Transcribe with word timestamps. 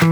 Här 0.00 0.06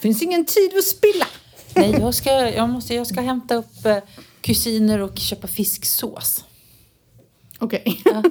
finns 0.00 0.22
ingen 0.22 0.44
tid 0.44 0.78
att 0.78 0.84
spilla. 0.84 1.26
Nej, 1.74 1.90
jag 1.90 2.14
ska, 2.14 2.30
jag, 2.30 2.68
måste, 2.68 2.94
jag 2.94 3.06
ska 3.06 3.20
hämta 3.20 3.54
upp 3.54 3.84
eh, 3.86 3.96
kusiner 4.40 4.98
och 4.98 5.18
köpa 5.18 5.46
fisksås. 5.46 6.44
Okej. 7.58 8.02
Nej, 8.04 8.24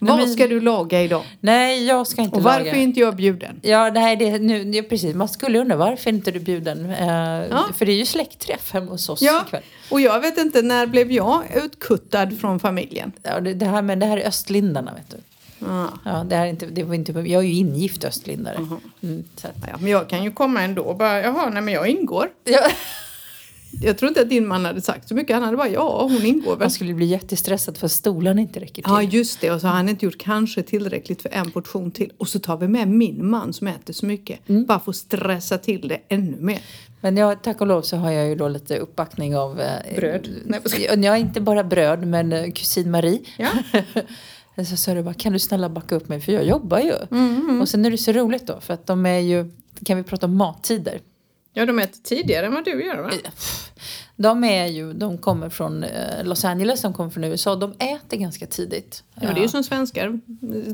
Vad 0.00 0.30
ska 0.30 0.46
du 0.46 0.60
laga 0.60 1.02
idag? 1.02 1.22
Nej, 1.40 1.86
jag 1.86 2.06
ska 2.06 2.22
inte 2.22 2.36
Och 2.36 2.42
varför 2.42 2.58
laga. 2.64 2.72
är 2.72 2.82
inte 2.82 3.00
jag 3.00 3.16
bjuden? 3.16 3.60
Ja, 3.62 3.90
nej, 3.94 4.16
det, 4.16 4.38
nu, 4.38 4.70
ja, 4.76 4.82
precis. 4.88 5.14
Man 5.14 5.28
skulle 5.28 5.58
undra 5.58 5.76
varför 5.76 6.10
inte 6.10 6.30
du 6.30 6.38
bjuden. 6.40 6.90
Eh, 6.90 7.72
För 7.74 7.84
det 7.86 7.92
är 7.92 7.96
ju 7.96 8.06
släktträff 8.06 8.72
hemma 8.72 8.90
hos 8.90 9.08
oss 9.08 9.22
Ja, 9.22 9.42
ikväll. 9.46 9.62
och 9.90 10.00
jag 10.00 10.20
vet 10.20 10.38
inte, 10.38 10.62
när 10.62 10.86
blev 10.86 11.12
jag 11.12 11.42
utkuttad 11.64 12.30
från 12.40 12.60
familjen? 12.60 13.12
Ja, 13.22 13.40
det, 13.40 13.54
det, 13.54 13.66
här, 13.66 13.82
men 13.82 13.98
det 13.98 14.06
här 14.06 14.16
är 14.16 14.26
östlindarna, 14.28 14.92
vet 14.94 15.10
du. 15.10 15.16
Ah. 15.66 15.86
Ja, 16.04 16.24
det 16.28 16.36
här 16.36 16.44
är 16.46 16.50
inte, 16.50 16.66
det 16.66 16.82
var 16.84 16.94
inte, 16.94 17.12
jag 17.12 17.28
är 17.42 17.46
ju 17.48 17.54
ingift 17.54 18.04
östlindare. 18.04 18.56
Mm, 19.02 19.24
så 19.36 19.46
att, 19.48 19.54
Ja, 19.68 19.76
men 19.80 19.90
jag 19.90 20.08
kan 20.08 20.24
ju 20.24 20.32
komma 20.32 20.62
ändå 20.62 20.94
bara, 20.94 21.20
jaha, 21.22 21.50
nej 21.50 21.62
men 21.62 21.74
jag 21.74 21.88
ingår. 21.88 22.28
ja, 22.44 22.60
Jag 23.80 23.98
tror 23.98 24.08
inte 24.08 24.20
att 24.22 24.28
din 24.28 24.46
man 24.46 24.64
hade 24.64 24.80
sagt 24.80 25.08
så 25.08 25.14
mycket, 25.14 25.34
han 25.36 25.42
hade 25.44 25.56
bara, 25.56 25.68
ja 25.68 26.02
hon 26.02 26.26
ingår 26.26 26.50
väl. 26.50 26.58
man 26.60 26.70
skulle 26.70 26.94
bli 26.94 27.06
jättestressad 27.06 27.76
för 27.76 27.88
stolarna 27.88 28.40
inte 28.40 28.60
räcker 28.60 28.74
till. 28.74 28.84
Ja 28.86 29.02
just 29.02 29.40
det, 29.40 29.50
och 29.50 29.60
så 29.60 29.66
har 29.66 29.74
han 29.74 29.88
inte 29.88 30.04
gjort 30.04 30.18
kanske 30.18 30.62
tillräckligt 30.62 31.22
för 31.22 31.28
en 31.28 31.50
portion 31.50 31.90
till. 31.90 32.12
Och 32.18 32.28
så 32.28 32.38
tar 32.38 32.56
vi 32.56 32.68
med 32.68 32.88
min 32.88 33.30
man 33.30 33.52
som 33.52 33.66
äter 33.66 33.92
så 33.92 34.06
mycket. 34.06 34.38
Bara 34.46 34.80
för 34.80 34.90
att 34.90 34.96
stressa 34.96 35.58
till 35.58 35.88
det 35.88 35.98
ännu 36.08 36.36
mer. 36.40 36.58
Men 37.00 37.16
jag, 37.16 37.42
tack 37.42 37.60
och 37.60 37.66
lov 37.66 37.82
så 37.82 37.96
har 37.96 38.10
jag 38.10 38.28
ju 38.28 38.34
då 38.34 38.48
lite 38.48 38.78
uppbackning 38.78 39.36
av... 39.36 39.60
Eh, 39.60 39.96
Bröd? 39.96 40.28
Nej, 40.46 40.60
vad 40.62 40.70
ska- 40.70 40.82
ja, 40.82 40.94
ja, 40.94 41.16
inte 41.16 41.40
bara 41.40 41.64
bröd, 41.64 42.06
men 42.06 42.32
eh, 42.32 42.50
kusin 42.52 42.90
Marie. 42.90 43.20
Ja. 43.38 43.48
så 44.64 44.76
sa 44.76 44.94
du 44.94 45.02
bara, 45.02 45.14
kan 45.14 45.32
du 45.32 45.38
snälla 45.38 45.68
backa 45.68 45.94
upp 45.94 46.08
mig 46.08 46.20
för 46.20 46.32
jag 46.32 46.44
jobbar 46.44 46.78
ju. 46.78 46.94
Mm, 47.10 47.60
Och 47.60 47.68
sen 47.68 47.84
är 47.84 47.90
det 47.90 47.98
så 47.98 48.12
roligt 48.12 48.46
då, 48.46 48.60
för 48.60 48.74
att 48.74 48.86
de 48.86 49.06
är 49.06 49.18
ju, 49.18 49.50
kan 49.84 49.96
vi 49.96 50.02
prata 50.02 50.26
om 50.26 50.36
mattider? 50.36 51.00
Ja, 51.52 51.66
de 51.66 51.78
äter 51.78 52.00
tidigare 52.02 52.46
än 52.46 52.54
vad 52.54 52.64
du 52.64 52.84
gör 52.84 53.02
va? 53.02 53.10
De 54.16 54.44
är 54.44 54.66
ju, 54.66 54.92
de 54.92 55.18
kommer 55.18 55.48
från 55.48 55.84
eh, 55.84 56.24
Los 56.24 56.44
Angeles, 56.44 56.80
de 56.82 56.92
kommer 56.94 57.10
från 57.10 57.24
USA, 57.24 57.56
de 57.56 57.72
äter 57.72 58.16
ganska 58.16 58.46
tidigt. 58.46 59.04
Ja, 59.14 59.20
men 59.24 59.34
det 59.34 59.40
är 59.40 59.42
ju 59.42 59.48
som 59.48 59.64
svenskar. 59.64 60.20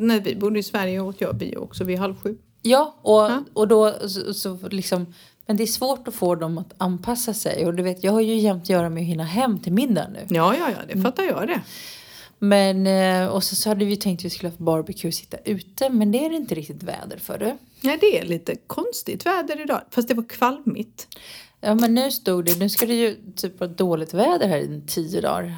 När 0.00 0.20
vi 0.20 0.34
bodde 0.36 0.58
i 0.58 0.62
Sverige 0.62 1.00
åt 1.00 1.20
jag 1.20 1.36
bio 1.36 1.56
också 1.56 1.84
vid 1.84 1.98
halv 1.98 2.14
sju. 2.20 2.36
Ja, 2.62 2.96
och, 3.02 3.12
Ja. 3.20 3.44
och 3.52 3.68
då 3.68 3.94
så, 4.08 4.34
så 4.34 4.58
liksom, 4.70 5.14
men 5.46 5.56
det 5.56 5.62
är 5.62 5.66
svårt 5.66 6.08
att 6.08 6.14
få 6.14 6.34
dem 6.34 6.58
att 6.58 6.74
anpassa 6.78 7.34
sig. 7.34 7.66
Och 7.66 7.74
du 7.74 7.82
vet, 7.82 8.04
jag 8.04 8.12
har 8.12 8.20
ju 8.20 8.36
jämt 8.36 8.62
att 8.62 8.68
göra 8.68 8.88
med 8.90 9.00
att 9.00 9.06
hinna 9.06 9.24
hem 9.24 9.58
till 9.58 9.72
middag 9.72 10.08
nu. 10.08 10.26
Ja, 10.36 10.54
ja, 10.58 10.68
ja, 10.70 10.94
det 10.94 11.02
fattar 11.02 11.22
jag 11.22 11.46
det. 11.48 11.60
Men, 12.38 12.86
eh, 12.86 13.28
och 13.28 13.44
så, 13.44 13.56
så 13.56 13.68
hade 13.68 13.84
vi 13.84 13.96
tänkt 13.96 14.20
att 14.20 14.24
vi 14.24 14.30
skulle 14.30 14.50
ha 14.50 14.56
barbecue 14.58 15.08
och 15.08 15.14
sitta 15.14 15.36
ute, 15.44 15.88
men 15.88 16.12
det 16.12 16.24
är 16.24 16.30
det 16.30 16.36
inte 16.36 16.54
riktigt 16.54 16.82
väder 16.82 17.18
för 17.18 17.38
det. 17.38 17.58
Nej, 17.80 17.98
det 18.00 18.18
är 18.18 18.24
lite 18.24 18.56
konstigt 18.66 19.26
väder 19.26 19.60
idag. 19.60 19.80
Fast 19.90 20.08
det 20.08 20.14
var 20.14 20.28
kvalmigt. 20.28 21.08
Ja, 21.60 21.74
men 21.74 21.94
nu 21.94 22.10
stod 22.10 22.44
det, 22.44 22.58
nu 22.58 22.68
ska 22.68 22.86
det 22.86 22.94
ju 22.94 23.16
typ 23.36 23.60
vara 23.60 23.70
dåligt 23.70 24.14
väder 24.14 24.48
här 24.48 24.58
i 24.58 24.82
tio 24.86 25.20
dagar. 25.20 25.54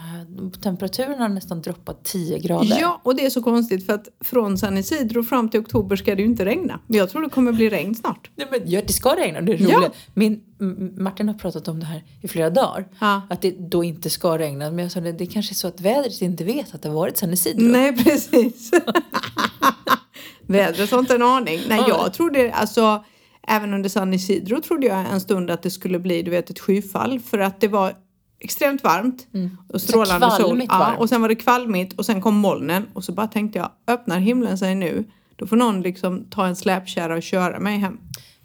Temperaturen 0.62 1.18
har 1.18 1.28
nästan 1.28 1.62
droppat 1.62 2.04
10 2.04 2.38
grader. 2.38 2.76
Ja, 2.80 3.00
och 3.04 3.16
det 3.16 3.26
är 3.26 3.30
så 3.30 3.42
konstigt 3.42 3.86
för 3.86 3.92
att 3.92 4.08
från 4.24 4.58
San 4.58 4.78
Isidro 4.78 5.22
fram 5.22 5.48
till 5.48 5.60
oktober 5.60 5.96
ska 5.96 6.14
det 6.14 6.22
ju 6.22 6.28
inte 6.28 6.44
regna. 6.44 6.80
Men 6.86 6.98
jag 6.98 7.10
tror 7.10 7.22
det 7.22 7.28
kommer 7.30 7.52
bli 7.52 7.68
regn 7.70 7.94
snart. 7.94 8.30
Nej, 8.36 8.46
men, 8.50 8.60
ja, 8.64 8.80
det 8.86 8.92
ska 8.92 9.16
regna, 9.16 9.40
det 9.40 9.52
är 9.52 9.70
Ja. 9.70 9.78
roligt. 9.78 9.92
Min, 10.14 10.40
M- 10.60 10.92
Martin 10.96 11.28
har 11.28 11.34
pratat 11.34 11.68
om 11.68 11.80
det 11.80 11.86
här 11.86 12.04
i 12.22 12.28
flera 12.28 12.50
dagar. 12.50 12.88
Ja. 13.00 13.22
Att 13.30 13.42
det 13.42 13.50
då 13.70 13.84
inte 13.84 14.10
ska 14.10 14.38
regna. 14.38 14.70
Men 14.70 14.78
jag 14.78 14.92
sa 14.92 15.00
det, 15.00 15.12
det 15.12 15.26
kanske 15.26 15.52
är 15.52 15.54
så 15.54 15.68
att 15.68 15.80
vädret 15.80 16.22
inte 16.22 16.44
vet 16.44 16.74
att 16.74 16.82
det 16.82 16.88
har 16.88 16.96
varit 16.96 17.16
San 17.16 17.32
Isidro. 17.32 17.62
Nej, 17.64 17.96
precis. 18.04 18.70
Vädret 20.46 20.90
har 20.90 20.98
inte 20.98 21.14
en 21.14 21.22
aning. 21.22 21.60
Nej, 21.68 21.84
jag 21.88 22.12
trodde 22.12 22.52
alltså 22.52 23.04
även 23.48 23.74
under 23.74 23.88
San 23.88 24.14
Isidro 24.14 24.60
trodde 24.60 24.86
jag 24.86 25.10
en 25.12 25.20
stund 25.20 25.50
att 25.50 25.62
det 25.62 25.70
skulle 25.70 25.98
bli 25.98 26.22
du 26.22 26.30
vet 26.30 26.50
ett 26.50 26.58
skyfall 26.60 27.20
för 27.20 27.38
att 27.38 27.60
det 27.60 27.68
var 27.68 27.94
extremt 28.38 28.84
varmt 28.84 29.26
och 29.68 29.80
strålande 29.80 30.30
sol. 30.30 30.62
Ja, 30.68 30.96
och 30.96 31.08
sen 31.08 31.20
var 31.20 31.28
det 31.28 31.34
kvalmigt 31.34 31.98
och 31.98 32.06
sen 32.06 32.22
kom 32.22 32.34
molnen 32.36 32.86
och 32.92 33.04
så 33.04 33.12
bara 33.12 33.26
tänkte 33.26 33.58
jag 33.58 33.70
öppnar 33.86 34.18
himlen 34.18 34.58
sig 34.58 34.74
nu 34.74 35.04
då 35.36 35.46
får 35.46 35.56
någon 35.56 35.80
liksom 35.82 36.24
ta 36.30 36.46
en 36.46 36.56
släpkärra 36.56 37.14
och 37.16 37.22
köra 37.22 37.60
mig 37.60 37.78
hem. 37.78 37.98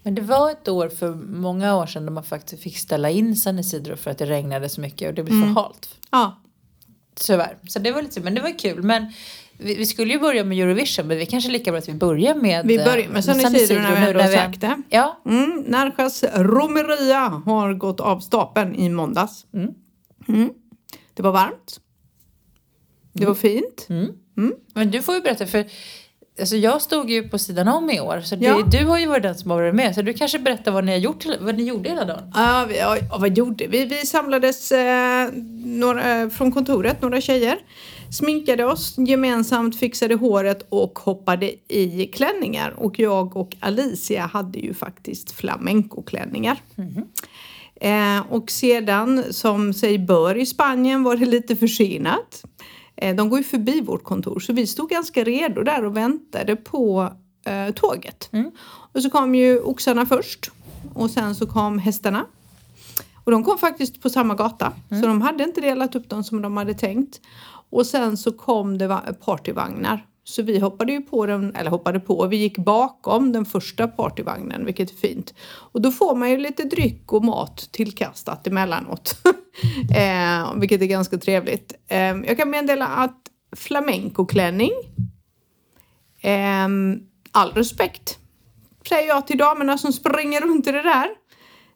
Men 0.03 0.15
det 0.15 0.21
var 0.21 0.51
ett 0.51 0.67
år 0.67 0.89
för 0.89 1.13
många 1.15 1.75
år 1.75 1.85
sedan 1.85 2.05
då 2.05 2.11
man 2.13 2.23
faktiskt 2.23 2.63
fick 2.63 2.77
ställa 2.77 3.09
in 3.09 3.35
San 3.35 3.59
Isidro 3.59 3.95
för 3.95 4.11
att 4.11 4.17
det 4.17 4.25
regnade 4.25 4.69
så 4.69 4.81
mycket 4.81 5.09
och 5.09 5.13
det 5.13 5.23
blev 5.23 5.35
Mm. 5.37 5.55
för 5.55 5.61
halt. 5.61 5.89
Ja, 6.11 6.41
Tyvärr. 7.15 7.57
Så 7.67 7.79
det 7.79 7.91
var 7.91 8.01
lite 8.01 8.21
men 8.21 8.35
det 8.35 8.41
var 8.41 8.59
kul. 8.59 8.83
Men 8.83 9.13
vi, 9.57 9.75
vi 9.75 9.85
skulle 9.85 10.13
ju 10.13 10.19
börja 10.19 10.43
med 10.43 10.57
Eurovision 10.59 11.07
men 11.07 11.17
vi 11.17 11.25
kanske 11.25 11.51
lika 11.51 11.71
bra 11.71 11.77
att 11.79 11.89
vi 11.89 11.93
börjar 11.93 12.35
med 12.35 12.65
vi 12.65 12.75
eh, 12.77 12.85
börjar 12.85 13.09
med 13.09 13.25
San 13.25 13.55
Isidro 13.55 13.81
när 13.81 14.01
vi 14.01 14.07
ändå 14.07 14.19
har 14.19 14.27
sagt 14.31 14.61
det. 14.61 14.81
Ja, 14.89 15.21
Mm, 15.25 15.63
Narjas 15.67 16.23
Romeria 16.35 17.19
har 17.45 17.73
gått 17.73 17.99
av 17.99 18.19
stapeln 18.19 18.75
i 18.75 18.89
måndags. 18.89 19.45
Mm. 19.53 20.49
Det 21.13 21.23
var 21.23 21.31
varmt. 21.31 21.79
Det 23.13 23.25
var 23.25 23.35
fint. 23.35 23.87
men 24.73 24.91
du 24.91 25.01
får 25.01 25.15
ju 25.15 25.21
berätta 25.21 25.45
för 25.45 25.65
Alltså 26.39 26.55
jag 26.55 26.81
stod 26.81 27.09
ju 27.09 27.29
på 27.29 27.37
sidan 27.37 27.67
om 27.67 27.89
i 27.89 27.99
år 27.99 28.21
så 28.21 28.35
det, 28.35 28.45
Ja. 28.45 28.61
du 28.71 28.85
har 28.85 28.99
ju 28.99 29.05
varit 29.05 29.23
den 29.23 29.35
som 29.35 29.51
har 29.51 29.57
varit 29.61 29.75
med 29.75 29.95
så 29.95 30.01
du 30.01 30.13
kanske 30.13 30.39
berättar 30.39 30.71
vad 30.71 30.83
ni 30.85 30.91
har 30.91 30.99
gjort, 30.99 31.25
vad 31.39 31.55
ni 31.57 31.63
gjorde 31.63 31.89
hela 31.89 32.05
dagen. 32.05 32.31
Ja, 32.35 32.65
vi, 32.69 32.77
ja, 32.77 32.97
vad 33.19 33.37
gjorde 33.37 33.67
vi? 33.67 33.85
Vi 33.85 33.95
samlades 33.95 34.71
eh, 34.71 35.29
några, 35.65 36.21
eh, 36.21 36.29
från 36.29 36.51
kontoret, 36.51 37.01
några 37.01 37.21
tjejer. 37.21 37.57
Sminkade 38.11 38.65
oss, 38.65 38.95
gemensamt 38.97 39.75
fixade 39.75 40.15
håret 40.15 40.65
och 40.69 40.99
hoppade 40.99 41.51
i 41.73 42.09
klänningar. 42.13 42.73
Och 42.77 42.99
jag 42.99 43.37
och 43.37 43.55
Alicia 43.59 44.25
hade 44.25 44.59
ju 44.59 44.73
faktiskt 44.73 45.31
flamencoklänningar. 45.31 46.61
Eh, 47.75 48.19
och 48.29 48.51
sedan, 48.51 49.23
som 49.31 49.73
sig 49.73 49.99
bör 49.99 50.35
i 50.35 50.45
Spanien, 50.45 51.03
var 51.03 51.15
det 51.15 51.25
lite 51.25 51.55
försenat. 51.55 52.43
Eh, 52.95 53.15
de 53.15 53.29
går 53.29 53.39
ju 53.39 53.43
förbi 53.43 53.81
vårt 53.81 54.03
kontor 54.03 54.39
så 54.39 54.53
vi 54.53 54.67
stod 54.67 54.89
ganska 54.89 55.23
redo 55.23 55.63
där 55.63 55.85
och 55.85 55.97
väntade 55.97 56.55
på 56.55 57.13
eh, 57.45 57.73
tåget. 57.73 58.29
Och 58.93 59.01
så 59.01 59.09
kom 59.09 59.35
ju 59.35 59.59
oxarna 59.59 60.05
först 60.05 60.51
och 60.93 61.11
sen 61.11 61.35
så 61.35 61.47
kom 61.47 61.79
hästarna. 61.79 62.25
Och 63.23 63.31
de 63.31 63.43
kom 63.43 63.57
faktiskt 63.57 64.01
på 64.01 64.09
samma 64.09 64.35
gata 64.35 64.73
så 65.01 65.07
de 65.07 65.21
hade 65.21 65.43
inte 65.43 65.61
delat 65.61 65.95
upp 65.95 66.09
dem 66.09 66.23
som 66.23 66.41
de 66.41 66.57
hade 66.57 66.73
tänkt. 66.73 67.21
Och 67.69 67.85
sen 67.85 68.17
så 68.17 68.31
kom 68.31 68.77
det 68.77 69.15
partyvagnar. 69.25 70.05
Så 70.27 70.41
vi 70.41 70.59
hoppade 70.59 70.91
ju 70.91 71.01
på 71.01 71.25
den, 71.25 71.55
eller 71.55 71.69
hoppade 71.69 71.99
på, 71.99 72.27
vi 72.27 72.37
gick 72.37 72.57
bakom 72.57 73.31
den 73.31 73.45
första 73.45 73.87
partyvagnen 73.87 74.65
vilket 74.65 74.91
är 74.91 74.95
fint. 74.95 75.33
Och 75.47 75.81
då 75.81 75.91
får 75.91 76.15
man 76.15 76.29
ju 76.29 76.37
lite 76.37 76.63
dryck 76.63 77.13
och 77.13 77.25
mat 77.25 77.69
tillkastat 77.71 78.47
emellanåt. 78.47 79.17
eh, 79.95 80.55
vilket 80.55 80.81
är 80.81 80.85
ganska 80.85 81.17
trevligt. 81.17 81.73
Eh, 81.87 81.97
jag 81.99 82.37
kan 82.37 82.49
meddela 82.49 82.87
att 82.87 83.21
flamencoklänning 83.55 84.71
eh, 86.21 86.67
all 87.31 87.51
respekt 87.53 88.19
säger 88.89 89.07
jag 89.07 89.27
till 89.27 89.37
damerna 89.37 89.77
som 89.77 89.93
springer 89.93 90.41
runt 90.41 90.67
i 90.67 90.71
det 90.71 90.83
där. 90.83 91.07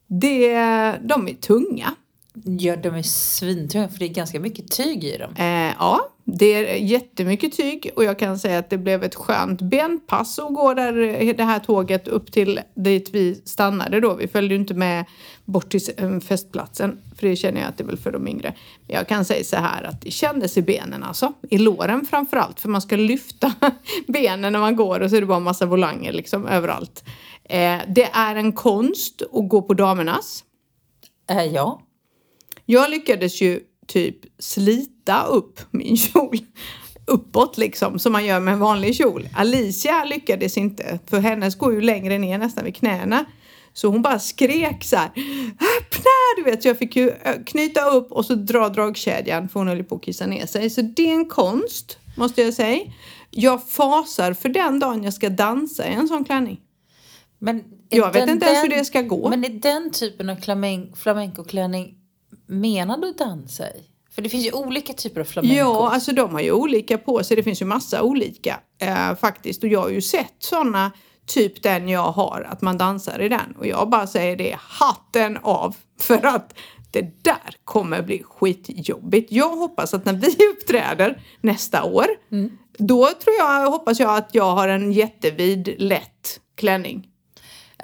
Det, 0.08 0.54
de 1.02 1.28
är 1.28 1.34
tunga. 1.34 1.96
Ja, 2.46 2.76
de 2.76 2.96
är 2.96 3.02
svintunga 3.02 3.90
för 3.90 4.00
det 4.00 4.06
är 4.06 4.10
ganska 4.10 4.40
mycket 4.40 4.72
tyg 4.72 5.04
i 5.04 5.18
dem. 5.18 5.34
Eh, 5.36 5.74
ja, 5.80 6.10
det 6.24 6.46
är 6.46 6.76
jättemycket 6.76 7.58
tyg 7.58 7.92
och 7.96 8.04
jag 8.04 8.20
kan 8.20 8.40
säga 8.40 8.60
att 8.60 8.70
det 8.70 8.78
blev 8.78 9.04
ett 9.04 9.16
skönt 9.16 9.62
benpass 9.62 10.40
att 10.40 10.54
gå 10.54 10.74
där, 10.74 11.34
det 11.34 11.44
här 11.44 11.60
tåget 11.60 12.08
upp 12.08 12.32
till 12.32 12.60
dit 12.76 13.10
vi 13.14 13.42
stannade 13.46 14.00
då. 14.00 14.14
Vi 14.14 14.28
följde 14.28 14.56
ju 14.56 14.60
inte 14.60 14.74
med 14.74 15.06
bort 15.46 15.72
till 15.72 15.82
eh, 15.98 16.20
festplatsen 16.20 17.02
för 17.16 17.28
det 17.28 17.36
känner 17.36 17.62
jag 17.62 17.70
att 17.70 17.78
det 17.78 17.84
är 17.84 17.88
väl 17.88 17.98
för 17.98 18.12
de 18.12 18.28
yngre. 18.28 18.54
Men 18.88 18.96
jag 18.96 19.08
kan 19.08 19.26
säga 19.26 19.44
så 19.44 19.56
här 19.56 19.84
att 19.84 20.02
det 20.02 20.12
kändes 20.12 20.58
i 20.58 20.62
benen 20.62 21.04
alltså, 21.04 21.34
i 21.50 21.58
låren 21.58 22.06
framförallt 22.10 22.60
för 22.60 22.70
man 22.70 22.82
ska 22.82 22.96
lyfta 22.96 23.54
benen 24.08 24.54
när 24.54 24.60
man 24.60 24.76
går 24.76 25.00
och 25.00 25.10
så 25.10 25.16
är 25.16 25.22
det 25.22 25.28
bara 25.28 25.38
en 25.38 25.44
massa 25.44 25.66
volanger 25.66 26.12
liksom 26.12 26.48
överallt. 26.48 27.04
Eh, 27.44 27.78
det 27.88 28.10
är 28.14 28.36
en 28.36 28.52
konst 28.52 29.22
att 29.34 29.50
gå 29.50 29.62
på 29.62 29.74
damernas. 29.74 30.44
Eh, 31.30 31.44
ja. 31.44 31.82
Jag 32.72 32.90
lyckades 32.92 33.42
ju 33.42 33.60
typ 33.88 34.16
slita 34.40 35.24
upp 35.24 35.60
min 35.72 35.98
kjol 35.98 36.38
uppåt 37.06 37.58
liksom 37.58 38.00
som 38.00 38.12
man 38.12 38.26
gör 38.26 38.40
med 38.40 38.54
en 38.54 38.60
vanlig 38.60 38.96
kjol. 38.96 39.30
Alicia 39.36 40.04
lyckades 40.06 40.58
inte 40.58 41.00
för 41.10 41.20
hennes 41.20 41.56
går 41.56 41.74
ju 41.74 41.82
längre 41.82 42.18
ner 42.18 42.38
nästan 42.38 42.64
vid 42.66 42.76
knäna. 42.76 43.26
Så 43.74 43.88
hon 43.88 44.02
bara 44.02 44.20
skrek 44.20 44.84
så 44.84 44.96
här 44.96 45.10
öppna 45.78 46.12
du 46.38 46.44
vet 46.44 46.64
så 46.64 46.68
jag 46.70 46.78
fick 46.78 46.96
ju 46.96 47.14
knyta 47.46 47.90
upp 47.90 48.12
och 48.12 48.26
så 48.26 48.36
dra 48.36 48.70
dragkedjan 48.70 49.50
för 49.50 49.60
hon 49.60 49.68
höll 49.68 49.84
på 49.84 49.96
att 49.96 50.04
kissa 50.04 50.26
ner 50.26 50.46
sig. 50.46 50.70
Så 50.70 50.82
det 50.82 51.10
är 51.10 51.14
en 51.14 51.26
konst 51.30 51.98
måste 52.18 52.42
jag 52.42 52.54
säga. 52.54 52.80
Jag 53.32 53.68
fasar 53.70 54.34
för 54.34 54.50
den 54.50 54.80
dagen 54.80 55.04
jag 55.04 55.14
ska 55.14 55.30
dansa 55.30 55.88
i 55.88 55.94
en 55.94 56.08
sån 56.08 56.26
klänning. 56.26 56.60
Men 57.40 57.64
Jag 57.90 58.06
vet 58.14 58.14
den- 58.14 58.30
inte 58.30 58.46
ens 58.46 58.64
hur 58.64 58.70
det 58.70 58.86
ska 58.86 59.02
gå. 59.02 59.30
Men 59.30 59.46
är 59.46 59.50
den 59.50 59.92
typen 59.92 60.30
av 60.30 60.36
flamen- 60.36 60.96
flamencoklänning 60.96 61.96
menad 62.50 63.06
att 63.06 63.18
dansa 63.18 63.70
i? 63.70 63.90
För 64.12 64.22
det 64.22 64.30
finns 64.30 64.46
ju 64.46 64.52
olika 64.52 64.94
typer 64.94 65.22
av 65.22 65.26
flamenco. 65.26 65.56
Ja, 65.56 65.92
alltså 65.94 66.12
de 66.12 66.34
har 66.34 66.42
ju 66.42 66.52
olika 66.52 66.98
på 66.98 67.24
sig. 67.24 67.38
Det 67.38 67.44
finns 67.44 67.62
ju 67.62 67.66
massa 67.66 68.04
olika 68.04 68.60
eh, 68.82 69.16
faktiskt. 69.16 69.64
Och 69.64 69.70
jag 69.70 69.82
har 69.82 69.90
ju 69.90 70.02
sett 70.02 70.36
sådana, 70.40 70.92
typ 71.26 71.64
den 71.64 71.90
jag 71.90 72.12
har, 72.12 72.48
att 72.52 72.62
man 72.62 72.78
dansar 72.78 73.20
i 73.22 73.30
den. 73.30 73.56
Och 73.58 73.68
jag 73.68 73.90
bara 73.90 74.08
säger 74.08 74.36
det, 74.36 74.56
hatten 74.60 75.38
av. 75.38 75.76
För 76.00 76.26
att 76.26 76.54
det 76.92 77.24
där 77.24 77.56
kommer 77.64 78.02
bli 78.02 78.24
skitjobbigt. 78.24 79.32
Jag 79.32 79.56
hoppas 79.56 79.94
att 79.94 80.06
när 80.06 80.14
vi 80.14 80.36
uppträder 80.54 81.22
nästa 81.42 81.84
år, 81.84 82.08
då 82.78 83.06
tror 83.06 83.36
jag, 83.38 83.72
hoppas 83.72 84.00
jag 84.00 84.18
att 84.18 84.30
jag 84.36 84.56
har 84.56 84.68
en 84.68 84.92
jättevid, 84.92 85.76
lätt 85.78 86.40
klänning. 86.56 87.08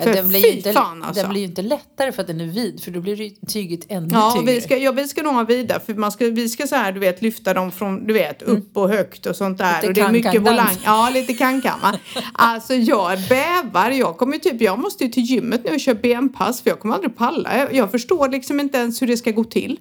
För 0.03 0.13
den 0.13 0.27
blir, 0.30 0.45
ju 0.45 0.51
inte, 0.57 0.74
fan 0.74 1.03
alltså. 1.03 1.21
den 1.21 1.30
blir 1.31 1.42
ju 1.42 1.47
inte 1.47 1.62
lättare 1.62 2.12
för 2.12 2.21
att 2.21 2.27
den 2.27 2.42
är 2.42 2.45
vid 2.45 2.83
för 2.83 2.92
då 2.92 3.01
blir 3.01 3.45
tyget 3.47 3.80
ännu 3.89 4.07
Ja, 4.12 4.31
tyngre. 4.36 4.53
vi 4.53 4.62
ska, 4.62 4.77
ja, 4.77 4.92
vi 4.92 5.07
ska 5.07 5.24
nog 5.24 5.33
ha 5.33 5.44
vidare 5.44 5.80
för 5.86 5.94
man 5.94 6.12
ska, 6.12 6.25
vi 6.25 6.50
ska 6.50 6.68
så 6.68 6.75
här, 6.75 6.92
du 6.92 7.00
vet, 7.00 7.21
lyfta 7.21 7.53
dem 7.53 7.71
från, 7.71 8.07
du 8.07 8.13
vet, 8.13 8.42
upp 8.42 8.77
och 8.77 8.89
högt 8.89 9.25
och 9.25 9.36
sånt 9.36 9.57
där. 9.57 9.65
Mm. 9.65 9.75
Lite 9.80 9.88
och 9.88 9.94
det 9.94 10.01
är 10.01 10.12
mycket 10.12 10.42
volang. 10.42 10.77
Ja, 10.86 11.09
lite 11.13 11.33
kankamma. 11.33 12.00
alltså 12.33 12.74
jag 12.74 13.19
bävar. 13.30 13.92
Jag 13.92 14.18
kommer 14.18 14.38
typ, 14.38 14.62
jag 14.62 14.80
måste 14.80 15.03
ju 15.03 15.09
till 15.09 15.24
gymmet 15.24 15.62
nu 15.65 15.71
och 15.74 15.80
köra 15.80 15.95
benpass 15.95 16.62
för 16.62 16.69
jag 16.69 16.80
kommer 16.80 16.95
aldrig 16.95 17.18
palla. 17.18 17.57
Jag, 17.57 17.74
jag 17.75 17.91
förstår 17.91 18.30
liksom 18.30 18.59
inte 18.59 18.77
ens 18.77 19.01
hur 19.01 19.07
det 19.07 19.18
ska 19.18 19.31
gå 19.31 19.44
till. 19.44 19.80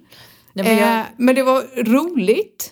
Nej, 0.53 0.65
men 0.65 0.77
jag- 0.77 0.99
eh, 0.99 1.05
men 1.17 1.35
det 1.35 1.43
var 1.43 1.83
roligt. 1.83 2.71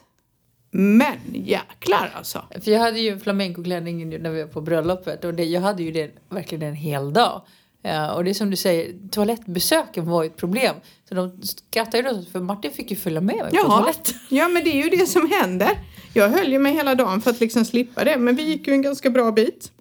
Men 0.75 1.17
jäklar 1.33 2.11
alltså. 2.15 2.45
För 2.63 2.71
jag 2.71 2.79
hade 2.79 2.99
ju 2.99 3.19
flamencoklänning 3.19 4.09
nu 4.09 4.19
när 4.19 4.29
vi 4.29 4.41
var 4.43 4.49
på 4.49 4.61
bröllopet 4.61 5.23
och 5.23 5.33
det, 5.33 5.43
jag 5.43 5.61
hade 5.61 5.83
ju 5.83 5.91
det 5.91 6.11
verkligen 6.29 6.61
en 6.61 6.75
hel 6.75 7.13
dag. 7.13 7.41
Ja, 7.81 8.13
och 8.13 8.23
det 8.23 8.29
är 8.29 8.33
som 8.33 8.49
du 8.49 8.55
säger, 8.55 9.09
toalettbesöken 9.11 10.05
var 10.05 10.23
ju 10.23 10.27
ett 10.29 10.37
problem. 10.37 10.75
Så 11.09 11.15
de 11.15 11.41
skrattade 11.41 11.97
ju 11.97 12.03
då 12.15 12.23
för 12.31 12.39
Martin 12.39 12.71
fick 12.71 12.91
ju 12.91 12.97
följa 12.97 13.21
med 13.21 13.35
mig 13.35 13.49
på 13.49 13.55
Jaha. 13.55 13.79
toaletten. 13.79 14.15
Ja, 14.29 14.47
men 14.47 14.63
det 14.63 14.69
är 14.69 14.83
ju 14.83 14.89
det 14.89 15.07
som 15.07 15.31
händer. 15.31 15.69
Jag 16.13 16.29
höll 16.29 16.51
ju 16.51 16.59
mig 16.59 16.73
hela 16.73 16.95
dagen 16.95 17.21
för 17.21 17.31
att 17.31 17.39
liksom 17.39 17.65
slippa 17.65 18.03
det. 18.03 18.17
Men 18.17 18.35
vi 18.35 18.43
gick 18.43 18.67
ju 18.67 18.73
en 18.73 18.81
ganska 18.81 19.09
bra 19.09 19.31
bit. 19.31 19.71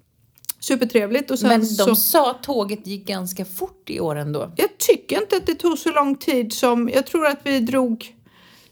Supertrevligt. 0.61 1.31
Och 1.31 1.39
sen 1.39 1.49
Men 1.49 1.61
de 1.61 1.67
så... 1.67 1.97
sa 1.97 2.31
att 2.31 2.43
tåget 2.43 2.87
gick 2.87 3.07
ganska 3.07 3.45
fort 3.45 3.91
i 3.91 4.01
år 4.01 4.17
ändå. 4.17 4.53
Jag 4.57 4.79
tycker 4.79 5.23
inte 5.23 5.37
att 5.37 5.47
det 5.47 5.55
tog 5.55 5.79
så 5.79 5.91
lång 5.91 6.17
tid 6.17 6.53
som, 6.53 6.91
jag 6.95 7.07
tror 7.07 7.27
att 7.27 7.41
vi 7.43 7.61
drog 7.61 8.15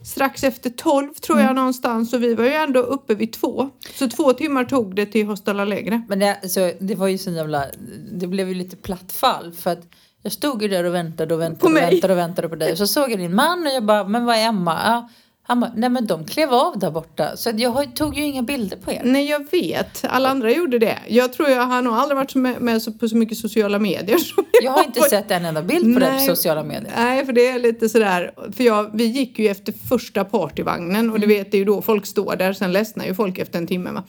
strax 0.03 0.45
efter 0.45 0.71
12 0.71 1.15
tror 1.15 1.37
Mm. 1.37 1.47
jag 1.47 1.55
någonstans 1.57 2.13
och 2.13 2.23
vi 2.23 2.35
var 2.35 2.45
ju 2.45 2.53
ändå 2.53 2.81
uppe 2.81 3.15
vid 3.15 3.33
två. 3.33 3.71
Så 3.95 4.09
två 4.09 4.33
timmar 4.33 4.65
tog 4.65 4.95
det 4.95 5.07
till 5.07 5.27
Hostal 5.27 5.61
Alegre. 5.61 6.03
Men 6.09 6.19
det, 6.19 6.39
alltså, 6.43 6.73
det 6.81 6.95
var 6.95 7.09
ju 7.09 7.19
så 7.19 7.31
jävla, 7.31 7.65
det 8.13 8.27
blev 8.27 8.49
ju 8.49 8.55
lite 8.55 8.77
platt 8.77 9.13
fall 9.13 9.53
för 9.53 9.71
att 9.71 9.83
jag 10.23 10.33
stod 10.33 10.63
ju 10.63 10.69
där 10.69 10.85
och 10.85 10.95
väntade 10.95 11.35
och 11.35 11.41
väntade 11.41 11.61
På 11.61 11.67
och 11.67 11.73
mig. 11.73 11.91
väntade 11.91 12.13
och 12.13 12.19
väntade 12.19 12.49
på 12.49 12.55
dig. 12.57 12.73
Och 12.73 12.79
så 12.79 12.87
såg 12.87 13.11
jag 13.11 13.19
din 13.19 13.35
man 13.35 13.67
och 13.67 13.73
jag 13.73 13.85
bara, 13.85 14.05
men 14.09 14.25
vad 14.25 14.37
är 14.37 14.47
Emma? 14.49 14.79
Ja, 14.85 15.09
han 15.51 15.61
bara, 15.61 15.73
nej 15.77 15.91
men 15.91 16.07
de 16.07 16.25
klev 16.25 16.53
av 16.55 16.79
där 16.79 16.91
borta. 16.91 17.37
Så 17.37 17.51
jag 17.57 17.71
har- 17.71 17.85
tog 17.85 18.17
ju 18.17 18.25
inga 18.25 18.43
bilder 18.43 18.77
på 18.77 18.93
er. 18.93 19.01
Nej 19.05 19.31
jag 19.31 19.51
vet, 19.51 20.05
alla 20.09 20.29
andra 20.29 20.53
gjorde 20.53 20.79
det. 20.79 20.99
Jag 21.09 21.33
tror 21.33 21.49
jag 21.49 21.63
har 21.63 21.83
nog 21.83 21.95
aldrig 21.95 22.17
varit 22.17 22.35
med, 22.35 22.61
med 22.61 23.01
på 23.01 23.09
så 23.09 23.17
mycket 23.17 23.39
sociala 23.39 23.79
medier 23.79 24.19
som 24.35 24.45
Jag 24.63 24.71
har 24.73 24.85
inte 24.85 25.01
sett 25.01 25.31
en 25.31 25.45
enda 25.45 25.63
bild 25.63 25.95
på 25.95 26.01
dig 26.01 26.09
på 26.11 26.17
Nej. 26.17 26.27
sociala 26.27 26.63
medier. 26.63 26.93
Nej, 26.97 27.27
för 27.27 27.33
det 27.33 27.49
är 27.49 27.59
lite 27.59 27.89
sådär. 27.89 28.33
För 28.57 28.65
jag, 28.65 28.91
vi 28.95 29.05
gick 29.05 29.39
ju 29.39 29.49
efter 29.49 29.73
första 29.89 30.25
partyvagnen 30.25 31.11
och 31.11 31.21
du 31.21 31.27
vet 31.27 31.51
det 31.51 31.57
är 31.57 31.59
ju 31.59 31.65
då 31.65 31.83
folk 31.83 32.07
står 32.07 32.37
där. 32.37 32.53
Sen 32.53 32.73
ledsnar 32.73 33.05
ju 33.05 33.15
folk 33.15 33.39
efter 33.39 33.59
en 33.59 33.67
timme 33.67 33.91
va. 33.91 34.03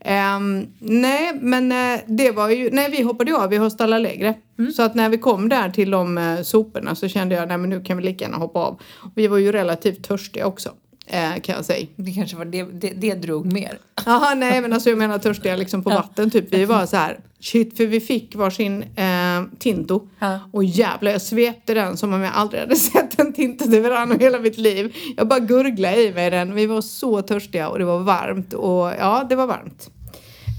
Ehm, 0.00 0.66
nej, 0.78 1.32
men 1.40 1.72
eh, 1.72 2.00
det 2.06 2.30
var 2.30 2.48
ju, 2.50 2.70
nej 2.72 2.90
vi 2.90 3.02
hoppade 3.02 3.36
av 3.36 3.52
i 3.52 3.56
Hostal 3.56 3.92
Alegre. 3.92 4.34
Så 4.76 4.82
att 4.82 4.94
när 4.94 5.08
vi 5.08 5.18
kom 5.18 5.48
där 5.48 5.70
till 5.70 5.90
de 5.90 6.18
uh, 6.18 6.42
soporna 6.42 6.94
så 6.94 7.08
kände 7.08 7.34
jag, 7.34 7.48
nej 7.48 7.58
men 7.58 7.70
nu 7.70 7.80
kan 7.80 7.96
vi 7.96 8.02
lika 8.04 8.24
gärna 8.24 8.36
hoppa 8.36 8.58
av. 8.58 8.80
Vi 9.14 9.26
var 9.26 9.38
ju 9.38 9.52
relativt 9.52 10.08
törstiga 10.08 10.46
också. 10.46 10.70
Eh, 11.08 11.40
kan 11.42 11.54
jag 11.54 11.64
säga. 11.64 11.86
Det 11.96 12.12
kanske 12.12 12.36
var 12.36 12.44
det, 12.44 12.62
det, 12.62 12.90
det 12.90 13.14
drog 13.14 13.52
mer. 13.52 13.78
Jaha, 14.06 14.34
nej 14.34 14.60
men 14.60 14.72
alltså 14.72 14.88
jag 14.88 14.98
menar 14.98 15.18
törstiga 15.18 15.56
liksom 15.56 15.82
på 15.82 15.90
vatten 15.90 16.30
typ. 16.30 16.54
Vi 16.54 16.64
var 16.64 16.86
så 16.86 16.96
här, 16.96 17.20
shit 17.40 17.76
för 17.76 17.86
vi 17.86 18.00
fick 18.00 18.34
varsin 18.36 18.82
eh, 18.82 19.58
Tinto. 19.58 20.08
Ja. 20.18 20.40
Och 20.52 20.64
jävlar 20.64 21.12
jag 21.12 21.22
svepte 21.22 21.74
den 21.74 21.96
som 21.96 22.12
om 22.12 22.20
jag 22.20 22.34
aldrig 22.34 22.60
hade 22.60 22.76
sett 22.76 23.20
en 23.20 23.32
Tinto 23.32 23.64
till 23.64 23.80
Verano 23.80 24.14
i 24.14 24.18
hela 24.18 24.38
mitt 24.38 24.58
liv. 24.58 24.96
Jag 25.16 25.28
bara 25.28 25.38
gurglade 25.38 26.02
i 26.02 26.12
mig 26.12 26.30
den. 26.30 26.54
Vi 26.54 26.66
var 26.66 26.80
så 26.80 27.22
törstiga 27.22 27.68
och 27.68 27.78
det 27.78 27.84
var 27.84 27.98
varmt 27.98 28.52
och 28.52 28.92
ja 28.98 29.26
det 29.28 29.36
var 29.36 29.46
varmt. 29.46 29.90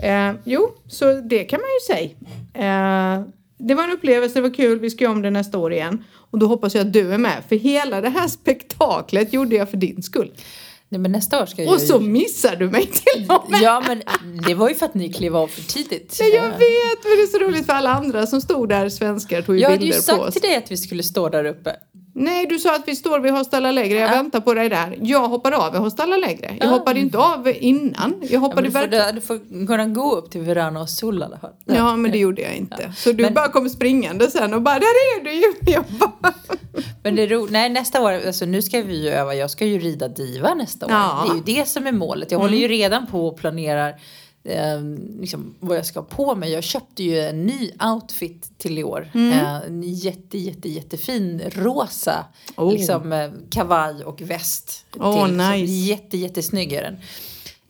Eh, 0.03 0.31
jo, 0.43 0.69
så 0.87 1.13
det 1.13 1.43
kan 1.43 1.59
man 1.59 1.69
ju 1.69 1.95
säga. 1.95 2.09
Eh, 2.53 3.23
det 3.59 3.73
var 3.73 3.83
en 3.83 3.91
upplevelse, 3.91 4.35
det 4.35 4.41
var 4.41 4.53
kul, 4.53 4.79
vi 4.79 4.89
ska 4.89 5.03
göra 5.03 5.13
om 5.13 5.21
det 5.21 5.29
nästa 5.29 5.57
år 5.57 5.73
igen. 5.73 6.03
Och 6.31 6.39
då 6.39 6.45
hoppas 6.47 6.75
jag 6.75 6.87
att 6.87 6.93
du 6.93 7.13
är 7.13 7.17
med, 7.17 7.43
för 7.49 7.55
hela 7.55 8.01
det 8.01 8.09
här 8.09 8.27
spektaklet 8.27 9.33
gjorde 9.33 9.55
jag 9.55 9.69
för 9.69 9.77
din 9.77 10.03
skull. 10.03 10.31
Nej, 10.91 10.99
men 11.01 11.11
nästa 11.11 11.41
år 11.41 11.45
ska 11.45 11.63
jag 11.63 11.73
Och 11.73 11.81
så 11.81 11.99
missar 11.99 12.55
du 12.55 12.69
mig 12.69 12.85
till 12.85 13.25
och 13.29 13.51
med. 13.51 13.61
Ja, 13.61 13.83
men 13.87 14.01
det 14.47 14.53
var 14.53 14.69
ju 14.69 14.75
för 14.75 14.85
att 14.85 14.93
ni 14.93 15.13
klev 15.13 15.35
av 15.35 15.47
för 15.47 15.61
tidigt. 15.61 16.17
Nej, 16.19 16.29
jag 16.29 16.43
vet, 16.43 17.03
men 17.03 17.17
det 17.17 17.23
är 17.23 17.27
så 17.27 17.37
roligt 17.39 17.65
för 17.65 17.73
alla 17.73 17.93
andra 17.93 18.27
som 18.27 18.41
stod 18.41 18.69
där, 18.69 18.89
svenskar, 18.89 19.41
tog 19.41 19.55
ju 19.55 19.61
Jag 19.61 19.69
hade 19.69 19.85
ju 19.85 19.91
bilder 19.91 19.97
på 19.97 20.03
sagt 20.03 20.19
oss. 20.21 20.33
till 20.33 20.41
dig 20.41 20.55
att 20.55 20.71
vi 20.71 20.77
skulle 20.77 21.03
stå 21.03 21.29
där 21.29 21.45
uppe. 21.45 21.75
Nej, 22.13 22.45
du 22.45 22.59
sa 22.59 22.75
att 22.75 22.87
vi 22.87 22.95
står 22.95 23.19
vid 23.19 23.31
Hostal 23.33 23.65
Alegre, 23.65 23.99
jag 23.99 24.09
Ja. 24.09 24.15
väntar 24.15 24.39
på 24.39 24.53
dig 24.53 24.69
där. 24.69 24.97
Jag 25.01 25.27
hoppade 25.29 25.57
av 25.57 25.71
vid 25.71 25.81
Hostal 25.81 26.13
Alegre. 26.13 26.55
Jag 26.59 26.67
Ja. 26.67 26.71
hoppade 26.71 26.99
inte 26.99 27.17
av 27.17 27.53
innan. 27.59 28.13
Jag 28.21 28.31
Ja, 28.31 28.39
hoppade 28.39 28.61
men 28.69 28.89
du, 28.89 28.97
får, 28.97 29.13
du 29.13 29.21
får 29.21 29.67
kunna 29.67 29.85
gå 29.85 30.15
upp 30.15 30.31
till 30.31 30.41
Verano 30.41 30.79
och 30.79 30.89
Sol 30.89 31.19
i 31.21 31.23
alla 31.23 31.37
fall. 31.37 31.51
Ja, 31.65 31.95
men 31.95 32.11
det 32.11 32.17
gjorde 32.17 32.41
jag 32.41 32.53
inte. 32.55 32.93
Så 32.97 33.11
du 33.11 33.23
Men- 33.23 33.33
bara 33.33 33.47
kom 33.47 33.69
springande 33.69 34.31
sen 34.31 34.53
och 34.53 34.61
bara, 34.61 34.79
där 34.79 34.85
är 34.85 35.23
du 35.23 35.33
ju! 35.33 35.81
Bara, 35.99 36.33
Men 37.03 37.15
det 37.15 37.23
är 37.23 37.27
ro- 37.27 37.47
Nej, 37.49 37.69
nästa 37.69 38.01
år, 38.01 38.11
alltså 38.27 38.45
nu 38.45 38.61
ska 38.61 38.81
vi 38.81 39.03
ju 39.03 39.09
öva. 39.09 39.35
Jag 39.35 39.51
ska 39.51 39.65
ju 39.65 39.79
rida 39.79 40.07
diva 40.07 40.53
nästa 40.53 40.85
år. 40.85 40.91
Ja. 40.91 41.23
Mm. 41.25 41.41
Det 41.45 41.51
är 41.51 41.55
ju 41.55 41.61
det 41.61 41.67
som 41.69 41.87
är 41.87 41.91
målet. 41.91 42.31
Jag 42.31 42.39
håller 42.39 42.57
ju 42.57 42.67
redan 42.67 43.07
på 43.07 43.27
och 43.27 43.37
planerar 43.37 43.95
eh, 44.43 44.81
liksom, 45.19 45.55
vad 45.59 45.77
jag 45.77 45.85
ska 45.85 45.99
ha 45.99 46.07
på 46.07 46.35
mig. 46.35 46.51
Jag 46.51 46.63
köpte 46.63 47.03
ju 47.03 47.19
en 47.19 47.45
ny 47.45 47.71
outfit 47.93 48.57
till 48.57 48.77
i 48.77 48.83
år. 48.83 49.11
Mm. 49.13 49.31
Eh, 49.31 49.55
en 49.55 49.83
jätte, 49.83 50.37
jätte, 50.37 50.69
jättefin 50.69 51.41
rosa 51.55 52.25
Oh. 52.57 52.73
liksom, 52.73 53.13
eh, 53.13 53.31
kavaj 53.49 54.03
och 54.03 54.21
väst. 54.21 54.85
Åh, 54.99 55.25
till, 55.25 55.35
liksom. 55.35 55.51
nice. 55.51 55.73
Jätte, 55.73 56.17
jättesnygg 56.17 56.73
är 56.73 56.83
den. 56.83 56.97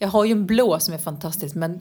Jag 0.02 0.08
har 0.10 0.26
ju 0.26 0.32
en 0.32 0.46
blå 0.46 0.80
som 0.80 0.94
är 0.94 0.98
fantastisk 0.98 1.56
men 1.56 1.80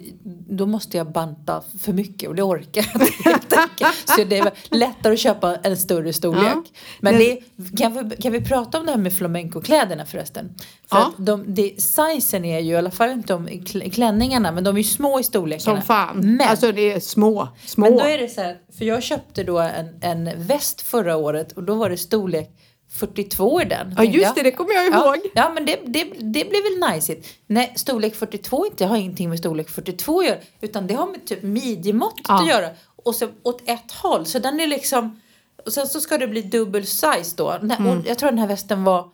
då 0.49 0.67
måste 0.67 0.97
jag 0.97 1.13
banta 1.13 1.63
för 1.83 1.93
mycket 1.93 2.29
och 2.29 2.35
det 2.35 2.43
orkar 2.43 2.87
jag 2.95 3.03
inte. 3.35 3.59
Så 4.17 4.25
det 4.25 4.39
är 4.39 4.53
lättare 4.71 5.13
att 5.13 5.19
köpa 5.19 5.57
en 5.57 5.77
större 5.77 6.13
storlek. 6.13 6.43
Ja. 6.45 6.63
Men 7.01 7.15
det, 7.19 7.41
kan, 7.79 8.09
vi, 8.09 8.17
kan 8.17 8.33
vi 8.33 8.41
prata 8.41 8.81
om 8.81 8.87
det 8.87 8.93
här 8.93 8.99
med 8.99 9.13
flamencokläderna 9.13 10.07
förresten? 10.07 10.55
För 10.91 10.97
Ja. 10.97 11.07
att 11.19 11.27
de, 11.27 11.55
det, 11.55 11.83
sizen 11.83 12.45
är 12.45 12.59
ju 12.61 12.73
i 12.73 12.77
alla 12.77 12.91
fall 12.91 13.11
inte 13.11 13.33
de 13.33 13.49
kl- 13.49 13.91
klänningarna 13.91 14.53
men 14.53 14.65
de 14.65 14.75
är 14.77 14.79
ju 14.81 14.85
små 14.85 15.21
i 15.21 15.23
storlekarna. 15.23 15.77
som 15.81 15.87
fan. 15.87 16.37
Men, 16.37 16.49
Alltså 16.49 16.73
det 16.73 16.93
är 16.93 17.01
små, 17.01 17.49
små. 17.67 17.85
men 17.85 17.99
då 17.99 18.05
är 18.05 18.19
det 18.19 18.29
så 18.29 18.41
här, 18.41 18.57
för 18.79 18.85
jag 18.85 19.03
köpte 19.03 19.45
då 19.45 19.59
en, 19.59 19.89
en 20.01 20.31
väst 20.37 20.81
förra 20.81 21.17
året 21.17 21.53
och 21.53 21.63
då 21.63 21.75
var 21.75 21.91
det 21.91 21.97
storlek 21.97 22.51
42 22.91 23.63
i 23.63 23.65
den. 23.65 23.95
Ja, 23.97 24.05
just 24.05 24.35
det, 24.35 24.43
det 24.43 24.51
kommer 24.51 24.75
jag 24.75 24.87
ihåg. 24.87 25.17
Ja, 25.25 25.31
ja 25.35 25.51
men 25.55 25.67
det, 25.67 25.81
det, 25.87 26.05
det 26.05 26.45
blir 26.51 26.87
väl 26.87 26.95
nice. 26.95 27.17
Nej, 27.47 27.73
storlek 27.77 28.15
42 28.15 28.67
inte, 28.67 28.87
har 28.87 28.97
ingenting 28.97 29.29
med 29.29 29.39
storlek 29.39 29.69
42 29.69 30.21
att 30.21 30.27
göra. 30.27 30.37
Utan 30.61 30.87
det 30.87 30.95
har 30.95 31.07
med 31.07 31.27
typ 31.27 31.43
midjemåttet 31.43 32.25
Ja. 32.29 32.41
att 32.43 32.49
göra. 32.49 32.69
Och 33.05 33.15
så 33.15 33.29
åt 33.43 33.63
ett 33.69 33.93
håll. 33.93 34.27
Så 34.27 34.39
den 34.39 34.61
är 34.61 34.67
liksom... 34.67 35.21
Och 35.67 35.73
sen 35.73 35.87
så 35.87 36.01
ska 36.01 36.19
det 36.19 36.29
bli 36.29 36.43
dubbel 36.43 36.87
size 36.87 37.35
då. 37.37 37.59
Nej, 37.63 37.77
Mm. 37.81 37.99
och 37.99 38.07
jag 38.07 38.19
tror 38.19 38.31
den 38.31 38.39
här 38.39 38.47
västen 38.49 38.85
var 38.85 39.09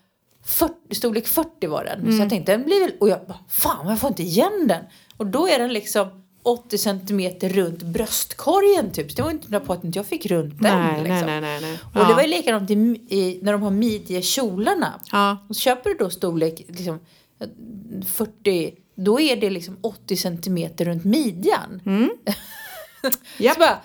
40, 0.44 0.74
storlek 0.94 1.26
40 1.26 1.66
var 1.66 1.84
den. 1.84 2.00
Mm. 2.00 2.12
Så 2.16 2.22
jag 2.22 2.30
tänkte 2.30 2.52
den 2.52 2.62
blir 2.64 2.80
väl... 2.80 2.92
Och 3.00 3.08
jag 3.08 3.20
bara, 3.26 3.38
fan 3.48 3.88
jag 3.88 3.98
får 4.00 4.08
inte 4.08 4.22
igen 4.22 4.66
den. 4.68 4.84
Och 5.16 5.26
då 5.26 5.48
är 5.48 5.58
den 5.58 5.72
liksom 5.72 6.23
80 6.44 6.78
centimeter 6.78 7.48
runt 7.48 7.82
bröstkorgen 7.82 8.92
typ. 8.92 9.10
Så 9.10 9.16
det 9.16 9.22
var 9.22 9.30
inte 9.30 9.50
några 9.50 9.64
på 9.64 9.72
att 9.72 9.84
inte 9.84 9.98
jag 9.98 10.06
fick 10.06 10.26
runt 10.26 10.62
den. 10.62 10.80
nej, 10.80 10.98
liksom. 11.02 11.26
nej, 11.26 11.40
nej, 11.40 11.60
nej. 11.60 11.78
Och 11.94 12.08
det 12.08 12.14
var 12.14 12.22
ju 12.22 12.28
likadant 12.28 12.70
i, 12.70 12.74
i, 13.08 13.38
när 13.42 13.52
de 13.52 13.62
har 13.62 13.70
midjekjolarna. 13.70 15.00
Ja. 15.12 15.38
Och 15.48 15.56
så 15.56 15.60
köper 15.60 15.90
du 15.90 15.96
då 15.96 16.10
storlek 16.10 16.62
liksom, 16.68 16.98
40, 18.06 18.74
då 18.94 19.20
är 19.20 19.36
det 19.36 19.50
liksom 19.50 19.76
80 19.80 20.16
centimeter 20.16 20.84
runt 20.84 21.04
midjan. 21.04 21.80
Japp. 23.38 23.54
Så 23.54 23.60
bara, 23.60 23.78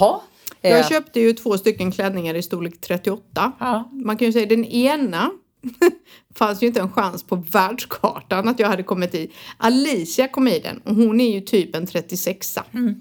jaha. 0.00 0.20
Jag 0.62 0.80
Eh, 0.80 0.88
köpte 0.88 1.20
ju 1.20 1.32
två 1.32 1.58
stycken 1.58 1.92
klänningar 1.92 2.34
i 2.34 2.42
storlek 2.42 2.80
38. 2.80 3.52
Ja. 3.60 3.90
Man 3.92 4.16
kan 4.16 4.26
ju 4.26 4.32
säga 4.32 4.46
den 4.46 4.64
ena 4.64 5.30
fanns 6.34 6.62
ju 6.62 6.66
inte 6.66 6.80
en 6.80 6.92
chans 6.92 7.22
på 7.22 7.36
världskartan 7.36 8.48
att 8.48 8.58
jag 8.58 8.68
hade 8.68 8.82
kommit 8.82 9.14
i. 9.14 9.30
Alicia 9.56 10.28
kom 10.28 10.48
i 10.48 10.58
den 10.58 10.78
och 10.84 10.94
hon 10.94 11.20
är 11.20 11.32
ju 11.34 11.40
typ 11.40 11.76
en 11.76 11.86
36a. 11.86 12.94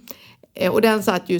Eh, 0.54 0.72
Och 0.72 0.82
den 0.82 1.04
satt 1.04 1.30
ju 1.30 1.40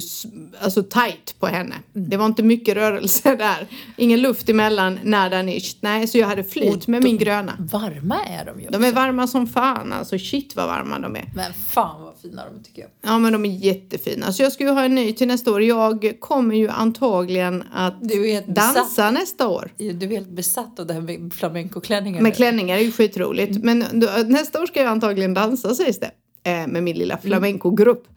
alltså 0.60 0.82
tight 0.82 1.34
på 1.40 1.46
henne. 1.46 1.74
Det 1.92 2.16
var 2.16 2.26
inte 2.26 2.42
mycket 2.42 2.74
rörelse 2.76 3.34
där. 3.38 3.66
Ingen 3.96 4.20
luft 4.20 4.48
emellan 4.48 4.98
nada 5.04 5.42
nicht. 5.42 5.78
Nej, 5.82 6.08
så 6.08 6.18
jag 6.18 6.26
hade 6.26 6.44
flyt 6.44 6.86
med 6.86 7.02
min 7.02 7.18
gröna. 7.18 7.56
Varma 7.58 8.24
är 8.24 8.44
de 8.44 8.60
ju. 8.60 8.66
De 8.70 8.84
är 8.84 8.92
varma 8.92 9.26
som 9.26 9.46
fan 9.46 9.92
alltså. 9.92 10.18
Shit 10.18 10.56
vad 10.56 10.66
varma 10.66 10.98
de 10.98 11.16
är. 11.16 11.30
Men 11.34 11.52
fan 11.52 12.02
vad 12.02 12.09
fina 12.22 12.44
de 12.44 12.62
tycker 12.64 12.82
jag. 12.82 12.90
Ja 13.02 13.18
men 13.18 13.32
de 13.32 13.44
är 13.44 13.48
jättefina. 13.48 14.32
Så 14.32 14.42
jag 14.42 14.52
ska 14.52 14.64
ju 14.64 14.70
ha 14.70 14.84
en 14.84 14.94
ny 14.94 15.12
till 15.12 15.28
nästa 15.28 15.52
år. 15.52 15.62
Jag 15.62 16.16
kommer 16.20 16.56
ju 16.56 16.68
antagligen 16.68 17.64
att 17.72 18.02
dansa 18.46 18.82
besatt. 18.82 19.14
nästa 19.14 19.48
år. 19.48 19.72
Du 19.76 19.86
är 19.86 20.08
helt 20.08 20.28
besatt 20.28 20.78
av 20.78 20.86
det 20.86 20.94
här 20.94 21.00
med 21.00 21.32
flamencoklänningar. 21.32 22.20
Med 22.20 22.30
nu. 22.30 22.36
klänningar 22.36 22.76
är 22.76 22.82
ju 22.82 22.92
skitroligt. 22.92 23.64
Men 23.64 23.84
då, 23.92 24.08
nästa 24.26 24.62
år 24.62 24.66
ska 24.66 24.80
jag 24.80 24.88
antagligen 24.88 25.34
dansa 25.34 25.74
sägs 25.74 26.00
det. 26.00 26.10
Eh, 26.42 26.66
med 26.66 26.82
min 26.82 26.98
lilla 26.98 27.18
flamencogrupp. 27.18 28.08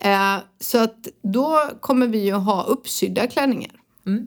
Eh, 0.00 0.36
så 0.60 0.78
att 0.78 1.08
då 1.22 1.60
kommer 1.80 2.06
vi 2.06 2.18
ju 2.18 2.32
ha 2.32 2.64
uppsydda 2.64 3.26
klänningar. 3.26 3.72
Mm. 4.06 4.26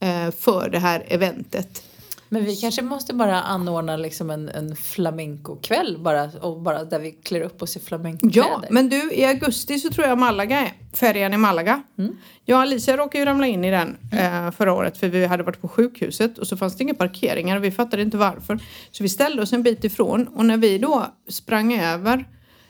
Eh, 0.00 0.34
för 0.34 0.68
det 0.70 0.78
här 0.78 1.04
eventet. 1.08 1.82
Men 2.28 2.44
vi 2.44 2.56
kanske 2.56 2.82
måste 2.82 3.14
bara 3.14 3.42
anordna 3.42 3.96
liksom 3.96 4.30
en, 4.30 4.48
en 4.48 4.76
flamencokväll 4.76 5.98
bara, 6.00 6.24
och 6.24 6.60
bara 6.60 6.84
där 6.84 6.98
vi 6.98 7.12
klär 7.12 7.40
upp 7.40 7.62
oss 7.62 7.76
i 7.76 7.80
flamencokläder. 7.80 8.48
Ja, 8.48 8.62
men 8.70 8.88
du 8.88 9.12
i 9.12 9.24
augusti 9.24 9.78
så 9.78 9.90
tror 9.90 10.06
jag 10.06 10.18
Malaga 10.18 10.58
är. 10.60 10.72
Färjan 10.96 11.34
i 11.34 11.36
Malaga. 11.36 11.82
Mm. 11.98 12.16
Jag 12.44 12.56
och 12.56 12.62
Alicia 12.62 12.96
råkade 12.96 13.18
ju 13.18 13.24
ramla 13.24 13.46
in 13.46 13.64
i 13.64 13.70
den 13.70 13.96
eh, 14.12 14.50
förra 14.50 14.72
året 14.72 14.98
för 14.98 15.08
vi 15.08 15.26
hade 15.26 15.42
varit 15.42 15.60
på 15.60 15.68
sjukhuset 15.68 16.38
och 16.38 16.46
så 16.46 16.56
fanns 16.56 16.76
det 16.76 16.82
inga 16.84 16.94
parkeringar 16.94 17.56
och 17.56 17.64
vi 17.64 17.70
fattade 17.70 18.02
inte 18.02 18.16
varför. 18.16 18.58
Så 18.90 19.02
vi 19.02 19.08
ställde 19.08 19.42
oss 19.42 19.52
en 19.52 19.62
bit 19.62 19.84
ifrån 19.84 20.28
och 20.28 20.44
när 20.44 20.56
vi 20.56 20.78
då 20.78 21.06
sprang 21.28 21.74
över 21.74 22.24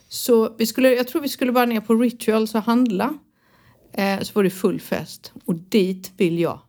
så 0.09 0.55
vi 0.59 0.67
skulle, 0.67 0.95
jag 0.95 1.09
tror 1.09 1.23
vi 1.23 1.29
skulle 1.29 1.53
bara 1.53 1.67
ner 1.67 1.81
på 1.81 1.95
Rituals 1.95 2.55
och 2.55 2.63
handla. 2.63 3.15
Eh, 3.93 4.21
så 4.21 4.33
var 4.35 4.43
det 4.43 4.51
full 4.51 4.81
fest 4.81 5.33
och 5.45 5.55
dit 5.55 6.13
vill 6.17 6.39
jag. 6.39 6.61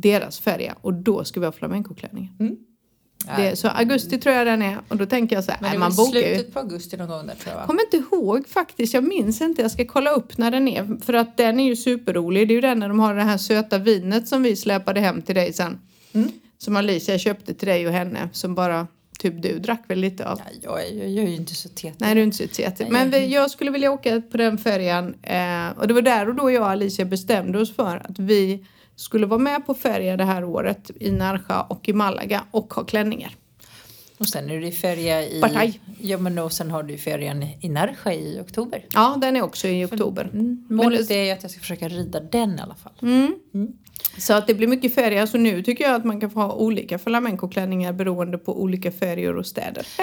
Deras 0.00 0.40
färja 0.40 0.76
och 0.80 0.94
då 0.94 1.24
ska 1.24 1.40
vi 1.40 1.46
ha 1.46 1.52
flamencoklänningar. 1.52 2.30
Det, 3.36 3.56
så 3.56 3.68
augusti 3.68 4.18
tror 4.18 4.34
jag 4.34 4.46
den 4.46 4.62
är 4.62 4.78
och 4.88 4.96
då 4.96 5.06
tänker 5.06 5.36
jag 5.36 5.44
så 5.44 5.50
här, 5.50 5.58
Men 5.60 5.70
det 5.70 5.76
är 5.76 5.78
man 5.78 5.94
bokar 5.94 6.20
slutet 6.20 6.54
på 6.54 6.58
augusti 6.58 6.96
någon 6.96 7.08
gång 7.08 7.26
där 7.26 7.34
tror 7.34 7.56
jag? 7.56 7.66
Kommer 7.66 7.82
inte 7.82 7.96
ihåg 7.96 8.48
faktiskt, 8.48 8.94
jag 8.94 9.04
minns 9.04 9.40
inte. 9.40 9.62
Jag 9.62 9.70
ska 9.70 9.84
kolla 9.84 10.10
upp 10.10 10.38
när 10.38 10.50
den 10.50 10.68
är. 10.68 11.04
För 11.04 11.12
att 11.12 11.36
den 11.36 11.60
är 11.60 11.64
ju 11.64 11.76
superrolig. 11.76 12.48
Det 12.48 12.52
är 12.52 12.54
ju 12.54 12.60
den 12.60 12.78
när 12.78 12.88
de 12.88 13.00
har 13.00 13.14
det 13.14 13.22
här 13.22 13.36
söta 13.38 13.78
vinet 13.78 14.28
som 14.28 14.42
vi 14.42 14.56
släpade 14.56 15.00
hem 15.00 15.22
till 15.22 15.34
dig 15.34 15.52
sen. 15.52 15.78
Som 16.58 16.76
Alicia 16.76 17.18
köpte 17.18 17.54
till 17.54 17.68
dig 17.68 17.86
och 17.86 17.92
henne. 17.92 18.28
Som 18.32 18.54
bara 18.54 18.86
typ 19.18 19.42
du 19.42 19.58
drack 19.58 19.82
väl 19.88 19.98
lite 19.98 20.28
av. 20.28 20.40
Ja, 20.44 20.60
jag, 20.62 20.98
jag, 20.98 21.10
jag 21.10 21.24
är 21.24 21.28
ju 21.28 21.36
inte 21.36 21.54
så 21.54 21.68
tet. 21.68 22.00
Nej, 22.00 22.14
du 22.14 22.20
är 22.20 22.24
inte 22.24 22.54
så 22.54 22.62
jätte. 22.62 22.86
Men 22.90 23.10
vi, 23.10 23.34
jag 23.34 23.50
skulle 23.50 23.70
vilja 23.70 23.92
åka 23.92 24.22
på 24.30 24.36
den 24.36 24.58
färjan. 24.58 25.14
Eh, 25.22 25.78
och 25.78 25.88
det 25.88 25.94
var 25.94 26.02
där 26.02 26.28
och 26.28 26.34
då 26.34 26.50
jag 26.50 26.62
och 26.62 26.70
Alicia 26.70 27.04
bestämde 27.04 27.60
oss 27.60 27.76
för 27.76 27.96
att 27.96 28.18
vi 28.18 28.66
skulle 29.00 29.26
vara 29.26 29.38
med 29.38 29.66
på 29.66 29.74
färja 29.74 30.16
det 30.16 30.24
här 30.24 30.44
året 30.44 30.90
i 31.00 31.10
Narja 31.10 31.60
och 31.60 31.88
i 31.88 31.92
Malaga 31.92 32.44
och 32.50 32.74
ha 32.74 32.84
klänningar. 32.84 33.36
Och 34.18 34.28
sen 34.28 34.50
är 34.50 34.60
det 34.60 34.72
feria 34.72 35.22
i... 35.22 35.40
Partaj. 35.40 35.80
Ja 36.00 36.18
men 36.18 36.38
och 36.38 36.52
sen 36.52 36.70
har 36.70 36.82
du 36.82 36.98
ferian 36.98 37.42
i 37.60 37.68
Narja 37.68 38.14
i 38.14 38.40
oktober. 38.40 38.84
Ja, 38.92 39.18
den 39.20 39.36
är 39.36 39.42
också 39.42 39.68
i 39.68 39.84
oktober. 39.84 40.30
Mm. 40.32 40.66
Målet 40.70 41.10
är 41.10 41.24
ju 41.24 41.30
att 41.30 41.42
jag 41.42 41.50
ska 41.50 41.60
försöka 41.60 41.88
rida 41.88 42.20
den 42.20 42.58
i 42.58 42.62
alla 42.62 42.74
fall. 42.74 42.92
Mm. 43.02 43.34
Så 44.18 44.32
att 44.34 44.46
det 44.46 44.54
blir 44.54 44.66
mycket 44.68 44.94
färger. 44.94 45.26
Så 45.26 45.38
nu 45.38 45.62
tycker 45.62 45.84
jag 45.84 45.94
att 45.94 46.04
man 46.04 46.20
kan 46.20 46.30
få 46.30 46.40
ha 46.40 46.52
olika 46.52 46.98
flamencoklänningar 46.98 47.92
beroende 47.92 48.38
på 48.38 48.62
olika 48.62 48.92
färger 48.92 49.36
och 49.36 49.46
städer. 49.46 49.86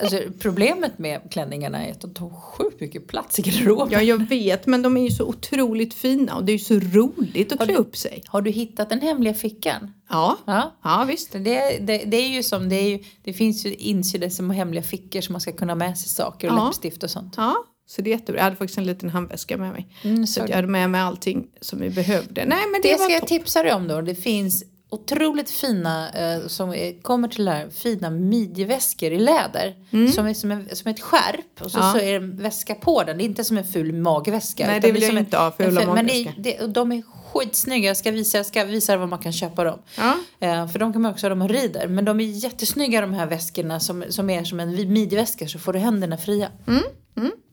Alltså, 0.00 0.18
problemet 0.38 0.98
med 0.98 1.20
klänningarna 1.30 1.86
är 1.86 1.90
att 1.92 2.00
de 2.00 2.14
tar 2.14 2.30
sjukt 2.30 2.80
mycket 2.80 3.06
plats 3.08 3.38
i 3.38 3.42
garderoben. 3.42 3.88
ja, 3.90 4.02
jag 4.02 4.28
vet, 4.28 4.66
men 4.66 4.82
de 4.82 4.96
är 4.96 5.02
ju 5.02 5.10
så 5.10 5.24
otroligt 5.24 5.94
fina 5.94 6.36
och 6.36 6.44
det 6.44 6.52
är 6.52 6.54
ju 6.54 6.58
så 6.58 6.74
roligt 6.74 7.52
att 7.52 7.58
Har 7.58 7.66
klä 7.66 7.74
du- 7.74 7.80
upp 7.80 7.96
sig. 7.96 8.22
Har 8.26 8.42
du 8.42 8.50
hittat 8.50 8.88
den 8.88 9.00
hemliga 9.00 9.34
fickan? 9.34 9.92
Ja, 10.10 10.36
Ja. 10.46 10.74
ja 10.82 11.04
visst. 11.08 11.32
Det, 11.32 11.78
det, 11.80 11.98
det 12.06 12.16
är 12.16 12.28
ju 12.28 12.42
som, 12.42 12.68
det, 12.68 12.76
är 12.76 12.88
ju, 12.88 12.98
det 13.24 13.32
finns 13.32 13.66
ju 13.66 13.74
insydda 13.74 14.30
som 14.30 14.50
hemliga 14.50 14.82
fickor 14.82 15.20
som 15.20 15.32
man 15.32 15.40
ska 15.40 15.52
kunna 15.52 15.72
ha 15.72 15.78
med 15.78 15.98
sig 15.98 16.08
saker 16.08 16.50
och 16.52 16.58
Ja. 16.58 16.64
läppstift 16.64 17.02
och 17.02 17.10
sånt. 17.10 17.34
Ja, 17.36 17.54
så 17.86 18.02
det 18.02 18.10
är 18.10 18.12
jättebra. 18.12 18.38
Jag 18.40 18.44
hade 18.44 18.56
faktiskt 18.56 18.78
en 18.78 18.84
liten 18.86 19.10
handväska 19.10 19.56
med 19.56 19.72
mig. 19.72 19.88
Mm, 20.02 20.26
Så 20.26 20.40
jag 20.48 20.56
hade 20.56 20.68
med 20.68 20.90
mig 20.90 21.00
allting 21.00 21.46
som 21.60 21.80
vi 21.80 21.90
behövde. 21.90 22.44
Nej, 22.44 22.58
men 22.72 22.80
det, 22.82 22.92
Det 22.92 22.98
ska 22.98 23.12
jag 23.12 23.26
tipsa 23.26 23.62
dig 23.62 23.72
om 23.72 23.88
då. 23.88 24.00
Det 24.00 24.14
finns 24.14 24.64
otroligt 24.90 25.50
fina, 25.50 26.10
eh, 26.12 26.46
som 26.46 26.92
kommer 27.02 27.28
till 27.28 27.44
det 27.44 27.50
här, 27.50 27.68
fina 27.70 28.10
midjeväskor 28.10 29.12
i 29.12 29.18
läder. 29.18 29.74
Som 30.12 30.26
är 30.26 30.34
som, 30.34 30.50
en, 30.50 30.68
som 30.76 30.90
ett 30.90 31.00
skärp 31.00 31.60
och 31.62 31.70
så, 31.70 31.78
Mm. 31.78 31.88
Ja. 31.88 31.92
så 31.92 31.98
är 32.06 32.10
det 32.10 32.16
en 32.26 32.36
väska 32.36 32.74
på 32.74 33.02
den. 33.04 33.18
Det 33.18 33.22
är 33.22 33.26
inte 33.26 33.44
som 33.44 33.58
en 33.58 33.64
ful 33.64 33.92
magväska. 33.92 34.66
Nej, 34.66 34.80
det 34.80 34.92
vill 34.92 35.02
jag 35.02 35.14
inte 35.18 35.36
ha, 35.36 35.52
fula 35.52 35.80
ful- 35.80 35.94
Men 35.94 36.06
det, 36.06 36.32
det, 36.38 36.66
de 36.66 36.92
är 36.92 37.02
skitsnygga. 37.24 37.86
Jag 37.88 37.96
ska 37.96 38.10
visa, 38.10 38.36
jag 38.38 38.46
ska 38.46 38.64
visa 38.64 38.96
var 38.96 39.06
man 39.06 39.18
kan 39.18 39.32
köpa 39.32 39.64
dem. 39.64 39.78
Ja. 39.98 40.14
Eh, 40.40 40.68
för 40.68 40.78
de 40.78 40.92
kan 40.92 41.02
man 41.02 41.12
också 41.12 41.26
ha 41.26 41.32
om 41.32 41.38
man 41.38 41.48
rider. 41.48 41.88
Men 41.88 42.04
de 42.04 42.20
är 42.20 42.24
jättesnygga 42.24 43.00
de 43.00 43.14
här 43.14 43.26
väskorna 43.26 43.80
som, 43.80 44.04
som 44.08 44.30
är 44.30 44.44
som 44.44 44.60
en 44.60 44.92
midjeväska 44.92 45.48
så 45.48 45.58
får 45.58 45.72
du 45.72 45.78
händerna 45.78 46.16
fria. 46.18 46.48
Mm, 46.66 46.82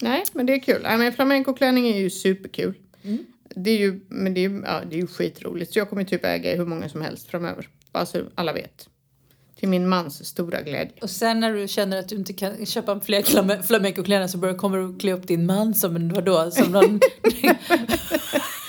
nej, 0.02 0.24
men 0.34 0.46
det 0.46 0.54
är 0.54 0.60
kul. 0.60 0.82
Nej, 0.84 0.98
men 0.98 1.14
flamencoklänning 1.14 1.88
är 1.88 1.98
ju 2.00 2.10
superkul. 2.10 2.74
Det 3.56 3.72
är 3.72 3.78
ju, 3.78 4.00
men 4.10 4.34
det 4.34 4.40
är 4.46 4.50
ju, 4.50 4.62
ja, 4.66 4.82
det 4.90 4.96
är 4.96 5.00
ju 5.02 5.08
skitroligt. 5.08 5.74
Så 5.74 5.80
jag 5.80 5.90
kommer 5.90 6.04
typ 6.04 6.26
äga 6.26 6.56
hur 6.56 6.66
många 6.66 6.90
som 6.90 7.02
helst 7.02 7.28
framöver. 7.28 7.68
Bara 7.92 8.06
så 8.06 8.22
alla 8.36 8.54
vet. 8.54 8.88
Till 9.60 9.70
min 9.70 9.88
mans 9.90 10.26
stora 10.26 10.62
glädje. 10.62 10.92
Och 11.02 11.10
sen 11.10 11.40
när 11.40 11.54
du 11.54 11.68
känner 11.68 12.00
att 12.00 12.10
du 12.10 12.16
inte 12.16 12.34
kan 12.34 12.66
köpa 12.66 13.00
fler 13.00 13.22
flame- 13.22 13.62
flamencokläder 13.62 14.28
så 14.28 14.38
börjar, 14.38 14.56
kommer 14.56 14.78
du 14.78 15.00
klä 15.00 15.14
upp 15.14 15.28
din 15.28 15.46
man 15.46 15.74
som 15.76 15.96
en 15.96 16.14
vadå? 16.14 16.52
Som 16.52 16.72
någon, 16.72 17.00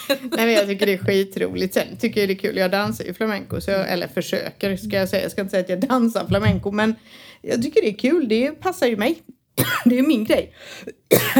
Nej, 0.09 0.47
men 0.47 0.53
jag 0.53 0.67
tycker 0.67 0.87
det 0.87 0.93
är 0.93 0.99
skitroligt. 0.99 1.75
Sen 1.75 1.97
tycker 2.01 2.21
jag 2.21 2.29
det 2.29 2.33
är 2.33 2.39
kul. 2.39 2.57
Jag 2.57 2.71
dansar 2.71 3.05
ju 3.05 3.15
flamenco. 3.15 3.61
Så 3.61 3.71
jag, 3.71 3.93
eller 3.93 4.09
försöker 4.09 4.77
ska 4.77 4.97
jag 4.97 5.09
säga. 5.09 5.23
Jag 5.23 5.31
ska 5.33 5.41
inte 5.41 5.51
säga 5.51 5.63
att 5.63 5.69
jag 5.69 5.81
dansar 5.81 6.27
flamenco. 6.27 6.71
Men 6.71 6.95
jag 7.43 7.63
tycker 7.63 7.83
det 7.83 7.89
är 7.89 7.99
kul. 7.99 8.29
Det 8.29 8.51
passar 8.51 8.87
ju 8.87 8.97
mig. 8.97 9.23
Det 9.85 9.99
är 9.99 10.03
min 10.03 10.25
grej. 10.25 10.55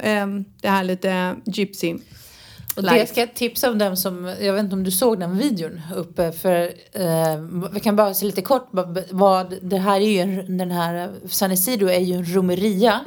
Ehm, 0.00 0.44
det 0.60 0.68
här 0.68 0.84
lite 0.84 1.36
gypsy. 1.46 1.94
och 2.76 2.82
det 2.82 3.06
ska 3.06 3.20
jag 3.20 3.34
tipsa 3.34 3.70
om 3.70 3.78
den 3.78 3.96
som, 3.96 4.34
jag 4.40 4.52
vet 4.52 4.60
inte 4.64 4.74
om 4.76 4.84
du 4.84 4.90
såg 4.90 5.20
den 5.20 5.38
videon 5.38 5.80
uppe 5.96 6.32
för 6.32 6.62
eh, 6.92 7.36
vi 7.72 7.80
kan 7.80 7.96
bara 7.96 8.14
se 8.14 8.26
lite 8.26 8.42
kort 8.42 8.68
vad- 9.10 9.54
det 9.62 9.78
här 9.78 10.00
är 10.00 10.08
ju 10.08 10.18
en, 10.18 10.58
den 10.58 10.70
här 10.70 11.10
San 11.28 11.52
Isidro 11.52 11.88
är 11.88 11.98
ju 12.00 12.14
en 12.14 12.34
romeria 12.34 13.00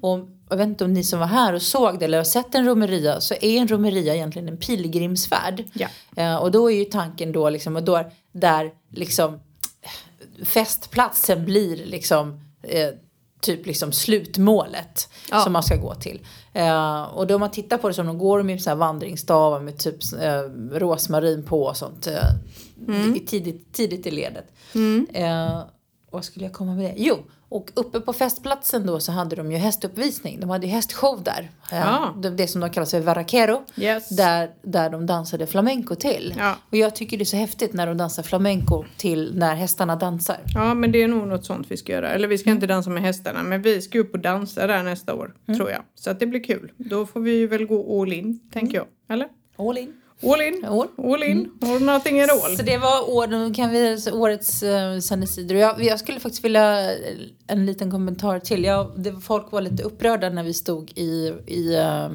och 0.00 0.28
jag 0.50 0.56
vet 0.56 0.66
inte 0.68 0.84
om 0.84 0.92
ni 0.92 1.04
som 1.04 1.18
var 1.20 1.26
här 1.26 1.52
och 1.52 1.62
såg 1.62 1.98
det 1.98 2.04
eller 2.04 2.18
har 2.18 2.24
sett 2.24 2.54
en 2.54 2.64
romeria 2.66 3.20
så 3.20 3.34
är 3.34 3.58
en 3.60 3.68
romeria 3.68 4.14
egentligen 4.14 4.48
en 4.48 4.56
pilgrimsfärd. 4.56 5.64
Ja. 5.72 5.88
Eh, 6.16 6.36
och 6.36 6.50
då 6.50 6.70
är 6.70 6.74
ju 6.76 6.84
tanken 6.84 7.32
då 7.32 7.50
liksom, 7.50 7.76
och 7.76 7.82
då, 7.82 8.10
där 8.32 8.70
liksom 8.90 9.40
festplatsen 10.44 11.44
blir 11.44 11.76
liksom 11.86 12.40
eh, 12.62 12.88
typ 13.44 13.66
liksom 13.66 13.92
slutmålet 13.92 15.08
Ja. 15.30 15.40
som 15.40 15.52
man 15.52 15.62
ska 15.62 15.76
gå 15.76 15.94
till. 15.94 16.26
Eh, 16.52 17.02
och 17.02 17.26
då 17.26 17.38
man 17.38 17.50
tittar 17.50 17.78
på 17.78 17.88
det 17.88 17.94
som 17.94 18.06
de 18.06 18.18
går 18.18 18.42
med 18.42 18.62
så 18.62 18.70
här 18.70 18.76
vandringsstavar 18.76 19.60
med 19.60 19.78
typ 19.78 19.96
eh, 20.22 20.40
rosmarin 20.78 21.42
på 21.44 21.62
och 21.62 21.76
sånt. 21.76 22.06
Eh, 22.06 23.16
i 23.16 23.20
tidigt, 23.26 23.72
tidigt 23.72 24.06
i 24.06 24.10
ledet. 24.10 24.44
Eh, 25.12 25.60
vad 26.10 26.24
skulle 26.24 26.44
jag 26.44 26.52
komma 26.54 26.74
med 26.74 26.84
det? 26.84 26.94
Jo, 26.96 27.16
och 27.54 27.70
uppe 27.74 28.00
på 28.00 28.12
festplatsen 28.12 28.86
då 28.86 29.00
så 29.00 29.12
hade 29.12 29.36
de 29.36 29.52
ju 29.52 29.58
hästuppvisning. 29.58 30.40
De 30.40 30.50
hade 30.50 30.66
ju 30.66 30.72
hästshow 30.72 31.22
där. 31.22 31.50
Ja. 31.70 32.14
det, 32.22 32.30
det 32.30 32.46
som 32.46 32.60
de 32.60 32.70
kallar 32.70 32.86
för 32.86 33.00
Varraquero. 33.00 33.62
Yes. 33.76 34.08
Där, 34.08 34.50
där 34.62 34.90
de 34.90 35.06
dansade 35.06 35.46
flamenco 35.46 35.94
till. 35.94 36.34
Ja. 36.38 36.56
Och 36.70 36.76
jag 36.76 36.96
tycker 36.96 37.18
det 37.18 37.22
är 37.22 37.24
så 37.24 37.36
häftigt 37.36 37.72
när 37.72 37.86
de 37.86 37.96
dansar 37.96 38.22
flamenco 38.22 38.84
till 38.96 39.38
när 39.38 39.54
hästarna 39.54 39.96
dansar. 39.96 40.40
Ja, 40.54 40.74
men 40.74 40.92
det 40.92 41.02
är 41.02 41.08
nog 41.08 41.28
något 41.28 41.44
sånt 41.44 41.66
vi 41.70 41.76
ska 41.76 41.92
göra. 41.92 42.10
Eller 42.10 42.28
vi 42.28 42.38
ska 42.38 42.50
inte 42.50 42.66
dansa 42.66 42.90
med 42.90 43.02
hästarna, 43.02 43.42
men 43.42 43.62
vi 43.62 43.82
ska 43.82 43.98
upp 43.98 44.14
och 44.14 44.20
dansa 44.20 44.66
där 44.66 44.82
nästa 44.82 45.14
år, 45.14 45.34
tror 45.56 45.70
jag. 45.70 45.82
Så 45.94 46.10
att 46.10 46.20
det 46.20 46.26
blir 46.26 46.44
kul. 46.44 46.72
Då 46.76 47.06
får 47.06 47.20
vi 47.20 47.46
väl 47.46 47.66
gå 47.66 48.02
all 48.02 48.12
in, 48.12 48.40
tänker 48.52 48.76
jag. 48.76 48.86
Eller? 49.08 49.28
All 49.56 49.78
in. 49.78 49.92
All 50.22 50.40
in. 50.40 50.64
All. 50.64 50.88
All 50.98 51.22
in. 51.22 51.50
Or 51.60 51.80
nothing 51.80 52.20
at 52.20 52.30
all. 52.30 52.56
Så 52.56 52.62
det 52.62 52.78
var 52.78 53.10
år, 53.10 53.54
kan 53.54 53.70
vi, 53.70 53.98
årets 54.12 54.62
uh, 54.62 55.22
Isidro. 55.22 55.58
Jag, 55.58 55.82
jag 55.84 56.00
skulle 56.00 56.20
faktiskt 56.20 56.44
vilja 56.44 56.92
eh, 56.92 57.16
en 57.46 57.66
liten 57.66 57.90
kommentar 57.90 58.38
till. 58.38 58.64
Jag, 58.64 58.92
det, 58.96 59.12
folk 59.12 59.52
var 59.52 59.60
lite 59.60 59.82
upprörda 59.82 60.28
när 60.28 60.42
vi 60.42 60.54
stod 60.54 60.92
i, 60.98 61.34
i 61.46 61.74
eh, 61.74 62.08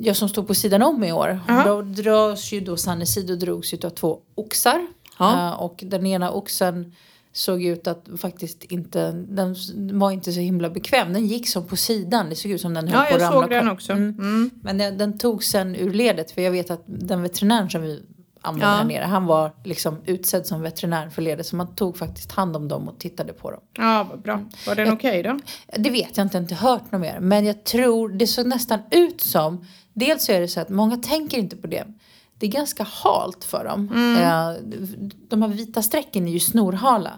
jag 0.00 0.16
som 0.16 0.28
stod 0.28 0.46
på 0.46 0.54
sidan 0.54 0.82
om 0.82 1.04
i 1.04 1.12
år. 1.12 1.40
Ja. 1.48 1.64
Då 1.66 1.82
dras 1.82 2.52
ju 2.52 2.60
då 2.60 2.76
San 2.76 3.02
Isidro 3.02 3.36
drogs 3.36 3.74
ju 3.74 3.78
av 3.86 3.90
två 3.90 4.18
oxar. 4.34 4.86
Ja. 5.18 5.48
Eh, 5.48 5.62
och 5.62 5.84
den 5.86 6.06
ena 6.06 6.30
oxen 6.30 6.94
såg 7.32 7.62
ut 7.64 7.86
att 7.86 8.06
faktiskt 8.20 8.64
inte, 8.64 9.12
den 9.12 9.54
var 9.98 10.10
inte 10.10 10.32
så 10.32 10.40
himla 10.40 10.70
bekväm. 10.70 11.12
Den 11.12 11.26
gick 11.26 11.48
som 11.48 11.66
på 11.66 11.76
sidan. 11.76 12.28
Det 12.30 12.36
såg 12.36 12.50
ut 12.50 12.60
som 12.60 12.74
den 12.74 12.88
höll 12.88 12.94
Ja, 13.04 13.10
på 13.10 13.14
att 13.14 13.20
jag 13.20 13.26
ramla 13.28 13.42
såg 13.42 13.50
den 13.50 13.68
också. 13.70 13.92
Mm. 13.92 14.14
Mm. 14.18 14.50
Men 14.62 14.78
den, 14.78 14.98
den 14.98 15.18
tog 15.18 15.44
sen 15.44 15.76
ur 15.76 15.92
ledet 15.92 16.30
för 16.30 16.42
jag 16.42 16.50
vet 16.50 16.70
att 16.70 16.82
den 16.86 17.22
veterinären 17.22 17.70
som 17.70 17.82
vi 17.82 18.02
använde 18.42 18.66
Ja. 18.66 18.72
här 18.72 18.84
nere, 18.84 19.04
han 19.04 19.26
var 19.26 19.52
liksom 19.64 19.96
utsedd 20.06 20.46
som 20.46 20.62
veterinär 20.62 21.08
för 21.10 21.22
ledet 21.22 21.46
så 21.46 21.56
man 21.56 21.74
tog 21.74 21.96
faktiskt 21.96 22.32
hand 22.32 22.56
om 22.56 22.68
dem 22.68 22.88
och 22.88 22.98
tittade 22.98 23.32
på 23.32 23.50
dem. 23.50 23.60
Ja, 23.76 24.06
vad 24.10 24.20
bra. 24.22 24.44
Var 24.66 24.74
den 24.74 24.86
Jag- 24.86 24.94
okej 24.94 25.22
då? 25.22 25.38
Det 25.76 25.90
vet 25.90 26.16
jag 26.16 26.24
inte, 26.24 26.36
jag 26.36 26.40
har 26.40 26.42
inte 26.42 26.54
hört 26.54 26.92
något 26.92 27.00
mer. 27.00 27.20
Men 27.20 27.44
jag 27.46 27.64
tror, 27.64 28.08
det 28.08 28.26
såg 28.26 28.46
nästan 28.46 28.78
ut 28.90 29.20
som, 29.20 29.64
dels 29.92 30.24
så 30.24 30.32
är 30.32 30.40
det 30.40 30.48
så 30.48 30.60
att 30.60 30.68
många 30.68 30.96
tänker 30.96 31.38
inte 31.38 31.56
på 31.56 31.66
det. 31.66 31.84
Det 32.40 32.46
är 32.46 32.50
ganska 32.50 32.84
halt 32.84 33.44
för 33.44 33.64
dem. 33.64 33.88
Mm. 33.94 34.16
Eh, 34.22 34.56
De 35.28 35.42
här 35.42 35.48
vita 35.48 35.82
strecken 35.82 36.28
är 36.28 36.32
ju 36.32 36.40
snorhala. 36.40 37.10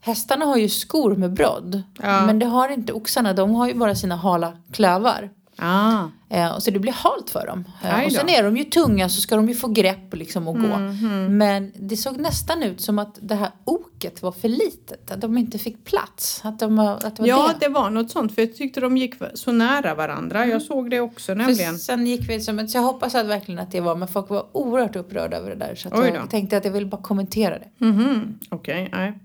hästarna 0.00 0.44
har 0.44 0.56
ju 0.56 0.68
skor 0.68 1.16
med 1.16 1.32
brodd. 1.32 1.82
Ja. 2.02 2.26
Men 2.26 2.38
det 2.38 2.46
har 2.46 2.68
inte 2.68 2.92
oxarna. 2.92 3.32
De 3.32 3.54
har 3.54 3.68
ju 3.68 3.74
bara 3.74 3.94
sina 3.94 4.16
hala 4.16 4.52
klövar. 4.72 5.30
Ah. 5.62 6.04
Eh, 6.28 6.58
så 6.58 6.70
det 6.70 6.78
blir 6.78 6.92
halt 6.92 7.30
för 7.30 7.46
dem. 7.46 7.64
Eh, 7.84 8.04
och 8.06 8.12
sen 8.12 8.28
är 8.28 8.42
de 8.42 8.56
ju 8.56 8.64
tunga 8.64 9.08
så 9.08 9.20
ska 9.20 9.36
de 9.36 9.48
ju 9.48 9.54
få 9.54 9.68
grepp 9.68 10.14
liksom 10.14 10.48
och 10.48 10.54
gå. 10.54 10.78
Mhm. 10.78 11.38
Men 11.38 11.72
det 11.76 11.96
såg 11.96 12.16
nästan 12.20 12.62
ut 12.62 12.80
som 12.80 12.98
att 12.98 13.18
det 13.22 13.34
här 13.34 13.50
oket 13.64 14.22
var 14.22 14.32
för 14.32 14.48
litet. 14.48 15.10
Att 15.10 15.20
de 15.20 15.38
inte 15.38 15.58
fick 15.58 15.84
plats. 15.84 16.40
Att, 16.44 16.58
de, 16.58 16.78
att 16.78 17.16
det 17.16 17.22
var 17.22 17.28
Ja, 17.28 17.50
det. 17.60 17.66
det 17.66 17.72
var 17.72 17.90
något 17.90 18.10
sånt 18.10 18.34
för 18.34 18.42
jag 18.42 18.56
tyckte 18.56 18.80
de 18.80 18.96
gick 18.96 19.14
så 19.34 19.52
nära 19.52 19.94
varandra. 19.94 20.46
Jag 20.46 20.62
såg 20.62 20.90
det 20.90 21.00
också 21.00 21.34
nämligen. 21.34 21.72
För 21.72 21.78
sen 21.80 22.06
gick 22.06 22.28
vi 22.28 22.40
som, 22.40 22.68
så 22.68 22.78
jag 22.78 22.82
hoppas 22.82 23.14
att 23.14 23.26
verkligen 23.26 23.58
att 23.60 23.70
det 23.72 23.80
var, 23.80 23.96
men 23.96 24.08
folk 24.08 24.30
var 24.30 24.46
oerhört 24.52 24.96
upprörda 24.96 25.36
över 25.36 25.50
det 25.50 25.56
där. 25.56 25.74
Så 25.74 25.88
jag 25.92 26.30
tänkte 26.30 26.56
att 26.56 26.64
jag 26.64 26.72
vill 26.72 26.86
bara 26.86 27.02
kommentera 27.02 27.58
det. 27.58 27.84
Mhm, 27.86 28.38
Okej, 28.48 28.88
nej. 28.92 29.18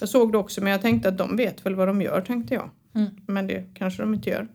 Jag 0.00 0.08
såg 0.08 0.32
det 0.32 0.38
också 0.38 0.60
men 0.60 0.72
jag 0.72 0.82
tänkte 0.82 1.08
att 1.08 1.18
de 1.18 1.36
vet 1.36 1.66
väl 1.66 1.74
vad 1.74 1.88
de 1.88 2.02
gör 2.02 2.20
tänkte 2.20 2.54
jag. 2.54 2.70
Men 3.26 3.46
det 3.46 3.64
kanske 3.74 4.02
de 4.02 4.14
inte 4.14 4.30
gör. 4.30 4.48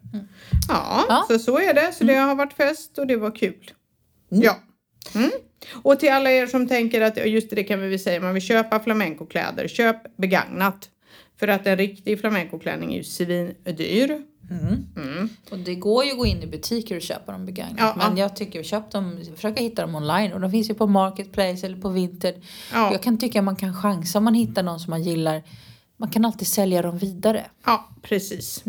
Ja, 0.67 1.05
Ja. 1.09 1.25
så 1.27 1.39
så 1.39 1.59
är 1.59 1.73
det. 1.73 1.91
Så 1.93 2.03
det 2.03 2.15
har 2.15 2.35
varit 2.35 2.53
fest 2.53 2.97
och 2.97 3.07
det 3.07 3.15
var 3.15 3.35
kul. 3.35 3.71
Ja. 4.29 4.57
Mm. 5.15 5.31
Och 5.73 5.99
till 5.99 6.11
alla 6.11 6.31
er 6.31 6.47
som 6.47 6.67
tänker 6.67 7.01
att, 7.01 7.27
just 7.27 7.49
det 7.49 7.63
kan 7.63 7.81
vi 7.81 7.89
väl 7.89 7.99
säga, 7.99 8.21
man 8.21 8.33
vill 8.33 8.43
köpa 8.43 8.79
flamencokläder, 8.79 9.67
köp 9.67 10.17
begagnat. 10.17 10.89
För 11.39 11.47
att 11.47 11.67
en 11.67 11.77
riktig 11.77 12.19
flamencoklänning 12.19 12.93
är 12.93 12.97
ju 12.97 13.03
svindyr. 13.03 14.21
Mm. 14.49 15.29
Och 15.51 15.57
det 15.57 15.75
går 15.75 16.05
ju 16.05 16.11
att 16.11 16.17
gå 16.17 16.25
in 16.25 16.43
i 16.43 16.47
butiker 16.47 16.95
och 16.95 17.01
köpa 17.01 17.31
dem 17.31 17.45
begagnat. 17.45 17.79
Ja, 17.79 17.93
men 17.97 18.17
ja. 18.17 18.23
jag 18.23 18.35
tycker 18.35 18.63
köp 18.63 18.91
dem, 18.91 19.19
försöka 19.35 19.61
hitta 19.61 19.81
dem 19.81 19.95
online. 19.95 20.33
Och 20.33 20.39
de 20.39 20.51
finns 20.51 20.69
ju 20.69 20.73
på 20.73 20.87
Marketplace 20.87 21.65
eller 21.65 21.77
på 21.77 21.89
Vinted. 21.89 22.43
Ja. 22.73 22.91
Jag 22.91 23.01
kan 23.03 23.17
tycka 23.17 23.39
att 23.39 23.45
man 23.45 23.55
kan 23.55 23.75
chansa 23.75 24.17
om 24.17 24.23
man 24.23 24.33
hittar 24.33 24.63
någon 24.63 24.79
som 24.79 24.91
man 24.91 25.03
gillar. 25.03 25.43
Man 25.99 26.09
kan 26.11 26.25
alltid 26.25 26.47
sälja 26.47 26.81
dem 26.81 26.97
vidare. 26.97 27.45
Ja, 27.65 27.89
precis. 28.01 28.63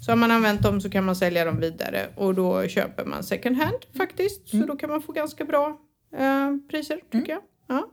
Så 0.00 0.12
har 0.12 0.16
man 0.16 0.30
använt 0.30 0.62
dem 0.62 0.80
så 0.80 0.90
kan 0.90 1.04
man 1.04 1.16
sälja 1.16 1.44
dem 1.44 1.60
vidare 1.60 2.06
och 2.16 2.34
då 2.34 2.68
köper 2.68 3.04
man 3.04 3.22
second 3.24 3.56
hand 3.56 3.76
faktiskt. 3.96 4.48
Så 4.48 4.56
då 4.56 4.76
kan 4.76 4.90
man 4.90 5.02
få 5.02 5.12
ganska 5.12 5.44
bra 5.44 5.78
eh, 6.18 6.56
priser 6.70 6.98
tycker 7.12 7.32
jag. 7.32 7.42
Ja. 7.66 7.88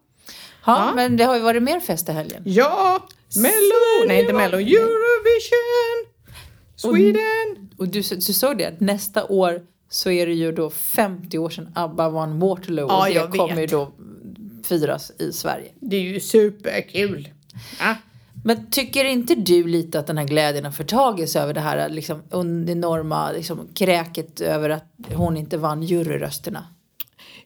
Ja, 0.65 0.87
Ja. 0.87 0.91
men 0.95 1.17
det 1.17 1.23
har 1.23 1.35
ju 1.35 1.41
varit 1.41 1.63
mer 1.63 1.79
fest 1.79 2.09
i 2.09 2.11
helgen. 2.11 2.43
ja, 2.45 3.07
Mello! 3.35 4.07
Nej, 4.07 4.21
inte 4.21 4.33
Mello. 4.33 4.57
Eurovision! 4.57 6.05
Sweden! 6.75 7.69
Och 7.77 7.87
du, 7.87 8.01
du 8.01 8.21
såg 8.21 8.57
det, 8.57 8.79
nästa 8.79 9.25
år 9.25 9.61
så 9.89 10.09
är 10.11 10.27
det 10.27 10.33
ju 10.33 10.51
då 10.51 10.69
50 10.69 11.37
år 11.37 11.49
sedan 11.49 11.71
ABBA 11.75 12.09
vann 12.09 12.39
Waterloo. 12.39 12.87
Ja, 12.87 13.01
och 13.07 13.09
jag 13.13 13.31
det 13.31 13.37
kommer 13.37 13.61
ju 13.61 13.67
då 13.67 13.91
firas 14.63 15.11
i 15.19 15.31
Sverige. 15.31 15.71
Det 15.79 15.95
är 15.95 16.01
ju 16.01 16.19
superkul. 16.19 17.29
Ja. 17.79 17.95
Men 18.43 18.69
tycker 18.71 19.05
inte 19.05 19.35
du 19.35 19.67
lite 19.67 20.00
att 20.00 20.07
den 20.07 20.17
här 20.17 20.25
glädjen 20.25 20.65
har 20.65 20.71
förtagits 20.71 21.35
över 21.35 21.53
det 21.53 21.62
här 21.62 21.89
liksom, 21.89 22.21
enorma 22.67 23.31
liksom, 23.31 23.67
kräket 23.73 24.41
över 24.41 24.69
att 24.69 24.93
hon 25.13 25.38
inte 25.38 25.57
vann 25.57 25.83
juryrösterna? 25.83 26.67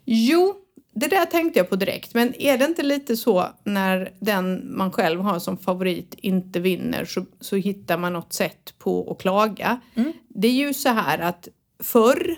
Jo, 0.05 0.55
det 0.93 1.07
där 1.07 1.25
tänkte 1.25 1.59
jag 1.59 1.69
på 1.69 1.75
direkt. 1.75 2.13
Men 2.13 2.41
är 2.41 2.57
det 2.57 2.65
inte 2.65 2.83
lite 2.83 3.17
så 3.17 3.47
när 3.63 4.13
den 4.19 4.77
man 4.77 4.91
själv 4.91 5.21
har 5.21 5.39
som 5.39 5.57
favorit 5.57 6.15
inte 6.17 6.59
vinner 6.59 7.05
så, 7.05 7.25
så 7.39 7.55
hittar 7.55 7.97
man 7.97 8.13
något 8.13 8.33
sätt 8.33 8.73
på 8.77 9.11
att 9.11 9.21
klaga. 9.21 9.79
Det 10.27 10.47
är 10.47 10.51
ju 10.51 10.73
så 10.73 10.89
här 10.89 11.19
att 11.19 11.47
förr 11.83 12.35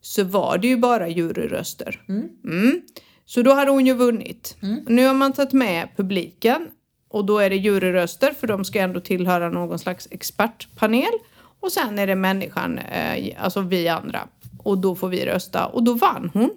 så 0.00 0.24
var 0.24 0.58
det 0.58 0.68
ju 0.68 0.76
bara 0.76 1.08
juryröster. 1.08 2.02
Mm. 2.08 2.82
Så 3.26 3.42
då 3.42 3.52
hade 3.52 3.70
hon 3.70 3.86
ju 3.86 3.94
vunnit. 3.94 4.56
Nu 4.86 5.06
har 5.06 5.14
man 5.14 5.32
tagit 5.32 5.52
med 5.52 5.88
publiken 5.96 6.68
och 7.10 7.24
då 7.24 7.38
är 7.38 7.50
det 7.50 7.56
juryröster 7.56 8.32
för 8.40 8.46
de 8.46 8.64
ska 8.64 8.80
ändå 8.80 9.00
tillhöra 9.00 9.48
någon 9.48 9.78
slags 9.78 10.08
expertpanel. 10.10 11.12
Och 11.60 11.72
sen 11.72 11.98
är 11.98 12.06
det 12.06 12.14
människan, 12.14 12.78
eh, 12.78 13.42
alltså 13.44 13.60
vi 13.60 13.88
andra. 13.88 14.28
Och 14.58 14.78
då 14.78 14.94
får 14.94 15.08
vi 15.08 15.26
rösta 15.26 15.66
och 15.66 15.82
då 15.82 15.92
vann 15.94 16.30
hon. 16.34 16.50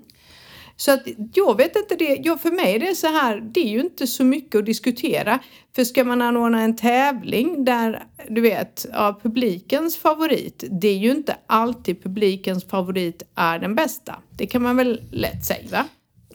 Så 0.76 0.92
att 0.92 1.08
jag 1.34 1.58
vet 1.58 1.76
inte 1.76 1.96
det. 1.96 2.20
Ja, 2.24 2.38
för 2.38 2.52
mig 2.52 2.76
är 2.76 2.80
det 2.80 2.96
så 2.96 3.08
här, 3.08 3.42
det 3.42 3.60
är 3.60 3.70
ju 3.70 3.80
inte 3.80 4.08
så 4.08 4.24
mycket 4.24 4.60
att 4.60 4.66
diskutera. 4.66 5.40
För 5.76 5.84
ska 5.84 6.04
man 6.04 6.22
anordna 6.22 6.62
en 6.62 6.76
tävling 6.76 7.66
där, 7.66 8.04
du 8.30 8.42
vet, 8.42 8.86
ja, 8.92 9.20
publikens 9.24 9.98
favorit, 9.98 10.64
det 10.70 10.88
är 10.88 10.98
ju 10.98 11.12
inte 11.12 11.36
alltid 11.48 12.04
publikens 12.04 12.66
favorit 12.66 13.24
är 13.36 13.60
den 13.60 13.76
bästa. 13.76 14.16
Det 14.38 14.48
kan 14.48 14.62
man 14.62 14.78
väl 14.78 15.02
lätt 15.12 15.46
säga, 15.46 15.68
va? 15.72 15.86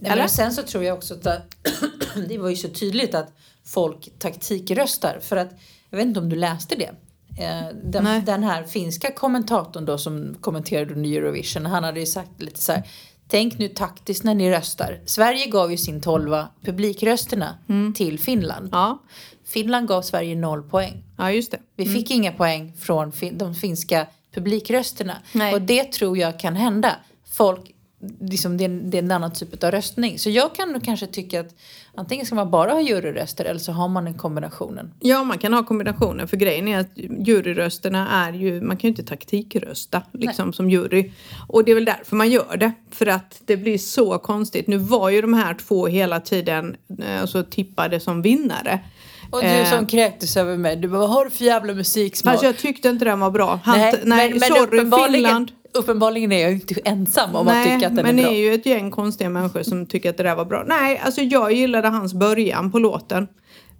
Nej, 0.01 0.17
men 0.17 0.29
sen 0.29 0.53
så 0.53 0.63
tror 0.63 0.85
jag 0.85 0.97
också 0.97 1.15
att 1.15 1.57
det 2.29 2.39
var 2.39 2.49
ju 2.49 2.57
så 2.57 2.69
tydligt 2.69 3.15
att 3.15 3.33
folk 3.69 4.09
taktikröstar. 4.19 5.19
För 5.23 5.37
att, 5.37 5.51
jag 5.91 5.99
vet 5.99 6.07
inte 6.07 6.21
om 6.21 6.29
du 6.29 6.37
läste 6.37 6.75
det. 6.75 6.91
Eh. 7.45 7.69
Den, 7.85 8.25
den 8.25 8.43
här 8.43 8.63
finska 8.65 9.11
kommentatorn 9.13 9.85
då 9.85 9.99
som 9.99 10.37
kommenterade 10.41 10.95
under 10.95 11.11
Eurovision. 11.11 11.67
Han 11.67 11.85
hade 11.85 12.01
ju 12.01 12.07
sagt 12.07 12.43
lite 12.43 12.61
så 12.61 12.73
här. 12.73 12.83
Tänk 13.31 13.59
nu 13.59 13.69
taktiskt 13.69 14.25
när 14.25 14.35
ni 14.35 14.51
röstar. 14.51 15.01
Sverige 15.07 15.47
gav 15.47 15.71
ju 15.71 15.77
sin 15.77 16.01
tolva 16.01 16.49
publikrösterna 16.65 17.55
Mm. 17.69 17.95
till 17.95 18.19
Finland. 18.19 18.69
Ja, 18.73 18.99
Finland 19.45 19.89
gav 19.89 20.03
Sverige 20.03 20.37
noll 20.37 20.63
poäng. 20.63 21.05
ja 21.19 21.33
just 21.33 21.51
det. 21.51 21.59
Vi 21.77 21.87
fick 21.87 22.11
inga 22.11 22.33
poäng 22.33 22.73
från 22.81 23.13
fin- 23.13 23.39
de 23.39 23.55
finska 23.55 24.07
publikrösterna. 24.35 25.17
Nej. 25.33 25.55
Och 25.55 25.63
det 25.63 25.93
tror 25.93 26.19
jag 26.19 26.41
kan 26.41 26.57
hända. 26.57 26.97
Folk, 27.31 27.75
liksom, 28.21 28.57
det, 28.57 28.65
är, 28.65 28.69
det 28.69 28.99
är 28.99 29.03
en 29.03 29.11
annan 29.11 29.33
typ 29.33 29.65
av 29.65 29.71
röstning. 29.71 30.19
Så 30.19 30.31
jag 30.31 30.55
kan 30.55 30.73
nog 30.73 30.85
kanske 30.85 31.07
tycka 31.07 31.41
att 31.41 31.55
antingen 31.95 32.27
ska 32.27 32.35
man 32.35 32.51
bara 32.51 32.73
ha 32.73 32.81
juryröster 32.81 33.45
eller 33.45 33.61
så 33.61 33.73
har 33.73 33.89
man 33.89 34.05
den 34.05 34.15
kombinationen. 34.15 34.95
Ja, 35.01 35.25
man 35.25 35.39
kan 35.39 35.53
ha 35.53 35.65
kombinationen 35.65 36.29
för 36.29 36.37
grejen 36.37 36.69
är 36.69 36.79
att 36.79 36.91
juryrösterna 37.27 38.09
är 38.27 38.33
ju, 38.33 38.61
man 38.61 38.77
kan 38.77 38.89
ju 38.89 38.89
inte 38.89 39.03
taktikrösta 39.03 40.03
liksom 40.13 40.53
som 40.53 40.71
jury. 40.71 41.11
Och 41.49 41.65
det 41.65 41.71
är 41.71 41.75
väl 41.75 41.85
därför 41.85 42.17
man 42.17 42.31
gör 42.31 42.57
det. 42.57 42.73
För 42.91 43.07
att 43.07 43.43
det 43.45 43.57
blir 43.57 43.79
så 43.79 44.19
konstigt. 44.19 44.67
Nu 44.67 44.77
var 44.77 45.11
ju 45.11 45.21
de 45.21 45.35
här 45.35 45.55
två 45.55 45.87
hela 45.87 46.21
tiden 46.21 46.77
eh, 47.03 47.21
alltså, 47.21 47.45
tippade 47.45 48.01
som 48.01 48.23
vinnare. 48.23 48.81
Och 49.31 49.41
du 49.41 49.47
Eh, 49.47 49.71
som 49.71 49.87
kräktes 49.87 50.37
över 50.37 50.57
mig, 50.57 50.77
du 50.77 50.89
bara 50.89 50.99
vad 50.99 51.11
har 51.11 51.25
du 51.25 51.31
för 51.31 51.45
jävla 51.45 51.75
musiksmak? 51.75 52.35
Fast 52.35 52.45
jag 52.45 52.59
tyckte 52.59 52.89
inte 52.89 53.05
den 53.05 53.21
var 53.21 53.31
bra. 53.31 53.61
Han, 53.65 53.79
nej, 53.79 54.01
nej 54.05 54.31
men, 54.31 54.39
men 54.39 54.49
sorry 54.49 54.63
uppenbarligen, 54.63 55.25
Finland. 55.25 55.53
Uppenbarligen 55.79 56.33
är 56.33 56.43
jag 56.43 56.53
inte 56.53 56.75
ensam 56.85 57.35
om 57.35 57.49
att 57.49 57.55
Nej, 57.55 57.75
tycka 57.75 57.87
att 57.87 57.97
den 57.97 58.07
men 58.07 58.19
är 58.19 58.23
det 58.23 58.29
bra. 58.29 58.37
är 58.37 58.41
ju 58.41 58.55
ett 58.55 58.67
gäng 58.67 58.91
konstiga 58.91 59.31
människor 59.31 59.63
som 59.63 59.87
tycker 59.87 60.11
att 60.11 60.17
det 60.17 60.23
där 60.23 60.37
var 60.37 60.45
bra. 60.45 60.65
Nej, 60.67 61.01
alltså 61.05 61.21
jag 61.21 61.53
gillade 61.53 61.89
hans 61.89 62.15
början 62.15 62.73
på 62.73 62.79
låten. 62.79 63.29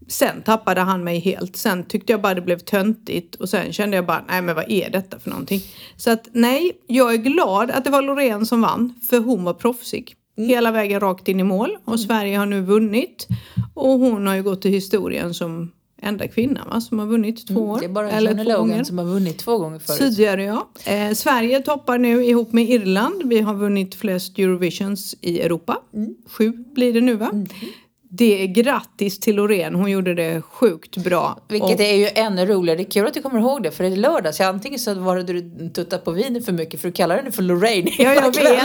Sen 0.09 0.43
tappade 0.43 0.81
han 0.81 1.05
mig 1.05 1.19
helt. 1.19 1.57
Sen 1.57 1.85
tyckte 1.85 2.13
jag 2.13 2.23
bara 2.23 2.35
det 2.35 2.41
blev 2.41 2.59
töntigt 2.59 3.35
och 3.35 3.49
sen 3.49 3.73
kände 3.73 3.97
jag 3.97 4.07
bara, 4.07 4.25
nej 4.29 4.43
men 4.43 4.55
vad 4.55 4.71
är 4.71 4.91
detta 4.91 5.19
för 5.19 5.31
någonting? 5.31 5.61
Så 5.97 6.11
att 6.11 6.29
nej, 6.33 6.73
jag 6.87 7.13
är 7.15 7.17
glad 7.17 7.71
att 7.71 7.85
det 7.85 7.91
var 7.91 8.03
Loreen 8.03 8.47
som 8.47 8.61
vann, 8.61 8.95
för 9.11 9.19
hon 9.19 9.45
var 9.45 9.55
proffsig. 9.55 10.15
Mm. 10.39 10.49
Hela 10.51 10.71
vägen 10.71 11.01
rakt 11.01 11.29
in 11.29 11.41
i 11.41 11.45
mål 11.45 11.77
och 11.85 12.01
Sverige 12.01 12.39
har 12.39 12.47
nu 12.47 12.61
vunnit. 12.61 13.27
Och 13.75 13.91
hon 13.99 14.27
har 14.27 14.35
ju 14.35 14.43
gått 14.43 14.63
till 14.63 14.71
historien 14.71 15.35
som 15.35 15.73
enda 16.03 16.29
kvinna 16.29 16.65
va, 16.71 16.81
som 16.81 16.99
har 16.99 17.07
vunnit 17.07 17.47
två 17.47 17.61
år. 17.61 17.69
Mm, 17.69 17.81
Det 17.81 17.87
är 17.87 17.89
bara 17.89 18.11
eller 18.11 18.31
Johnny 18.31 18.45
två 18.45 18.51
Logan 18.53 18.69
gånger. 18.69 18.85
som 18.85 18.99
har 18.99 19.05
vunnit 19.05 19.39
två 19.39 19.59
gånger 19.59 19.79
förut. 19.79 19.99
Tidigare 19.99 20.45
ja. 20.45 20.69
Eh, 20.85 21.13
Sverige 21.15 21.61
toppar 21.61 21.99
nu 21.99 22.25
ihop 22.25 22.53
med 22.53 22.71
Irland. 22.71 23.23
Vi 23.25 23.41
har 23.41 23.55
vunnit 23.55 23.95
flest 23.95 24.39
Eurovisions 24.39 25.15
i 25.21 25.41
Europa. 25.41 25.83
Mm. 25.95 26.15
Sju 26.27 26.53
blir 26.75 26.93
det 26.93 27.01
nu 27.01 27.15
va? 27.15 27.31
Det 28.11 28.43
är 28.43 28.47
grattis 28.47 29.21
till 29.21 29.37
Loreen. 29.37 29.75
Hon 29.75 29.91
gjorde 29.91 30.15
det 30.15 30.43
sjukt 30.43 30.97
bra. 30.97 31.39
Vilket 31.49 31.75
Och- 31.75 31.81
är 31.81 31.95
ju 31.97 32.09
ännu 32.15 32.47
roligare. 32.47 32.77
Det 32.77 32.83
är 32.83 32.91
kul 32.91 33.07
att 33.07 33.15
du 33.15 33.23
kommer 33.23 33.41
ihåg 33.41 33.63
det. 33.63 33.71
För 33.71 33.85
det 33.85 33.91
är 33.91 33.97
lördag. 33.97 34.35
Så 34.35 34.45
antingen 34.45 34.79
så 34.79 34.95
var 34.95 35.17
det 35.17 35.23
du 35.23 35.71
tuttat 35.75 36.05
på 36.05 36.11
vinet 36.11 36.45
för 36.45 36.53
mycket. 36.53 36.81
För 36.81 36.89
du 36.89 36.93
kallar 36.93 37.17
henne 37.17 37.31
för 37.33 37.43
Lorraine 37.43 37.87
Ja, 37.87 38.05
jag 38.05 38.09
hela 38.15 38.27
vet. 38.27 38.37
kvällen. 38.37 38.65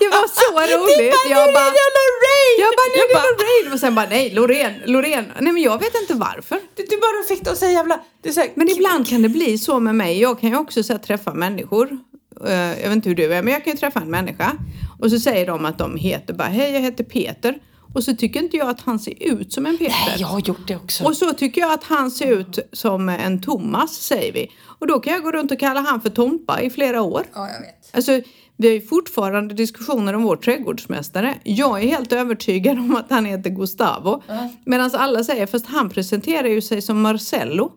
Det 0.00 0.06
var 0.08 0.28
så 0.28 0.52
roligt. 0.76 1.14
Jag 1.30 1.54
bara, 1.54 1.64
Lorraine! 1.64 2.58
jag 2.60 2.70
bara, 2.78 2.88
nej 2.96 3.06
det 3.08 3.14
är 3.14 3.62
Loreen. 3.62 3.72
Och 3.72 3.80
sen 3.80 3.94
bara, 3.94 4.06
nej 4.10 4.30
Loreen, 4.30 4.72
Loreen. 4.84 5.24
Nej 5.40 5.52
men 5.52 5.62
jag 5.62 5.78
vet 5.78 5.94
inte 6.00 6.14
varför. 6.14 6.58
Du, 6.76 6.82
du 6.90 6.96
bara 6.96 7.24
fick 7.28 7.44
det 7.44 7.50
att 7.50 7.58
säga 7.58 7.72
jävla... 7.72 8.00
Det 8.22 8.32
så 8.32 8.40
här, 8.40 8.50
Men 8.54 8.68
ibland 8.68 9.08
kan 9.08 9.22
det 9.22 9.28
bli 9.28 9.58
så 9.58 9.80
med 9.80 9.94
mig. 9.94 10.20
Jag 10.20 10.40
kan 10.40 10.50
ju 10.50 10.56
också 10.56 10.82
så 10.82 10.92
här, 10.92 11.00
träffa 11.00 11.34
människor. 11.34 11.98
Eh, 12.46 12.52
jag 12.54 12.88
vet 12.88 12.92
inte 12.92 13.08
hur 13.08 13.16
du 13.16 13.34
är, 13.34 13.42
men 13.42 13.52
jag 13.52 13.64
kan 13.64 13.72
ju 13.72 13.78
träffa 13.78 14.00
en 14.00 14.10
människa. 14.10 14.52
Och 15.00 15.10
så 15.10 15.18
säger 15.20 15.46
de 15.46 15.64
att 15.64 15.78
de 15.78 15.96
heter 15.96 16.34
bara, 16.34 16.48
hej 16.48 16.72
jag 16.72 16.80
heter 16.80 17.04
Peter. 17.04 17.58
Och 17.94 18.04
så 18.04 18.16
tycker 18.16 18.42
inte 18.42 18.56
jag 18.56 18.68
att 18.68 18.80
han 18.80 18.98
ser 18.98 19.22
ut 19.22 19.52
som 19.52 19.66
en 19.66 19.78
Peter. 19.78 19.94
Nej, 20.06 20.16
jag 20.18 20.28
har 20.28 20.40
gjort 20.40 20.68
det 20.68 20.76
också. 20.76 21.04
Och 21.04 21.16
så 21.16 21.32
tycker 21.32 21.60
jag 21.60 21.72
att 21.72 21.84
han 21.84 22.10
ser 22.10 22.32
ut 22.32 22.58
som 22.72 23.08
en 23.08 23.42
Thomas, 23.42 23.92
säger 23.92 24.32
vi. 24.32 24.50
Och 24.78 24.86
då 24.86 25.00
kan 25.00 25.12
jag 25.12 25.22
gå 25.22 25.32
runt 25.32 25.52
och 25.52 25.58
kalla 25.58 25.80
han 25.80 26.00
för 26.00 26.10
Tompa 26.10 26.62
i 26.62 26.70
flera 26.70 27.02
år. 27.02 27.24
Ja, 27.34 27.48
jag 27.50 27.60
vet. 27.60 27.96
Alltså, 27.96 28.20
vi 28.56 28.68
har 28.68 28.74
ju 28.74 28.80
fortfarande 28.80 29.54
diskussioner 29.54 30.14
om 30.14 30.22
vår 30.22 30.36
trädgårdsmästare. 30.36 31.34
Jag 31.44 31.82
är 31.82 31.86
helt 31.88 32.12
övertygad 32.12 32.78
om 32.78 32.96
att 32.96 33.10
han 33.10 33.24
heter 33.24 33.50
Gustavo. 33.50 34.22
Medan 34.64 34.90
alla 34.94 35.24
säger, 35.24 35.46
fast 35.46 35.66
han 35.66 35.90
presenterar 35.90 36.48
ju 36.48 36.60
sig 36.60 36.82
som 36.82 37.00
Marcello. 37.00 37.72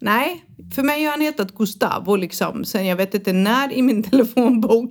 Nej, 0.00 0.44
för 0.74 0.82
mig 0.82 1.04
har 1.04 1.10
han 1.10 1.20
hetat 1.20 1.54
Gustavo 1.54 2.16
liksom 2.16 2.64
sen 2.64 2.86
jag 2.86 2.96
vet 2.96 3.14
inte 3.14 3.32
när 3.32 3.72
i 3.72 3.82
min 3.82 4.02
telefonbok. 4.10 4.90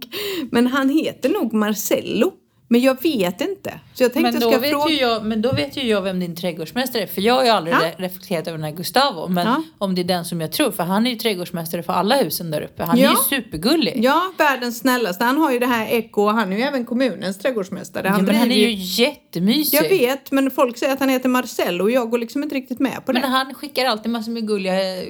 Men 0.51 0.67
han 0.67 0.89
heter 0.89 1.29
nog 1.29 1.53
Marcello. 1.53 2.31
Men 2.71 2.81
jag 2.81 3.01
vet 3.03 3.41
inte. 3.41 3.79
Så 3.93 4.03
jag 4.03 4.13
tänkte 4.13 4.31
Men 4.31 4.41
jag 4.41 4.41
då, 4.41 4.51
ska 4.51 4.59
vet 4.61 4.69
fråga. 4.71 4.89
ju 4.93 4.99
jag, 4.99 5.25
men 5.25 5.41
då 5.41 5.51
vet 5.51 5.77
ju 5.77 5.81
jag 5.81 6.01
vem 6.01 6.19
din 6.19 6.35
trädgårdsmästare 6.35 7.03
är. 7.03 7.07
För 7.07 7.21
jag 7.21 7.33
har 7.33 7.43
ju 7.43 7.49
aldrig 7.49 7.75
Ja. 7.75 7.79
re- 7.79 7.93
reflekterat 7.97 8.47
över 8.47 8.57
den 8.57 8.63
här 8.65 8.71
Gustavo. 8.71 9.27
Men 9.27 9.47
Ja. 9.47 9.61
om 9.77 9.95
det 9.95 10.01
är 10.01 10.03
den 10.03 10.25
som 10.25 10.41
jag 10.41 10.51
tror. 10.51 10.71
För 10.71 10.83
han 10.83 11.07
är 11.07 11.11
ju 11.11 11.15
trädgårdsmästare 11.17 11.83
för 11.83 11.93
alla 11.93 12.15
husen 12.15 12.51
där 12.51 12.61
uppe. 12.61 12.83
Han 12.83 12.97
är 12.97 13.03
Ja. 13.03 13.09
ju 13.09 13.35
supergullig. 13.37 13.99
Ja, 14.03 14.21
världens 14.37 14.79
snällaste. 14.79 15.23
Han 15.23 15.37
har 15.37 15.51
ju 15.51 15.59
det 15.59 15.65
här 15.65 15.87
Eko 15.93 16.21
och 16.21 16.31
han 16.31 16.53
är 16.53 16.57
ju 16.57 16.63
även 16.63 16.85
kommunens 16.85 17.37
trädgårdsmästare. 17.39 18.07
Ja, 18.07 18.21
men 18.21 18.35
han 18.35 18.51
är 18.51 18.69
ju 18.69 18.73
jättemysig. 19.03 19.77
Jag 19.77 19.89
vet, 19.89 20.31
men 20.31 20.51
folk 20.51 20.77
säger 20.77 20.93
att 20.93 20.99
han 20.99 21.09
heter 21.09 21.29
Marcello 21.29 21.83
och 21.83 21.91
jag 21.91 22.09
går 22.09 22.17
liksom 22.17 22.43
inte 22.43 22.55
riktigt 22.55 22.79
med 22.79 23.05
på 23.05 23.11
det. 23.11 23.19
Men 23.19 23.31
han 23.31 23.53
skickar 23.53 23.85
alltid 23.85 24.11
massor 24.11 24.31
med 24.31 24.47
gulliga 24.47 24.97
eh, 24.97 25.03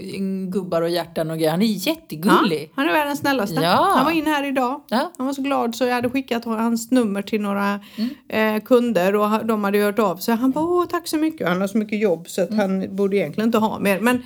gubbar 0.52 0.82
och 0.82 0.89
hjärtan 0.89 1.32
och 1.32 1.38
grejer. 1.38 1.52
Han 1.52 1.62
är 1.62 1.65
jättegullig. 1.65 2.72
han 2.76 2.89
är 2.89 2.93
världens 2.93 3.19
snällaste. 3.19 3.56
Ja. 3.56 3.91
Han 3.95 4.06
var 4.06 4.12
in 4.12 4.28
här 4.28 4.48
idag. 4.48 4.82
Han 5.17 5.26
var 5.26 5.34
så 5.34 5.41
glad 5.41 5.76
så 5.76 5.86
jag 5.86 5.95
hade 5.95 6.10
skickat 6.10 6.45
hans 6.45 6.91
nummer 6.91 7.22
till 7.22 7.41
några 7.54 7.80
Mm. 7.98 8.56
eh, 8.58 8.64
kunder 8.64 9.16
och 9.16 9.46
de 9.46 9.64
hade 9.64 9.78
hört 9.80 10.00
av 10.00 10.18
sig. 10.18 10.36
Han 10.36 10.52
bara 10.52 10.66
åh 10.66 10.86
tack 10.86 11.08
så 11.08 11.18
mycket. 11.18 11.48
Han 11.48 11.62
har 11.62 11.68
så 11.68 11.78
mycket 11.78 12.00
jobb 12.00 12.30
så 12.30 12.42
att 12.42 12.50
Mm. 12.52 12.60
han 12.60 12.96
borde 12.96 13.18
egentligen 13.18 13.48
inte 13.48 13.58
ha 13.58 13.80
mer. 13.80 14.00
Men 14.00 14.24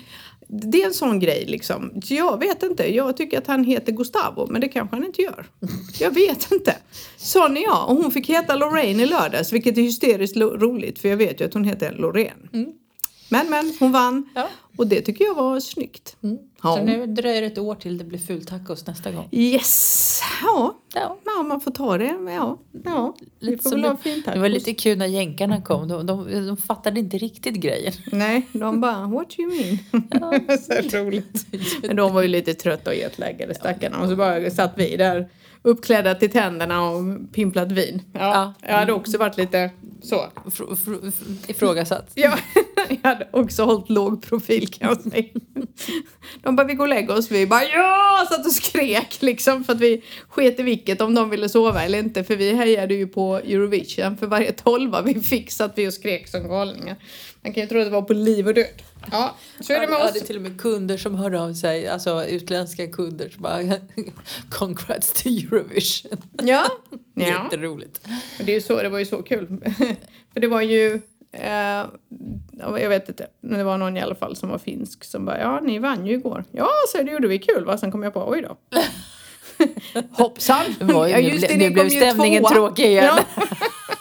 det 0.48 0.82
är 0.82 0.88
en 0.88 0.94
sån 0.94 1.20
grej 1.20 1.46
liksom. 1.48 1.92
Jag 2.04 2.40
vet 2.40 2.64
inte. 2.64 2.96
Jag 2.96 3.18
tycker 3.18 3.38
att 3.38 3.48
han 3.48 3.64
heter 3.64 3.92
Gustavo 3.92 4.48
men 4.52 4.62
det 4.62 4.68
kanske 4.68 4.96
han 4.96 5.06
inte 5.06 5.22
gör. 5.22 5.46
Jag 6.00 6.12
vet 6.12 6.52
inte. 6.52 6.76
Sån 7.18 7.58
är 7.58 7.62
jag. 7.64 7.90
Och 7.90 7.96
hon 7.96 8.12
fick 8.12 8.30
heta 8.30 8.56
Lorraine 8.56 9.00
i 9.00 9.06
lördags 9.06 9.54
vilket 9.54 9.78
är 9.78 9.82
hysteriskt 9.82 10.38
roligt 10.38 11.00
för 11.00 11.10
jag 11.10 11.18
vet 11.18 11.42
ju 11.42 11.46
att 11.46 11.54
hon 11.54 11.64
heter 11.64 11.92
Lorraine. 11.92 12.48
Men 13.30 13.50
men 13.50 13.74
hon 13.80 13.92
vann 13.92 14.14
Mm. 14.14 14.26
Ja. 14.36 14.48
och 14.78 14.88
det 14.88 15.02
tycker 15.02 15.26
jag 15.26 15.36
var 15.36 15.60
snyggt. 15.60 16.16
Ja. 16.63 16.76
Så 16.76 16.84
nu 16.84 17.08
dröjer 17.08 17.41
det 17.41 17.47
ett 17.47 17.58
år 17.58 17.76
till 17.76 17.97
det 17.97 18.04
blir 18.04 18.19
fultacos 18.19 18.88
nästa 18.88 19.12
gång. 19.12 19.28
Yes! 19.32 20.21
Ja. 20.43 20.76
Ja. 20.95 21.17
ja, 21.26 21.43
man 21.43 21.62
får 21.62 21.71
ta 21.71 21.97
det. 21.97 22.15
Ja, 22.28 22.58
ja. 22.86 23.15
Lite 23.39 23.69
som 23.69 23.82
det, 23.82 23.97
det 24.34 24.39
var 24.39 24.49
lite 24.49 24.73
kul 24.73 24.97
när 24.97 25.06
jänkarna 25.06 25.62
kom. 25.62 25.88
De, 25.88 26.06
de, 26.06 26.45
de 26.47 26.58
fattade 26.58 26.99
inte 26.99 27.17
riktigt 27.17 27.56
grejen. 27.56 27.93
Nej, 28.12 28.47
de 28.52 28.82
bara 28.82 29.08
what 29.08 29.39
you 29.39 29.49
mean? 29.49 29.78
så 30.89 30.97
roligt. 30.97 31.45
Men 31.88 31.95
de 31.95 32.13
var 32.13 32.21
ju 32.21 32.28
lite 32.28 32.54
trötta 32.54 32.89
och 32.89 32.95
jetlaggade 32.95 33.56
stackarna 33.56 34.02
och 34.02 34.10
så 34.10 34.15
bara 34.15 34.49
satt 34.49 34.73
vi 34.76 34.97
där 34.97 35.30
uppklädda 35.63 36.15
till 36.15 36.32
tänderna 36.32 36.89
och 36.89 37.04
pimplat 37.34 37.71
vin. 37.71 38.02
Ja, 38.13 38.19
Ja. 38.19 38.54
Jag 38.67 38.78
hade 38.78 38.93
också 38.93 39.17
varit 39.17 39.38
lite 39.38 39.71
så. 40.04 40.26
Fr, 40.52 40.76
fr, 40.76 41.12
fr, 41.12 41.52
ifrågasatt. 41.52 42.12
Ja, 42.13 42.38
jag 42.89 43.10
hade 43.10 43.28
också 43.32 43.63
hållit 43.63 43.89
låg 43.89 44.21
profil 44.23 44.67
kan 44.67 44.88
jag 44.89 45.12
säga. 45.12 45.23
De 46.43 46.56
bara 46.56 46.67
vi 46.67 46.73
går 46.73 46.84
och 46.84 46.89
lägger 46.89 47.17
oss. 47.17 47.32
Vi 47.32 47.47
bara 47.47 47.63
ja! 47.63 48.28
Satt 48.30 48.45
och 48.45 48.52
skrek 48.52 49.17
liksom 49.21 49.63
för 49.63 49.73
att 49.73 49.80
vi 49.80 50.04
sket 50.30 50.60
i 50.60 50.63
vilket 50.63 51.02
om 51.02 51.15
de 51.15 51.30
ville 51.30 51.49
sova 51.49 51.84
eller 51.84 51.99
inte. 51.99 52.23
För 52.23 52.36
vi 52.36 52.54
hejade 52.54 52.93
ju 52.93 53.08
på 53.08 53.36
Eurovision. 53.36 54.17
För 54.17 54.28
varje 54.28 54.52
tolva 54.52 55.02
vi 55.02 55.21
fick 55.21 55.52
satt 55.52 55.73
vi 55.76 55.88
och 55.88 55.93
skrek 55.93 56.28
som 56.28 56.47
galningar. 56.47 56.95
Man 57.44 57.54
kan 57.54 57.64
ju 57.64 57.70
tro 57.70 57.80
att 57.80 57.86
det 57.86 57.92
var 57.92 58.02
på 58.02 58.14
liv 58.14 58.48
och 58.48 58.54
död. 58.54 58.66
Ja, 59.12 59.36
så 59.60 59.74
är 59.74 59.80
det 59.80 59.88
med 59.88 59.96
Jag 60.00 60.06
hade 60.06 60.20
oss. 60.20 60.26
till 60.26 60.36
och 60.36 60.42
med 60.42 60.62
kunder 60.62 60.98
som 60.98 61.16
hörde 61.16 61.42
av 61.42 61.54
sig, 61.54 61.88
alltså 61.88 62.26
utländska 62.26 62.88
kunder 62.88 63.30
som 63.30 63.42
bara 63.42 63.62
Congrats 64.50 65.24
to 65.24 65.30
Eurovision. 65.30 66.22
Ja, 66.44 66.66
ja. 67.14 67.28
Jätteroligt. 67.28 68.02
Och 68.40 68.46
det, 68.46 68.52
är 68.52 68.56
ju 68.56 68.62
så, 68.62 68.82
det 68.82 68.90
var 68.90 69.00
ju 69.00 69.06
så 69.06 69.22
kul. 69.22 69.48
För 70.34 70.40
det 70.40 70.48
var 70.48 70.62
ju, 70.62 71.02
eh, 71.32 71.86
ja, 72.52 72.80
jag 72.80 72.90
vet 72.90 73.10
inte, 73.10 73.28
men 73.42 73.58
det 73.58 73.64
var 73.64 73.78
någon 73.78 73.98
i 73.98 74.02
alla 74.02 74.16
fall 74.16 74.36
som 74.36 74.50
var 74.50 74.58
finsk 74.58 75.04
som 75.04 75.26
bara, 75.26 75.40
ja 75.40 75.60
ni 75.60 75.80
vann 75.80 76.06
ju 76.06 76.14
igår. 76.14 76.44
Ja, 76.52 76.70
så 76.92 77.04
det 77.04 77.12
gjorde 77.12 77.28
vi 77.28 77.40
kul 77.40 77.66
va? 77.66 77.78
Sen 77.78 77.92
kom 77.92 78.04
jag 78.04 78.14
på, 78.14 78.30
oj 78.30 78.42
då. 78.42 78.58
Hoppsan! 80.12 80.65
Det 80.80 80.86
var 80.93 81.08
ju- 81.08 81.13
nu 81.15 81.30
ble- 81.30 81.47
nu 81.49 81.58
ni 81.58 81.69
blev 81.69 81.89
stämningen 81.89 82.43
tvåa. 82.43 82.52
tråkig 82.52 82.86
igen. 82.86 83.06
Ja. 83.06 83.23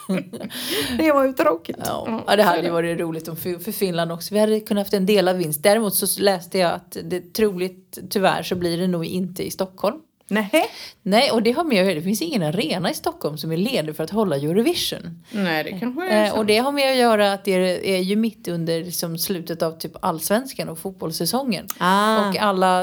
det 0.97 1.11
var 1.11 1.25
ju 1.25 1.33
tråkigt. 1.33 1.77
Ja, 1.85 2.23
ja, 2.27 2.35
det 2.35 2.43
hade 2.43 2.61
ju 2.61 2.69
varit 2.69 2.99
roligt 2.99 3.27
om 3.27 3.35
för, 3.35 3.59
för 3.59 3.71
Finland 3.71 4.11
också. 4.11 4.33
Vi 4.33 4.39
hade 4.39 4.59
kunnat 4.59 4.81
haft 4.85 4.93
en 4.93 5.05
del 5.05 5.27
av 5.27 5.35
vinst. 5.37 5.63
Däremot 5.63 5.95
så 5.95 6.21
läste 6.21 6.57
jag 6.57 6.71
att 6.71 6.97
det 7.03 7.33
troligt, 7.33 7.99
tyvärr, 8.09 8.43
så 8.43 8.55
blir 8.55 8.77
det 8.77 8.87
nog 8.87 9.05
inte 9.05 9.43
i 9.47 9.51
Stockholm. 9.51 9.97
Nej. 10.27 10.65
Nej, 11.01 11.31
och 11.31 11.43
det 11.43 11.51
har 11.51 11.63
med 11.63 11.79
att 11.81 11.85
göra- 11.85 11.95
det 11.95 12.01
finns 12.01 12.21
ingen 12.21 12.43
arena 12.43 12.91
i 12.91 12.93
Stockholm 12.93 13.37
som 13.37 13.51
är 13.51 13.57
ledig 13.57 13.95
för 13.95 14.03
att 14.03 14.09
hålla 14.09 14.35
Eurovision. 14.35 15.23
Nej, 15.31 15.63
det 15.63 15.79
kanske 15.79 16.07
är 16.09 16.21
Eh, 16.23 16.27
sant. 16.29 16.39
och 16.39 16.45
det 16.45 16.57
har 16.57 16.71
med 16.71 16.91
att 16.91 16.97
göra 16.97 17.33
att 17.33 17.45
det 17.45 17.51
är, 17.51 17.83
är 17.85 17.97
ju 17.99 18.15
mitt 18.15 18.47
under 18.47 18.83
liksom, 18.83 19.17
slutet 19.17 19.61
av 19.61 19.71
typ 19.71 19.91
allsvenskan 20.01 20.69
och 20.69 20.79
fotbollssäsongen. 20.79 21.67
Ah. 21.77 22.29
Och 22.29 22.37
alla 22.37 22.81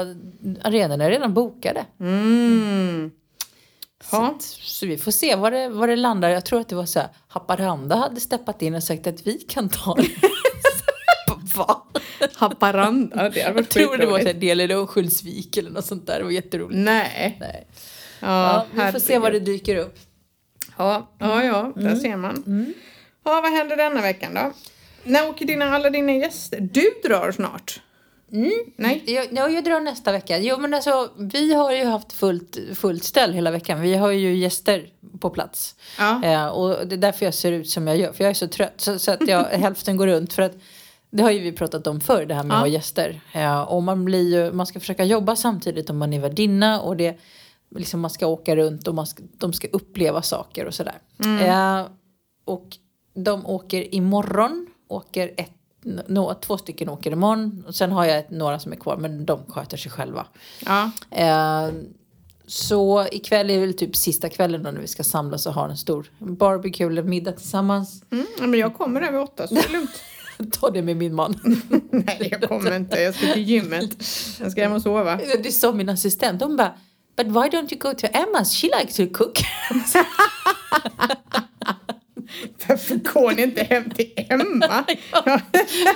arenorna 0.63 1.03
är 1.05 1.09
redan 1.09 1.33
bokade. 1.33 1.85
Mm. 1.99 3.11
Så, 4.03 4.35
så 4.59 4.85
vi 4.85 4.97
får 4.97 5.11
se 5.11 5.35
var 5.35 5.51
det, 5.51 5.69
var 5.69 5.87
det 5.87 5.95
landar. 5.95 6.29
Jag 6.29 6.45
tror 6.45 6.59
att 6.61 6.69
det 6.69 6.75
var 6.75 6.85
så 6.85 6.99
här, 6.99 7.09
Haparanda 7.27 7.95
hade 7.95 8.19
steppat 8.21 8.61
in 8.61 8.75
och 8.75 8.83
sagt 8.83 9.07
att 9.07 9.27
vi 9.27 9.33
kan 9.37 9.69
ta 9.69 9.95
det. 9.95 10.03
Va? 11.55 11.83
Haparanda, 12.35 13.29
det 13.29 13.41
hade 13.41 13.59
Jag 13.59 13.69
tror 13.69 13.97
det 13.97 14.05
var 14.05 14.17
skitroligt. 14.17 14.39
del 14.41 14.59
eller 14.59 14.75
Örnsköldsvik 14.75 15.57
eller 15.57 15.69
något 15.69 15.85
sånt 15.85 16.07
där. 16.07 16.17
Det 16.17 16.23
var 16.23 16.31
jätteroligt. 16.31 16.77
Nej. 16.79 17.37
Nej. 17.39 17.67
Ja, 18.19 18.65
Ja, 18.75 18.85
vi 18.85 18.91
får 18.91 18.99
se 18.99 19.19
vad 19.19 19.31
det 19.33 19.39
dyker 19.39 19.75
upp. 19.75 19.95
Ja, 20.77 21.11
ja, 21.19 21.43
ja 21.43 21.73
där 21.75 21.95
ser 21.95 22.15
man. 22.17 22.73
Ja, 23.25 23.41
vad 23.41 23.51
händer 23.51 23.75
denna 23.77 24.01
veckan 24.01 24.33
då? 24.33 24.53
När 25.03 25.29
åker 25.29 25.45
dina, 25.45 25.65
alla 25.75 25.89
dina 25.89 26.11
gäster? 26.13 26.59
Du 26.61 26.91
drar 27.03 27.31
snart? 27.31 27.81
Nej? 28.75 29.03
Jag, 29.05 29.27
ja, 29.31 29.49
jag 29.49 29.63
drar 29.63 29.79
nästa 29.79 30.11
vecka. 30.11 30.37
Jo, 30.39 30.57
men 30.57 30.73
alltså, 30.73 31.09
vi 31.17 31.53
har 31.53 31.71
ju 31.71 31.85
haft 31.85 32.13
fullt, 32.13 32.57
fullt 32.75 33.03
ställ 33.03 33.33
hela 33.33 33.51
veckan. 33.51 33.81
Vi 33.81 33.95
har 33.95 34.11
ju 34.11 34.35
gäster 34.35 34.87
på 35.19 35.29
plats. 35.29 35.75
Ja. 35.97 36.23
Eh, 36.25 36.47
och 36.47 36.87
det 36.87 36.95
är 36.95 36.97
därför 36.97 37.25
jag 37.25 37.33
ser 37.33 37.51
ut 37.51 37.69
som 37.69 37.87
jag 37.87 37.97
gör. 37.97 38.13
För 38.13 38.23
jag 38.23 38.29
är 38.29 38.33
så 38.33 38.47
trött. 38.47 38.73
Så, 38.77 38.99
så 38.99 39.11
att 39.11 39.27
jag, 39.27 39.43
hälften 39.51 39.97
går 39.97 40.07
runt. 40.07 40.33
För 40.33 40.41
att 40.41 40.55
det 41.11 41.23
har 41.23 41.31
ju 41.31 41.39
vi 41.39 41.51
pratat 41.51 41.87
om 41.87 41.99
förr, 42.01 42.25
det 42.25 42.33
här 42.33 42.43
med 42.43 42.53
Ja. 42.53 42.57
att 42.57 42.61
ha 42.61 42.67
gäster. 42.67 43.21
Eh, 43.33 43.61
och 43.61 43.83
man, 43.83 44.05
blir 44.05 44.29
ju, 44.45 44.51
man 44.51 44.65
ska 44.67 44.79
försöka 44.79 45.03
jobba 45.03 45.35
samtidigt 45.35 45.89
om 45.89 45.97
man 45.97 46.13
är 46.13 46.19
värdinna. 46.19 46.81
Och 46.81 46.97
det, 46.97 47.17
liksom, 47.75 47.99
man 47.99 48.09
ska 48.11 48.27
åka 48.27 48.55
runt 48.55 48.87
och 48.87 48.95
man 48.95 49.07
ska, 49.07 49.23
de 49.37 49.53
ska 49.53 49.67
uppleva 49.67 50.21
saker 50.21 50.65
och 50.65 50.73
sådär. 50.73 50.97
Eh, 51.45 51.85
och 52.45 52.77
de 53.13 53.45
åker 53.45 53.95
imorgon. 53.95 54.67
Åker 54.87 55.31
ett, 55.37 55.51
nå, 56.07 56.33
två 56.33 56.57
stycken 56.57 56.89
åker 56.89 57.11
imorgon. 57.11 57.63
Och 57.67 57.75
sen 57.75 57.91
har 57.91 58.05
jag 58.05 58.17
ett, 58.17 58.29
några 58.31 58.59
som 58.59 58.71
är 58.71 58.75
kvar, 58.75 58.97
men 58.97 59.25
de 59.25 59.39
sköter 59.47 59.77
sig 59.77 59.91
själva. 59.91 60.25
Ja. 60.65 60.91
Eh, 61.11 61.69
så 62.47 63.05
ikväll 63.11 63.49
är 63.49 63.59
väl 63.59 63.73
typ 63.73 63.95
sista 63.95 64.29
kvällen 64.29 64.63
då 64.63 64.71
när 64.71 64.81
vi 64.81 64.87
ska 64.87 65.03
samlas 65.03 65.45
och 65.45 65.53
ha 65.53 65.69
en 65.69 65.77
stor 65.77 66.11
barbecue 66.19 66.87
eller 66.87 67.03
middag 67.03 67.31
tillsammans. 67.31 68.03
Mm, 68.11 68.25
ja, 68.39 68.47
men 68.47 68.59
jag 68.59 68.75
kommer 68.75 69.01
över 69.01 69.19
åtta 69.21 69.47
så 69.47 69.53
det 69.55 69.65
är 69.65 69.69
lugnt. 69.73 69.91
Ta 70.51 70.69
det 70.69 70.81
med 70.81 70.97
min 70.97 71.15
man. 71.15 71.39
Nej, 71.91 72.27
jag 72.31 72.49
kommer 72.49 72.75
inte. 72.75 73.01
Jag 73.01 73.15
ska 73.15 73.33
till 73.33 73.43
gymmet. 73.43 74.03
Jag 74.39 74.51
ska 74.51 74.61
hem 74.61 74.73
och 74.73 74.81
sova. 74.81 75.15
Det 75.43 75.51
sa 75.51 75.71
min 75.71 75.89
assistent. 75.89 76.39
De 76.39 76.57
bara 76.57 76.73
But 77.17 77.27
why 77.27 77.49
don't 77.49 77.73
you 77.73 77.79
go 77.79 77.93
to 77.93 78.07
Emma's? 78.07 78.55
She 78.55 78.67
likes 78.79 78.95
to 78.95 79.07
cook. 79.13 79.39
Varför 82.67 82.95
går 82.95 83.31
ni 83.31 83.41
inte 83.41 83.63
hem 83.63 83.89
till 83.89 84.13
Emma? 84.15 84.85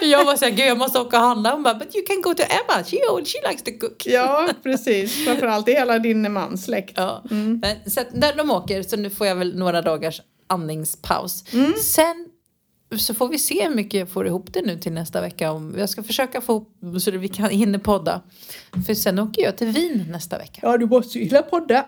jag 0.02 0.26
var 0.26 0.36
så 0.36 0.46
här, 0.46 0.52
gud 0.52 0.66
jag 0.66 0.78
måste 0.78 1.00
åka 1.00 1.18
och 1.18 1.24
handla. 1.24 1.52
Hon 1.52 1.64
bara, 1.64 1.74
but 1.74 1.96
you 1.96 2.06
can 2.06 2.22
go 2.22 2.34
to 2.34 2.44
Emma. 2.44 2.84
She, 2.84 2.98
she 3.26 3.50
likes 3.50 3.64
to 3.64 3.72
cook. 3.80 4.04
Ja, 4.06 4.50
precis. 4.64 5.26
Framförallt 5.26 5.70
i 5.70 5.72
hela 5.72 6.00
din 6.00 6.34
mans 6.34 6.66
släkt. 6.66 6.94
Ja. 6.96 7.24
Men, 7.30 7.90
så 7.92 8.02
när 8.12 8.36
de 8.36 8.52
åker 8.52 8.84
så 8.84 8.98
nu 8.98 9.10
får 9.10 9.28
jag 9.28 9.36
väl 9.36 9.58
några 9.58 9.82
dagars 9.82 10.22
andningspaus. 10.48 11.44
Sen 11.84 12.28
så 12.98 13.14
får 13.14 13.28
vi 13.28 13.38
se 13.40 13.68
hur 13.68 13.76
mycket 13.76 14.00
jag 14.00 14.10
får 14.10 14.28
ihop 14.28 14.54
det 14.54 14.62
nu 14.62 14.78
till 14.80 14.94
nästa 14.94 15.22
vecka. 15.22 15.52
Om 15.52 15.76
jag 15.78 15.90
ska 15.90 16.04
försöka 16.04 16.42
få 16.42 16.52
ihop 16.54 17.02
så 17.02 17.10
att 17.10 17.16
vi 17.16 17.28
kan 17.28 17.50
hinna 17.50 17.80
podda. 17.80 18.22
För 18.86 18.94
sen 18.94 19.20
åker 19.20 19.42
jag 19.42 19.58
till 19.58 19.68
Wien 19.68 20.06
nästa 20.12 20.38
vecka. 20.38 20.60
Ja, 20.64 20.78
du 20.78 20.86
måste 20.86 21.18
ju 21.18 21.24
gilla 21.24 21.42
podda. 21.42 21.86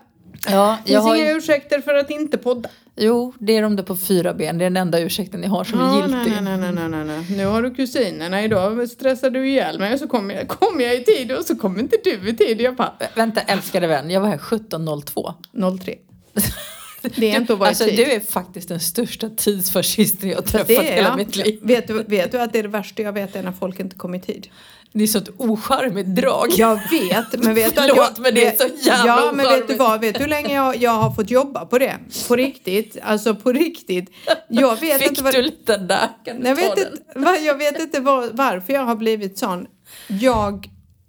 Ja, 0.48 0.78
jag 0.84 1.00
har 1.00 1.16
inga 1.16 1.30
ursäkter 1.32 1.80
för 1.80 1.94
att 1.94 2.10
inte 2.10 2.38
podda. 2.38 2.68
jo, 2.96 3.32
det 3.38 3.56
är 3.56 3.62
de 3.62 3.76
där 3.76 3.82
på 3.82 3.96
fyra 3.96 4.34
ben. 4.34 4.58
Det 4.58 4.64
är 4.64 4.70
den 4.70 4.76
enda 4.76 5.00
ursäkten 5.00 5.42
jag 5.42 5.50
har 5.50 5.64
som 5.64 5.80
är 5.80 5.84
Ja, 5.84 5.96
giltig. 5.96 6.32
nej, 6.32 6.42
nej, 6.42 6.58
nej, 6.58 6.72
nej, 6.72 6.88
nej, 6.88 7.04
nej. 7.04 7.36
Nu 7.36 7.46
har 7.46 7.62
du 7.62 7.74
kusinerna. 7.74 8.42
Idag 8.44 8.88
stressar 8.90 9.30
du 9.30 9.48
ihjäl 9.48 9.78
mig 9.78 9.92
och 9.94 9.98
så 10.00 10.08
kommer 10.08 10.34
jag, 10.34 10.48
kommer 10.48 10.84
jag 10.84 10.94
i 10.96 11.04
tid 11.04 11.32
och 11.32 11.44
så 11.44 11.56
kommer 11.56 11.80
inte 11.80 11.96
du 12.04 12.28
i 12.28 12.36
tid. 12.36 12.60
Jag 12.60 12.76
bara, 12.76 12.92
Vä- 13.00 13.06
Vänta, 13.14 13.40
älskade 13.40 13.86
vän. 13.86 14.10
Jag 14.10 14.20
var 14.20 14.28
här 14.28 14.38
17.02. 14.38 15.78
03. 15.84 15.94
Det 17.16 17.30
är 17.30 17.36
inte 17.40 17.52
att 17.52 17.58
vara 17.58 17.68
Alltså 17.68 17.84
i 17.84 17.96
tid. 17.96 18.06
du 18.06 18.12
är 18.12 18.20
faktiskt 18.20 18.68
den 18.68 18.80
största 18.80 19.28
tidsfascisten 19.28 20.28
jag 20.30 20.44
träffat 20.46 20.68
det 20.68 20.76
är 20.76 20.94
hela 20.94 21.16
mitt 21.16 21.36
liv. 21.36 21.58
Vet 21.62 21.86
du, 21.88 22.02
vet 22.02 22.32
du 22.32 22.40
att 22.40 22.52
det 22.52 22.58
är 22.58 22.62
det 22.62 22.68
värsta 22.68 23.02
jag 23.02 23.12
vet 23.12 23.36
är 23.36 23.42
när 23.42 23.52
folk 23.52 23.80
inte 23.80 23.96
kommer 23.96 24.18
i 24.18 24.20
tid? 24.20 24.48
Det 24.92 25.02
är 25.02 25.06
sånt 25.06 25.28
ocharmigt 25.36 26.08
drag. 26.08 26.46
Jag 26.56 26.74
vet, 26.90 27.44
men 27.44 27.54
vet 27.54 27.74
du 27.76 27.80
Förlåt, 27.80 27.96
jag, 27.96 28.18
men 28.18 28.34
det 28.34 28.46
är 28.46 28.56
så 28.56 28.68
jävla 28.86 29.06
Ja, 29.06 29.32
men 29.34 29.46
vet 29.46 29.68
du 29.68 29.74
vad? 29.74 30.00
Vet 30.00 30.14
du 30.14 30.20
hur 30.20 30.28
länge 30.28 30.54
jag, 30.54 30.76
jag 30.76 30.90
har 30.90 31.14
fått 31.14 31.30
jobba 31.30 31.66
på 31.66 31.78
det? 31.78 31.96
På 32.28 32.36
riktigt. 32.36 32.96
Alltså 33.02 33.34
på 33.34 33.52
riktigt. 33.52 34.10
Jag 34.48 34.80
vet 34.80 34.98
Fick 34.98 35.08
inte 35.10 35.22
vad... 35.22 35.34
du 35.34 35.42
lite 35.42 35.76
där? 35.76 36.08
Kan 36.24 36.40
du 36.40 36.48
Jag 36.48 36.56
vet 36.56 36.76
den? 36.76 36.86
inte, 37.16 37.44
jag 37.44 37.58
vet 37.58 37.80
inte 37.80 38.00
var, 38.00 38.28
varför 38.32 38.72
jag 38.72 38.84
har 38.84 38.96
blivit 38.96 39.38
sån. 39.38 39.66
Jag 40.06 40.68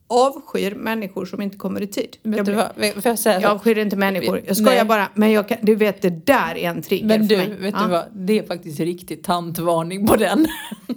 avskyr 0.09 0.75
människor 0.75 1.25
som 1.25 1.41
inte 1.41 1.57
kommer 1.57 1.81
i 1.81 1.87
tid. 1.87 2.17
Vet 2.23 2.37
jag, 2.37 2.45
du 2.45 2.53
vad? 2.53 2.75
Får 2.75 3.01
jag 3.05 3.19
säga? 3.19 3.41
jag 3.41 3.51
avskyr 3.51 3.77
inte 3.77 3.95
människor. 3.95 4.41
Jag 4.47 4.57
skojar 4.57 4.75
Nej. 4.75 4.85
bara. 4.85 5.09
Men 5.13 5.31
jag 5.31 5.47
kan, 5.49 5.57
du 5.61 5.75
vet, 5.75 6.01
det 6.01 6.25
där 6.25 6.57
är 6.57 6.69
en 6.69 6.81
trigger 6.81 7.05
Men 7.07 7.19
för 7.29 7.35
du, 7.35 7.37
mig. 7.37 7.57
vet 7.59 7.75
Ja. 7.77 7.83
du 7.83 7.91
vad? 7.91 8.05
Det 8.13 8.39
är 8.39 8.43
faktiskt 8.43 8.79
riktigt 8.79 9.23
tantvarning 9.23 10.07
på 10.07 10.15
den. 10.15 10.47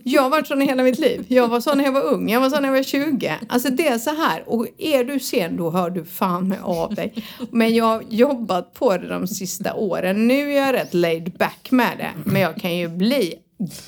Jag 0.04 0.22
har 0.22 0.30
varit 0.30 0.46
sån 0.46 0.62
i 0.62 0.66
hela 0.66 0.82
mitt 0.82 0.98
liv. 0.98 1.24
Jag 1.28 1.48
var 1.48 1.60
sån 1.60 1.78
när 1.78 1.84
jag 1.84 1.92
var 1.92 2.02
ung, 2.02 2.28
jag 2.30 2.40
var 2.40 2.50
sån 2.50 2.62
när 2.62 2.68
jag 2.68 2.76
var 2.76 2.82
20. 2.82 3.38
Alltså 3.48 3.68
det 3.70 3.88
är 3.88 3.98
så 3.98 4.10
här. 4.10 4.42
Och 4.46 4.66
är 4.78 5.04
du 5.04 5.20
sen 5.20 5.56
då 5.56 5.70
hör 5.70 5.90
du 5.90 6.04
fan 6.04 6.48
med 6.48 6.58
av 6.62 6.94
dig. 6.94 7.14
Men 7.50 7.74
jag 7.74 7.84
har 7.84 8.02
jobbat 8.08 8.74
på 8.74 8.96
det 8.96 9.08
de 9.08 9.26
sista 9.26 9.74
åren. 9.74 10.28
Nu 10.28 10.52
är 10.52 10.66
jag 10.66 10.74
rätt 10.74 10.94
laid 10.94 11.32
back 11.38 11.68
med 11.70 11.98
det. 11.98 12.10
Men 12.24 12.42
jag 12.42 12.56
kan 12.56 12.76
ju 12.76 12.88
bli 12.88 13.34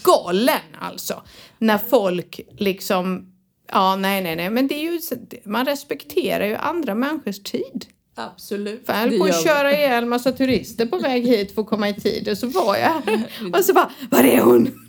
galen 0.02 0.60
alltså. 0.80 1.22
När 1.58 1.78
folk 1.78 2.40
liksom, 2.58 3.26
ja 3.74 3.96
nej 3.96 4.22
nej 4.22 4.36
nej. 4.36 4.50
Men 4.50 4.68
det 4.68 4.74
är 4.74 4.92
ju, 4.92 5.00
man 5.44 5.64
respekterar 5.64 6.46
ju 6.46 6.54
andra 6.54 6.94
människors 6.94 7.42
tid. 7.42 7.86
Absolut. 8.16 8.86
För 8.86 8.92
jag 8.92 9.00
höll 9.00 9.18
på 9.18 9.24
att 9.24 9.44
köra 9.44 9.72
ihjäl 9.72 10.06
massa 10.06 10.32
turister 10.32 10.86
på 10.86 10.98
väg 10.98 11.26
hit 11.26 11.54
för 11.54 11.62
att 11.62 11.68
komma 11.68 11.88
i 11.88 11.94
tid 11.94 12.28
och 12.28 12.38
så 12.38 12.46
var 12.46 12.76
jag 12.76 12.88
här. 12.88 13.28
Och 13.58 13.64
så 13.64 13.72
bara, 13.72 13.90
var 14.10 14.24
är 14.24 14.40
hon? 14.40 14.66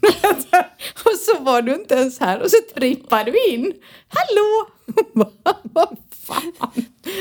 och 1.06 1.19
så 1.19 1.43
var 1.43 1.62
du 1.62 1.76
inte 1.76 1.95
ens 1.95 2.19
här 2.19 2.41
och 2.41 2.52
så 2.52 2.58
trippade 2.76 3.32
du 3.32 3.54
in. 3.54 3.74
Hallå! 4.08 4.67
Vad 5.63 5.98
fan? 6.28 6.71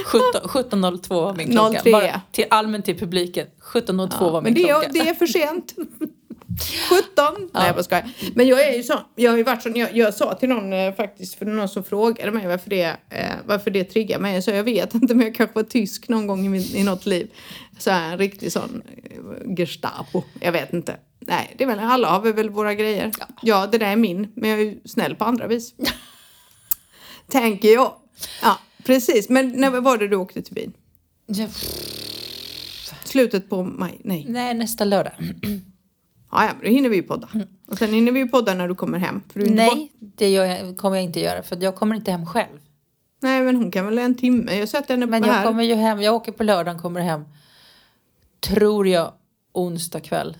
17 0.07 0.31
17.02 0.43 1.09
var 1.15 1.35
min 1.35 1.51
klocka. 1.51 1.81
03. 1.81 1.93
Bara 1.93 2.21
till, 2.33 2.45
allmänt 2.51 2.85
till 2.85 2.99
publiken. 2.99 3.47
17.02 3.63 4.33
var 4.33 4.43
min 4.43 4.53
Men 4.53 4.63
det 4.63 4.69
klocka. 4.69 4.89
är, 4.89 4.93
det 4.93 5.09
är 5.09 5.15
för 5.15 5.27
sent. 5.27 5.75
17? 6.89 7.51
Nej 7.55 7.67
jag 7.67 7.75
bara 7.75 7.83
skojar. 7.83 8.11
Men 8.35 8.49
jag 8.49 8.69
är 8.69 8.77
ju 8.77 8.83
så, 8.83 9.01
jag 9.15 9.31
har 9.31 9.39
ju 9.39 9.45
varit 9.45 9.63
sån, 9.63 9.77
jag, 9.77 9.97
jag 9.97 10.15
sa 10.15 10.35
till 10.35 10.49
någon 10.49 10.73
eh, 10.73 10.95
faktiskt, 10.95 11.35
för 11.35 11.47
någon 11.47 11.69
som 11.69 11.85
frågade 11.85 12.31
mig 12.31 12.47
varför 12.47 12.71
det, 12.71 12.97
eh, 13.11 13.33
varför 13.47 13.71
det 13.71 13.85
triggar 13.85 14.19
mig. 14.19 14.43
Så 14.43 14.51
jag 14.51 14.65
vet 14.65 14.95
inte 15.03 15.15
men 15.15 15.27
jag 15.27 15.35
kanske 15.35 15.55
var 15.55 15.63
tysk 15.63 16.09
någon 16.09 16.27
gång 16.27 16.47
i, 16.47 16.49
min, 16.49 16.63
i 16.63 16.85
något 16.85 17.07
liv. 17.07 17.31
Så 17.79 17.91
här, 17.91 18.13
en 18.13 18.19
riktig 18.19 18.53
sån 18.53 18.83
eh, 18.87 19.55
Gestapo. 19.57 20.23
Jag 20.41 20.53
vet 20.53 20.73
inte. 20.73 20.97
Nej, 21.21 21.55
det 21.59 21.65
är 21.65 21.69
väl, 21.69 21.79
alla 21.79 22.09
har 22.09 22.21
vi 22.21 22.33
väl 22.33 22.51
våra 22.51 22.75
grejer. 22.75 23.13
Ja. 23.43 23.67
det 23.67 23.79
där 23.79 23.87
är 23.87 23.97
min, 23.97 24.33
men 24.37 24.51
jag 24.51 24.61
är 24.61 24.65
ju 24.65 24.81
snäll 24.85 25.15
på 25.15 25.25
andra 25.25 25.47
vis. 25.47 25.75
Tänker 27.31 27.73
jag. 27.73 27.93
Ja, 28.43 28.59
precis. 28.85 29.29
Men 29.29 29.49
när 29.49 29.81
var 29.81 29.99
det 29.99 30.09
du 30.09 30.17
åkte 30.17 30.43
till 30.43 30.55
Wien? 30.55 30.73
Ja, 31.27 31.49
Slutet 33.05 33.51
på 33.51 33.63
maj? 33.63 34.01
Nej. 34.05 34.27
Nej, 34.29 34.55
nästa 34.55 34.85
lördag. 34.85 35.13
Ja, 36.35 36.45
ja, 36.45 36.53
men 36.55 36.65
då 36.65 36.71
hinner 36.71 36.89
vi 36.89 36.97
ju 36.97 37.03
podda. 37.03 37.29
Och 37.67 37.79
sen 37.79 37.93
hinner 37.95 38.13
vi 38.13 38.19
ju 38.19 38.29
podda 38.29 38.55
när 38.55 38.69
du 38.69 38.75
kommer 38.75 38.99
hem. 38.99 39.23
För 39.33 39.41
du 39.41 39.47
är 39.47 39.51
Nej, 39.51 39.93
det 39.99 40.29
jag, 40.29 40.77
kommer 40.77 40.97
jag 40.97 41.05
inte 41.05 41.21
göra 41.21 41.43
för 41.43 41.63
jag 41.63 41.75
kommer 41.75 41.97
inte 41.97 42.11
hem 42.11 42.27
själv. 42.27 42.59
Nej, 43.21 43.43
men 43.43 43.57
hon 43.57 43.71
kan 43.71 43.87
väl 43.87 43.99
en 43.99 44.15
timme. 44.15 44.59
Jag 44.59 44.69
sätter 44.69 44.95
henne 44.95 45.07
Men 45.07 45.23
på 45.23 45.29
jag 45.29 45.35
här. 45.35 45.45
kommer 45.47 45.63
ju 45.63 45.75
hem, 45.75 46.01
jag 46.03 46.15
åker 46.15 46.33
på 46.33 46.43
lördagen, 46.43 46.81
kommer 46.81 47.01
hem, 47.01 47.25
tror 48.41 48.89
jag, 48.89 49.13
onsdag 49.53 50.01
kväll. 50.01 50.37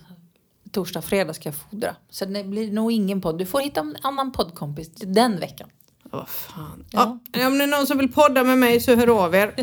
Torsdag, 0.71 1.01
fredag 1.01 1.33
ska 1.33 1.49
jag 1.49 1.55
fodra. 1.55 1.95
Så 2.09 2.25
det 2.25 2.43
blir 2.43 2.71
nog 2.71 2.91
ingen 2.91 3.21
podd. 3.21 3.37
Du 3.37 3.45
får 3.45 3.59
hitta 3.61 3.79
en 3.79 3.95
annan 4.01 4.31
poddkompis 4.31 4.89
den 4.95 5.39
veckan. 5.39 5.69
Vad 6.03 6.29
fan. 6.29 6.85
Ja. 6.91 7.19
Ja. 7.31 7.47
om 7.47 7.57
det 7.57 7.63
är 7.63 7.67
någon 7.67 7.87
som 7.87 7.97
vill 7.97 8.11
podda 8.13 8.43
med 8.43 8.57
mig 8.57 8.79
så 8.79 8.95
hör 8.95 9.25
av 9.25 9.35
er. 9.35 9.55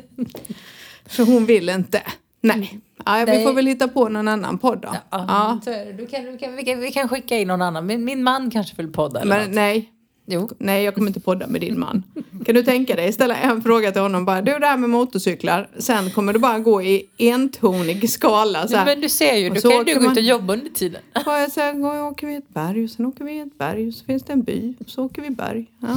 För 1.07 1.25
hon 1.25 1.47
vill 1.47 1.69
inte. 1.69 2.03
Nej. 2.43 2.81
Ja, 3.05 3.25
vi 3.27 3.45
får 3.45 3.53
väl 3.53 3.67
hitta 3.67 3.89
på 3.89 4.09
någon 4.09 4.29
annan 4.29 4.59
podd 4.59 4.79
då. 4.81 4.97
Ja. 5.11 5.61
det. 5.65 5.93
Du 5.93 6.07
kan, 6.07 6.25
du 6.25 6.39
kan, 6.39 6.57
vi, 6.57 6.65
kan, 6.65 6.81
vi 6.81 6.93
kan 6.93 7.09
skicka 7.09 7.39
in 7.39 7.49
någon 7.49 7.63
annan. 7.63 7.87
Min, 7.87 8.05
min 8.05 8.23
man 8.23 8.51
kanske 8.51 8.77
vill 8.77 8.93
podda 8.93 9.21
eller 9.21 9.37
Men 9.39 9.47
något. 9.47 9.55
nej. 9.55 9.93
Jo. 10.27 10.51
Nej, 10.59 10.85
jag 10.85 10.95
kommer 10.95 11.07
inte 11.07 11.21
podda 11.21 11.47
med 11.47 11.61
din 11.61 11.81
man. 11.81 12.03
Kan 12.47 12.55
du 12.55 12.63
tänka 12.63 12.97
dig 12.97 13.13
ställa 13.13 13.37
en 13.37 13.63
fråga 13.63 13.93
till 13.93 14.03
honom 14.03 14.25
bara. 14.25 14.43
Du 14.43 14.59
det 14.59 14.67
här 14.67 14.77
med 14.77 14.91
motorcyklar. 14.91 15.69
Sen 15.79 16.11
kommer 16.11 16.33
det 16.33 16.39
bara 16.39 16.59
gå 16.59 16.83
i 16.83 17.07
entonig 17.19 18.11
skala. 18.11 18.69
Så 18.69 18.77
här. 18.77 18.85
Men 18.85 19.01
du 19.01 19.09
ser 19.09 19.35
ju, 19.37 19.51
då 19.51 19.61
kan 19.61 19.71
ju 19.71 19.85
du 19.85 20.01
gå 20.01 20.13
ut 20.13 20.17
och 20.17 20.23
jobba 20.23 20.53
under 20.53 20.71
tiden. 20.71 21.01
Ja, 21.13 21.49
går 21.73 22.01
och 22.01 22.07
åker 22.07 22.27
vi 22.27 22.35
ett 22.35 22.49
berg 22.49 22.85
och 22.85 22.91
sen 22.91 23.07
åker 23.07 23.25
vi 23.25 23.39
ett 23.39 23.59
berg 23.59 23.89
och 23.89 23.95
så 23.95 24.05
finns 24.05 24.23
det 24.23 24.33
en 24.33 24.43
by 24.43 24.75
och 24.81 24.91
så 24.91 25.05
åker 25.05 25.23
vi 25.23 25.31
berg. 25.31 25.67
Ja. 25.81 25.89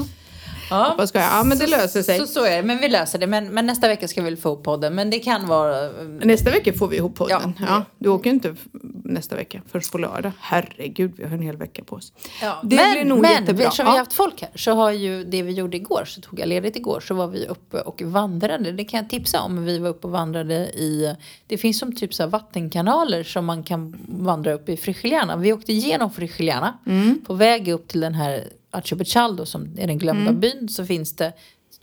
Ja. 0.70 0.96
Vad 0.98 1.10
ska 1.10 1.20
jag? 1.20 1.28
Ja, 1.32 1.44
men 1.44 1.58
det 1.58 1.68
löser 1.68 2.02
sig. 2.04 2.20
Så, 2.20 2.26
så 2.28 2.46
är 2.46 2.56
det, 2.58 2.64
men 2.64 2.78
vi 2.78 2.90
löser 2.90 3.20
det. 3.20 3.28
Men, 3.28 3.48
men 3.54 3.66
nästa 3.66 3.88
vecka 3.88 4.08
ska 4.08 4.22
vi 4.22 4.26
väl 4.30 4.38
få 4.38 4.50
upp 4.50 4.64
podden. 4.64 4.96
Men 4.96 5.10
det 5.10 5.20
kan 5.20 5.48
vara... 5.48 5.90
Nästa 6.24 6.50
vecka 6.52 6.74
får 6.74 6.88
vi 6.88 6.98
ihop 6.98 7.16
podden. 7.16 7.54
Ja. 7.60 7.66
Ja. 7.68 7.84
du 8.00 8.10
åker 8.10 8.30
inte 8.30 8.50
f- 8.50 8.66
nästa 9.04 9.36
vecka 9.36 9.62
först 9.72 9.92
på 9.92 9.98
lördag. 9.98 10.32
Herregud, 10.40 11.12
vi 11.18 11.24
har 11.24 11.32
en 11.32 11.42
hel 11.42 11.58
vecka 11.58 11.84
på 11.84 11.96
oss. 11.96 12.14
Ja, 12.42 12.60
Det 12.64 12.76
men, 12.76 12.92
blir 12.94 13.06
nog 13.06 13.20
men 13.22 13.32
jättebra. 13.32 13.64
eftersom 13.64 13.86
vi 13.86 13.92
har 13.92 13.98
haft 13.98 14.14
folk 14.14 14.42
här 14.42 14.52
så 14.56 14.72
har 14.72 14.92
ju 14.92 15.24
det 15.24 15.42
vi 15.42 15.52
gjorde 15.52 15.78
igår, 15.78 16.04
så 16.06 16.22
tog 16.22 16.40
jag 16.40 16.48
ledigt 16.50 16.76
igår, 16.76 17.00
så 17.00 17.14
var 17.14 17.28
vi 17.28 17.46
uppe 17.48 17.80
och 17.82 18.02
vandrade. 18.02 18.72
Det 18.72 18.84
kan 18.84 18.98
jag 19.00 19.10
tipsa 19.10 19.42
om. 19.42 19.66
Vi 19.66 19.80
var 19.80 19.90
uppe 19.90 20.08
och 20.08 20.14
vandrade 20.14 20.54
i, 20.56 21.16
det 21.48 21.58
finns 21.58 21.80
som 21.80 21.96
typ 21.96 22.14
så 22.14 22.28
vattenkanaler 22.28 23.24
som 23.24 23.46
man 23.46 23.64
kan 23.64 23.96
vandra 24.08 24.54
upp 24.54 24.70
i 24.70 24.78
Frigiliana. 24.78 25.36
Vi 25.38 25.54
åkte 25.54 25.74
igenom 25.74 26.12
Frigiliana. 26.12 26.78
Mm. 26.86 27.22
På 27.28 27.34
väg 27.34 27.68
upp 27.68 27.88
till 27.88 28.02
den 28.02 28.14
här 28.14 28.44
Archipechaldo 28.76 29.46
som 29.46 29.78
är 29.78 29.88
den 29.88 29.98
glömda 29.98 30.32
byn 30.34 30.70
så 30.70 30.86
finns 30.86 31.16
det 31.16 31.34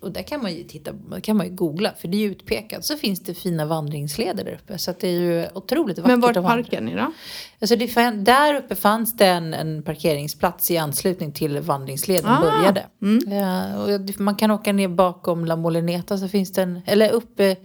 och 0.03 0.13
där 0.13 0.23
kan 0.23 0.43
man 0.43 0.55
ju 0.55 0.65
titta, 0.65 0.93
kan 1.23 1.37
man 1.37 1.47
ju 1.47 1.53
googla 1.53 1.93
för 1.99 2.09
det 2.09 2.17
är 2.17 2.19
ju 2.19 2.31
utpekat. 2.31 2.85
Så 2.85 2.97
finns 2.97 3.21
det 3.21 3.35
fina 3.35 3.67
vandringsleder 3.67 4.45
där 4.45 4.53
uppe. 4.53 4.79
Så 4.79 4.91
att 4.91 5.01
det 5.01 5.09
är 5.09 5.21
ju 5.21 5.47
otroligt 5.55 5.99
vackert 5.99 6.11
Men 6.11 6.21
vart 6.21 6.35
parkar 6.35 6.81
ni 6.81 6.95
då? 6.95 7.13
Alltså 7.61 7.77
det, 7.77 8.25
där 8.25 8.55
uppe 8.55 8.75
fanns 8.75 9.17
det 9.17 9.27
en, 9.27 9.55
en 9.55 9.83
parkeringsplats 9.83 10.71
i 10.71 10.79
anslutning 10.79 11.33
till 11.33 11.61
vandringsleden 11.61 12.31
Ah, 12.31 12.41
började. 12.41 12.87
Ja, 13.27 13.77
och 13.77 14.21
man 14.21 14.37
kan 14.37 14.51
åka 14.51 14.73
ner 14.73 14.89
bakom 14.89 15.45
La 15.45 15.57
Molineta 15.57 16.19
så 16.19 16.29
finns 16.29 16.53
det 16.53 16.63
en, 16.63 16.81
eller 16.87 17.11
uppe, 17.11 17.57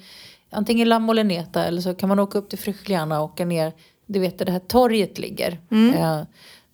antingen 0.49 0.89
La 0.89 0.99
Molineta 0.99 1.65
eller 1.65 1.81
så 1.81 1.95
kan 1.95 2.09
man 2.09 2.19
åka 2.19 2.37
upp 2.37 2.49
till 2.49 2.59
Frigiliana 2.59 3.19
och 3.19 3.25
åka 3.25 3.45
ner, 3.45 3.73
du 4.05 4.19
vet 4.19 4.37
där 4.37 4.45
det 4.45 4.51
här 4.51 4.59
torget 4.59 5.17
ligger. 5.17 5.59
Ja, 5.95 6.25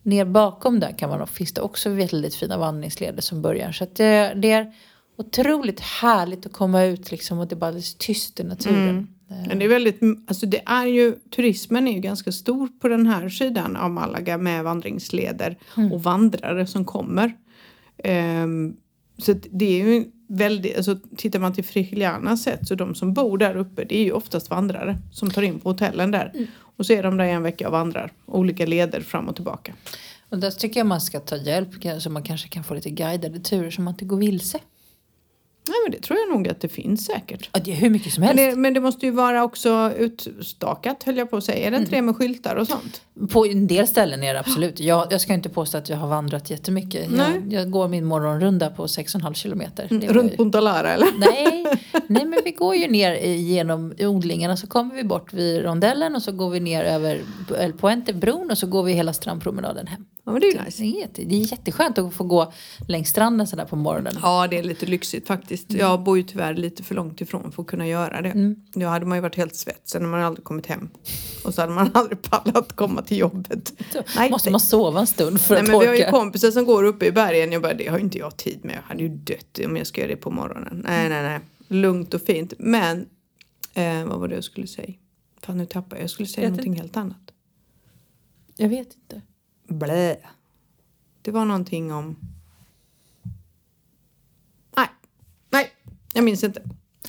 ner 0.04 0.24
bakom 0.24 0.80
där 0.80 0.98
kan 0.98 1.10
man, 1.10 1.26
finns 1.26 1.52
det 1.52 1.60
också 1.60 1.90
väldigt 1.90 2.34
fina 2.34 2.58
vandringsleder 2.58 3.22
som 3.22 3.42
börjar. 3.42 3.72
Så 3.72 3.84
att 3.84 3.96
det, 3.96 4.34
det 4.36 4.50
är 4.50 4.72
otroligt 5.16 5.80
härligt 5.80 6.46
att 6.46 6.52
komma 6.52 6.84
ut 6.84 7.10
liksom 7.10 7.38
och 7.38 7.48
det 7.48 7.54
är 7.54 7.58
bara 7.58 7.74
tyst 7.98 8.40
i 8.40 8.44
naturen. 8.44 9.08
Men 9.48 9.58
det 9.58 9.64
är 9.64 9.68
väldigt, 9.68 10.00
alltså 10.26 10.46
det 10.46 10.62
är 10.66 10.86
ju, 10.86 11.12
turismen 11.12 11.88
är 11.88 11.92
ju 11.92 12.00
ganska 12.00 12.32
stor 12.32 12.68
på 12.80 12.88
den 12.88 13.06
här 13.06 13.28
sidan 13.28 13.76
av 13.76 13.90
Malaga 13.90 14.38
med 14.38 14.64
vandringsleder 14.64 15.56
och 15.92 16.02
vandrare 16.02 16.66
som 16.66 16.84
kommer. 16.84 17.36
Ehm, 17.98 18.76
så 19.18 19.34
det 19.50 19.80
är 19.80 19.86
ju 19.86 20.04
väldigt, 20.28 20.76
alltså 20.76 20.96
tittar 21.16 21.38
man 21.38 21.52
till 21.52 21.64
Frigilianas 21.64 22.42
sätt 22.42 22.68
så 22.68 22.74
de 22.74 22.94
som 22.94 23.14
bor 23.14 23.38
där 23.38 23.56
uppe 23.56 23.84
det 23.84 23.96
är 23.96 24.04
ju 24.04 24.12
oftast 24.12 24.50
vandrare 24.50 24.98
som 25.12 25.30
tar 25.30 25.42
in 25.42 25.60
på 25.60 25.68
hotellen 25.68 26.10
där. 26.10 26.32
Och 26.76 26.86
så 26.86 26.92
är 26.92 27.02
de 27.02 27.16
där 27.16 27.24
i 27.24 27.30
en 27.30 27.42
vecka 27.42 27.66
och 27.66 27.72
vandrar 27.72 28.12
olika 28.26 28.66
leder 28.66 29.00
fram 29.00 29.28
och 29.28 29.34
tillbaka. 29.34 29.74
Och 30.28 30.38
där 30.38 30.50
tycker 30.50 30.80
jag 30.80 30.86
man 30.86 31.00
ska 31.00 31.20
ta 31.20 31.36
hjälp 31.36 31.68
så 32.02 32.10
man 32.10 32.22
kanske 32.22 32.48
kan 32.48 32.64
få 32.64 32.74
lite 32.74 32.90
guidade 32.90 33.40
turer 33.40 33.70
så 33.70 33.82
man 33.82 33.94
inte 33.94 34.04
går 34.04 34.16
vilse. 34.16 34.58
Nej 35.68 35.76
men 35.84 35.92
det 35.92 36.00
tror 36.06 36.18
jag 36.18 36.36
nog 36.36 36.48
att 36.48 36.60
det 36.60 36.68
finns 36.68 37.04
säkert. 37.06 37.48
Ja, 37.52 37.60
det 37.64 37.72
är 37.72 37.76
hur 37.76 37.90
mycket 37.90 38.12
som 38.12 38.20
Men 38.20 38.38
helst. 38.38 38.56
det, 38.56 38.60
men 38.60 38.74
det 38.74 38.80
måste 38.80 39.06
ju 39.06 39.12
vara 39.12 39.44
också 39.44 39.92
utstakat 39.96 41.02
höll 41.02 41.16
jag 41.16 41.30
på 41.30 41.36
att 41.36 41.44
säga. 41.44 41.66
Är 41.66 41.70
det 41.70 41.76
inte 41.76 41.90
det 41.90 42.02
med 42.02 42.16
skyltar 42.16 42.56
och 42.56 42.66
sånt? 42.66 43.00
På 43.30 43.46
en 43.46 43.66
del 43.66 43.86
ställen 43.86 44.22
är 44.22 44.34
det 44.34 44.40
absolut. 44.40 44.80
Jag, 44.80 45.06
jag 45.12 45.20
ska 45.20 45.34
inte 45.34 45.48
påstå 45.48 45.78
att 45.78 45.88
jag 45.88 45.96
har 45.96 46.08
vandrat 46.08 46.50
jättemycket. 46.50 47.10
Nej. 47.10 47.26
Jag, 47.34 47.52
jag 47.52 47.70
går 47.70 47.88
min 47.88 48.04
morgonrunda 48.04 48.70
på 48.70 48.86
6,5 48.86 49.34
kilometer. 49.34 49.88
Var- 49.90 50.14
Runt 50.14 50.36
Punta 50.36 50.60
Lara 50.60 50.92
eller? 50.94 51.08
Nej, 51.18 51.64
nej, 52.06 52.24
men 52.24 52.38
vi 52.44 52.50
går 52.50 52.74
ju 52.76 52.88
ner 52.88 53.14
genom 53.34 53.94
odlingarna 53.98 54.56
så 54.56 54.66
kommer 54.66 54.94
vi 54.94 55.04
bort 55.04 55.32
vid 55.32 55.62
rondellen 55.62 56.16
och 56.16 56.22
så 56.22 56.32
går 56.32 56.50
vi 56.50 56.60
ner 56.60 56.84
över 56.84 57.20
El 57.58 57.72
Puente 57.72 58.12
bron 58.12 58.50
och 58.50 58.58
så 58.58 58.66
går 58.66 58.82
vi 58.82 58.92
hela 58.92 59.12
strandpromenaden 59.12 59.86
hem. 59.86 60.04
Ja 60.26 60.32
men 60.32 60.40
det 60.40 60.46
är 60.46 60.64
nice. 60.64 60.82
Det 60.82 61.02
är, 61.22 61.26
det 61.26 61.34
är 61.34 61.52
jätteskönt 61.52 61.98
att 61.98 62.14
få 62.14 62.24
gå 62.24 62.52
längs 62.88 63.08
stranden 63.08 63.46
sådär 63.46 63.64
på 63.64 63.76
morgonen. 63.76 64.14
Ja, 64.22 64.46
det 64.50 64.58
är 64.58 64.62
lite 64.62 64.86
lyxigt 64.86 65.26
faktiskt. 65.26 65.72
Jag 65.72 66.02
bor 66.02 66.16
ju 66.16 66.22
tyvärr 66.22 66.54
lite 66.54 66.82
för 66.82 66.94
långt 66.94 67.20
ifrån 67.20 67.52
för 67.52 67.62
att 67.62 67.68
kunna 67.68 67.86
göra 67.86 68.22
det. 68.22 68.54
Då 68.74 68.86
hade 68.86 69.06
man 69.06 69.18
ju 69.18 69.22
varit 69.22 69.36
helt 69.36 69.54
svett, 69.54 69.80
sen 69.84 70.02
hade 70.02 70.10
man 70.10 70.20
aldrig 70.22 70.44
kommit 70.44 70.66
hem. 70.66 70.88
Och 71.44 71.54
så 71.54 71.60
hade 71.60 71.72
man 71.72 71.90
aldrig 71.94 72.22
pallat 72.22 72.72
komma 72.72 73.02
till 73.02 73.18
jobbet. 73.18 73.72
Så 73.92 74.02
Nej, 74.16 74.30
måste 74.30 74.50
man 74.50 74.60
sova 74.60 75.00
en 75.00 75.06
stund 75.06 75.40
för 75.40 75.54
Nej, 75.54 75.62
att 75.62 75.68
men 75.68 75.80
vi 75.80 75.86
har 75.86 75.94
ju 75.94 76.00
orka. 76.02 76.10
kompisar 76.10 76.50
som 76.50 76.64
går 76.64 76.84
uppe 76.84 77.06
i 77.06 77.12
bergen. 77.12 77.52
Jag 77.52 77.62
bara, 77.62 77.74
det 77.74 77.86
har 77.86 77.98
ju 77.98 78.04
inte 78.04 78.18
jag 78.18 78.36
tid 78.36 78.64
med. 78.64 78.74
Jag 78.76 78.82
hade 78.82 79.02
ju 79.02 79.08
dött 79.08 79.58
om 79.66 79.76
jag 79.76 79.86
ska 79.86 80.00
göra 80.00 80.10
det 80.10 80.16
på 80.16 80.30
morgonen. 80.30 80.82
Nej, 80.88 81.08
nej, 81.08 81.22
nej. 81.22 81.40
Lugnt 81.68 82.14
och 82.14 82.22
fint. 82.22 82.52
Men, 82.58 83.06
eh, 83.74 84.04
vad 84.04 84.20
var 84.20 84.28
det 84.28 84.34
jag 84.34 84.44
skulle 84.44 84.66
säga? 84.66 84.92
Fan, 85.42 85.58
nu 85.58 85.66
tappade 85.66 85.96
jag. 85.96 86.02
Jag 86.02 86.10
skulle 86.10 86.28
säga 86.28 86.42
Vet 86.48 86.50
någonting 86.50 86.74
helt 86.80 86.96
annat. 86.96 87.30
Jag 88.56 88.68
vet 88.68 88.94
inte. 88.94 89.22
Blä. 89.68 90.16
Det 91.22 91.30
var 91.30 91.44
någonting 91.44 91.92
om... 91.92 92.16
Nej, 94.76 94.88
nej, 95.50 95.70
jag 96.14 96.24
minns 96.24 96.44
inte. 96.44 96.62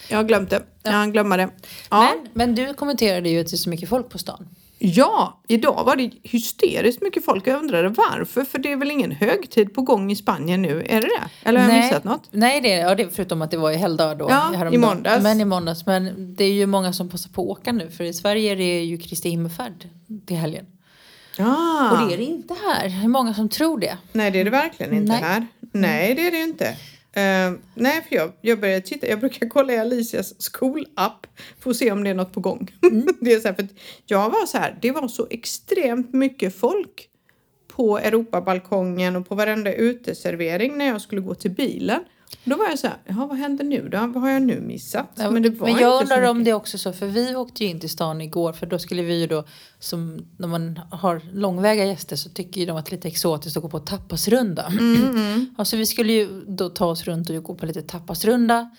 Jag 0.09 0.17
har 0.17 0.23
glömt 0.23 0.49
det. 0.49 0.63
Jag 0.83 0.91
har 0.91 1.07
glömt 1.07 1.37
det. 1.37 1.49
Ja. 1.89 2.01
Men, 2.01 2.27
men 2.33 2.55
du 2.55 2.73
kommenterade 2.73 3.29
ju 3.29 3.39
att 3.41 3.47
det 3.47 3.55
är 3.55 3.57
så 3.57 3.69
mycket 3.69 3.89
folk 3.89 4.09
på 4.09 4.17
stan. 4.17 4.47
Ja, 4.77 5.41
idag 5.47 5.83
var 5.85 5.95
det 5.95 6.11
hysteriskt 6.23 7.01
mycket 7.01 7.25
folk. 7.25 7.47
Jag 7.47 7.59
undrade 7.59 7.89
varför, 7.89 8.43
för 8.43 8.59
det 8.59 8.71
är 8.71 8.77
väl 8.77 8.91
ingen 8.91 9.11
högtid 9.11 9.73
på 9.73 9.81
gång 9.81 10.11
i 10.11 10.15
Spanien 10.15 10.61
nu? 10.61 10.83
Är 10.85 11.01
det 11.01 11.07
det? 11.07 11.49
Eller 11.49 11.59
har 11.59 11.69
jag 11.69 11.83
missat 11.83 12.03
något? 12.03 12.29
Nej, 12.31 12.61
det, 12.61 12.69
ja, 12.69 12.95
det, 12.95 13.09
förutom 13.09 13.41
att 13.41 13.51
det 13.51 13.57
var 13.57 13.71
i 13.71 13.75
helgdag 13.75 14.17
då. 14.17 14.27
Ja, 14.29 14.71
i 14.71 14.77
måndags. 14.77 15.23
Men 15.23 15.41
i 15.41 15.45
måndags. 15.45 15.85
Men 15.85 16.35
det 16.35 16.43
är 16.43 16.53
ju 16.53 16.65
många 16.65 16.93
som 16.93 17.09
passar 17.09 17.29
på 17.29 17.41
att 17.41 17.59
åka 17.59 17.71
nu. 17.71 17.91
För 17.91 18.03
i 18.03 18.13
Sverige 18.13 18.51
är 18.51 18.55
det 18.55 18.83
ju 18.83 18.97
Kristi 18.97 19.29
himmelfärd 19.29 19.89
till 20.25 20.37
helgen. 20.37 20.65
Ja. 21.37 21.91
Och 21.91 22.07
det 22.07 22.13
är 22.13 22.17
det 22.17 22.23
inte 22.23 22.53
här. 22.53 22.89
Det 22.89 23.05
är 23.05 23.07
många 23.07 23.33
som 23.33 23.49
tror 23.49 23.79
det. 23.79 23.97
Nej, 24.11 24.31
det 24.31 24.39
är 24.39 24.43
det 24.43 24.49
verkligen 24.49 24.93
inte 24.93 25.11
Nej. 25.11 25.21
här. 25.21 25.47
Nej, 25.71 26.15
det 26.15 26.27
är 26.27 26.31
det 26.31 26.37
ju 26.37 26.43
inte. 26.43 26.67
Eh, 27.15 27.53
nej, 27.73 28.05
för 28.09 28.15
jag, 28.15 28.31
jag 28.41 28.59
började 28.59 28.81
titta. 28.81 29.07
Jag 29.07 29.19
brukar 29.19 29.49
kolla 29.49 29.73
i 29.73 29.77
Alicias 29.77 30.41
skolapp 30.41 31.27
för 31.59 31.69
att 31.69 31.75
se 31.75 31.91
om 31.91 32.03
det 32.03 32.09
är 32.09 32.13
något 32.13 32.33
på 32.33 32.39
gång. 32.39 32.71
det 33.21 33.33
är 33.33 33.39
så 33.39 33.47
här, 33.47 33.55
för 33.55 33.67
jag 34.05 34.29
var 34.29 34.45
så 34.45 34.57
här, 34.57 34.77
det 34.81 34.91
var 34.91 35.07
så 35.07 35.27
extremt 35.29 36.13
mycket 36.13 36.59
folk 36.59 37.09
på 37.67 37.97
Europabalkongen 37.97 39.15
och 39.15 39.29
på 39.29 39.35
varenda 39.35 39.73
uteservering 39.73 40.77
när 40.77 40.85
jag 40.85 41.01
skulle 41.01 41.21
gå 41.21 41.35
till 41.35 41.51
bilen. 41.51 42.03
Då 42.43 42.57
var 42.57 42.65
jag 42.65 42.79
så 42.79 42.87
här, 42.87 42.97
jaha, 43.05 43.25
vad 43.25 43.37
händer 43.37 43.63
nu 43.63 43.89
då? 43.89 43.97
Vad 43.97 44.15
har 44.23 44.29
jag 44.29 44.41
nu 44.41 44.61
missat? 44.61 45.11
Ja, 45.15 45.31
Men 45.31 45.57
men 45.59 45.77
jag 45.77 46.01
undrar 46.01 46.29
om 46.29 46.43
det 46.43 46.49
är 46.49 46.53
också 46.53 46.77
så, 46.77 46.93
för 46.93 47.07
vi 47.07 47.35
åkte 47.35 47.63
ju 47.63 47.69
in 47.69 47.79
till 47.79 47.89
stan 47.89 48.21
igår 48.21 48.53
för 48.53 48.65
då 48.65 48.79
skulle 48.79 49.01
vi 49.01 49.19
ju 49.19 49.27
då, 49.27 49.43
som 49.79 50.25
när 50.37 50.47
man 50.47 50.79
har 50.91 51.21
långväga 51.33 51.85
gäster 51.85 52.15
så 52.15 52.29
tycker 52.29 52.61
ju 52.61 52.67
de 52.67 52.77
att 52.77 52.85
det 52.85 52.89
är 52.89 52.95
lite 52.95 53.07
exotiskt 53.07 53.57
att 53.57 53.63
gå 53.63 53.69
på 53.69 53.79
tapasrunda. 53.79 54.65
Mm, 54.65 55.55
Ja, 55.57 55.65
så 55.65 55.77
vi 55.77 55.85
skulle 55.85 56.13
ju 56.13 56.43
då 56.47 56.69
ta 56.69 56.85
oss 56.85 57.03
runt 57.03 57.29
och 57.29 57.43
gå 57.43 57.55
på 57.55 57.65
lite 57.65 57.81
tapasrunda. 57.81 58.69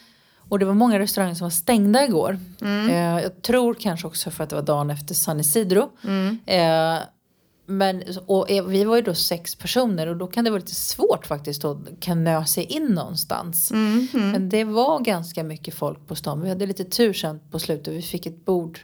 Och 0.48 0.58
det 0.58 0.64
var 0.64 0.74
många 0.74 0.98
restauranger 0.98 1.34
som 1.34 1.44
var 1.44 1.50
stängda 1.50 2.04
igår. 2.04 2.38
Mm. 2.60 2.90
Eh, 2.90 3.22
jag 3.22 3.42
tror 3.42 3.74
kanske 3.74 4.06
också 4.06 4.30
för 4.30 4.44
att 4.44 4.50
det 4.50 4.56
var 4.56 4.62
dagen 4.62 4.90
efter 4.90 5.14
San 5.14 5.40
Isidro. 5.40 5.90
Mm. 6.04 6.38
Eh, 6.46 7.02
men, 7.66 8.02
och 8.26 8.46
vi 8.48 8.84
var 8.84 8.96
ju 8.96 9.02
då 9.02 9.14
sex 9.14 9.54
personer 9.54 10.06
och 10.06 10.16
då 10.16 10.26
kan 10.26 10.44
det 10.44 10.50
vara 10.50 10.60
lite 10.60 10.74
svårt 10.74 11.26
faktiskt 11.26 11.64
att 11.64 11.78
kanö 12.00 12.44
sig 12.44 12.64
in 12.64 12.86
någonstans. 12.86 13.70
Mm, 13.70 14.08
Men 14.12 14.48
det 14.48 14.64
var 14.64 15.00
ganska 15.00 15.42
mycket 15.44 15.74
folk 15.74 16.06
på 16.06 16.14
stan. 16.14 16.40
Vi 16.42 16.48
hade 16.48 16.66
lite 16.66 16.84
tur 16.84 17.12
sen 17.12 17.40
på 17.50 17.58
slutet. 17.58 17.94
Vi 17.94 18.02
fick 18.02 18.26
ett 18.26 18.44
bord 18.44 18.80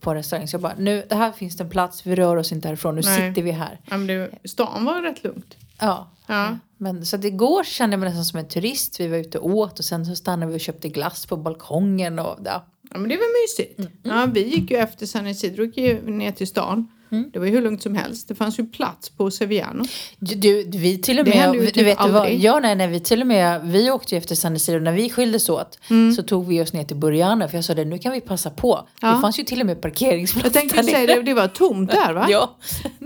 på 0.00 0.14
restaurangen. 0.14 0.48
Så 0.48 0.54
jag 0.54 0.60
bara, 0.60 0.74
nu, 0.78 1.06
det 1.08 1.14
här 1.14 1.32
finns 1.32 1.56
det 1.56 1.64
en 1.64 1.70
plats, 1.70 2.06
vi 2.06 2.14
rör 2.14 2.36
oss 2.36 2.52
inte 2.52 2.68
härifrån. 2.68 2.94
Nu 2.94 3.00
Nej. 3.04 3.28
sitter 3.30 3.42
vi 3.42 3.50
här. 3.50 3.80
Ja, 3.90 3.96
men 3.96 4.06
det, 4.06 4.30
stan 4.44 4.84
var 4.84 5.02
rätt 5.02 5.24
lugnt. 5.24 5.56
Ja. 5.80 6.10
Ja. 6.26 6.58
Men, 6.76 7.06
så 7.06 7.16
att 7.16 7.24
igår 7.24 7.64
kände 7.64 7.94
jag 7.94 8.00
mig 8.00 8.08
nästan 8.08 8.24
som 8.24 8.38
en 8.38 8.48
turist. 8.48 9.00
Vi 9.00 9.08
var 9.08 9.16
ute 9.16 9.38
och 9.38 9.50
åt 9.50 9.78
och 9.78 9.84
sen 9.84 10.06
så 10.06 10.16
stannade 10.16 10.52
vi 10.52 10.56
och 10.58 10.60
köpte 10.60 10.88
glass 10.88 11.26
på 11.26 11.36
balkongen. 11.36 12.18
Och, 12.18 12.38
ja. 12.44 12.66
Ja 12.90 12.98
men 12.98 13.08
det 13.08 13.16
var 13.16 13.42
mysigt. 13.42 13.92
Ja, 14.02 14.26
vi 14.34 14.48
gick 14.48 14.70
ju 14.70 14.76
efter 14.76 15.06
San 15.06 15.26
Isidro 15.26 15.64
gick 15.64 15.76
ju 15.76 16.10
ner 16.10 16.32
till 16.32 16.46
stan. 16.46 16.88
Det 17.32 17.38
var 17.38 17.46
ju 17.46 17.52
hur 17.52 17.62
lugnt 17.62 17.82
som 17.82 17.94
helst. 17.94 18.28
Det 18.28 18.34
fanns 18.34 18.58
ju 18.58 18.66
plats 18.66 19.10
på 19.10 19.30
Sevillano. 19.30 19.84
Du, 20.18 20.64
vi 20.64 20.98
till 20.98 21.18
och 21.18 21.24
Det 21.24 21.30
med, 21.30 21.52
du 21.52 21.66
typ 21.70 21.86
vet 21.86 21.98
du 21.98 22.08
vad, 22.08 22.22
aldrig. 22.22 22.40
ja 22.40 22.60
nej 22.60 22.76
nej 22.76 22.88
vi 22.88 23.00
till 23.00 23.20
och 23.20 23.26
med, 23.26 23.60
vi 23.64 23.90
åkte 23.90 24.14
ju 24.14 24.18
efter 24.18 24.34
San 24.34 24.56
Isidro 24.56 24.80
när 24.80 24.92
vi 24.92 25.10
skildes 25.10 25.48
åt. 25.48 25.78
Så 26.16 26.22
tog 26.22 26.46
vi 26.46 26.62
oss 26.62 26.72
ner 26.72 26.84
till 26.84 26.96
Burjana 26.96 27.48
för 27.48 27.56
jag 27.58 27.64
sa 27.64 27.74
det, 27.74 27.84
nu 27.84 27.98
kan 27.98 28.12
vi 28.12 28.20
passa 28.20 28.50
på. 28.50 28.88
Ja. 29.00 29.08
Det 29.14 29.20
fanns 29.20 29.38
ju 29.38 29.42
till 29.44 29.60
och 29.60 29.66
med 29.66 29.80
parkeringsplats 29.80 30.44
Jag 30.44 30.52
tänkte 30.52 30.82
säga 30.82 31.16
det, 31.16 31.22
det 31.22 31.34
var 31.34 31.48
tomt 31.48 31.90
där 31.90 32.12
va? 32.12 32.26
Ja. 32.30 32.56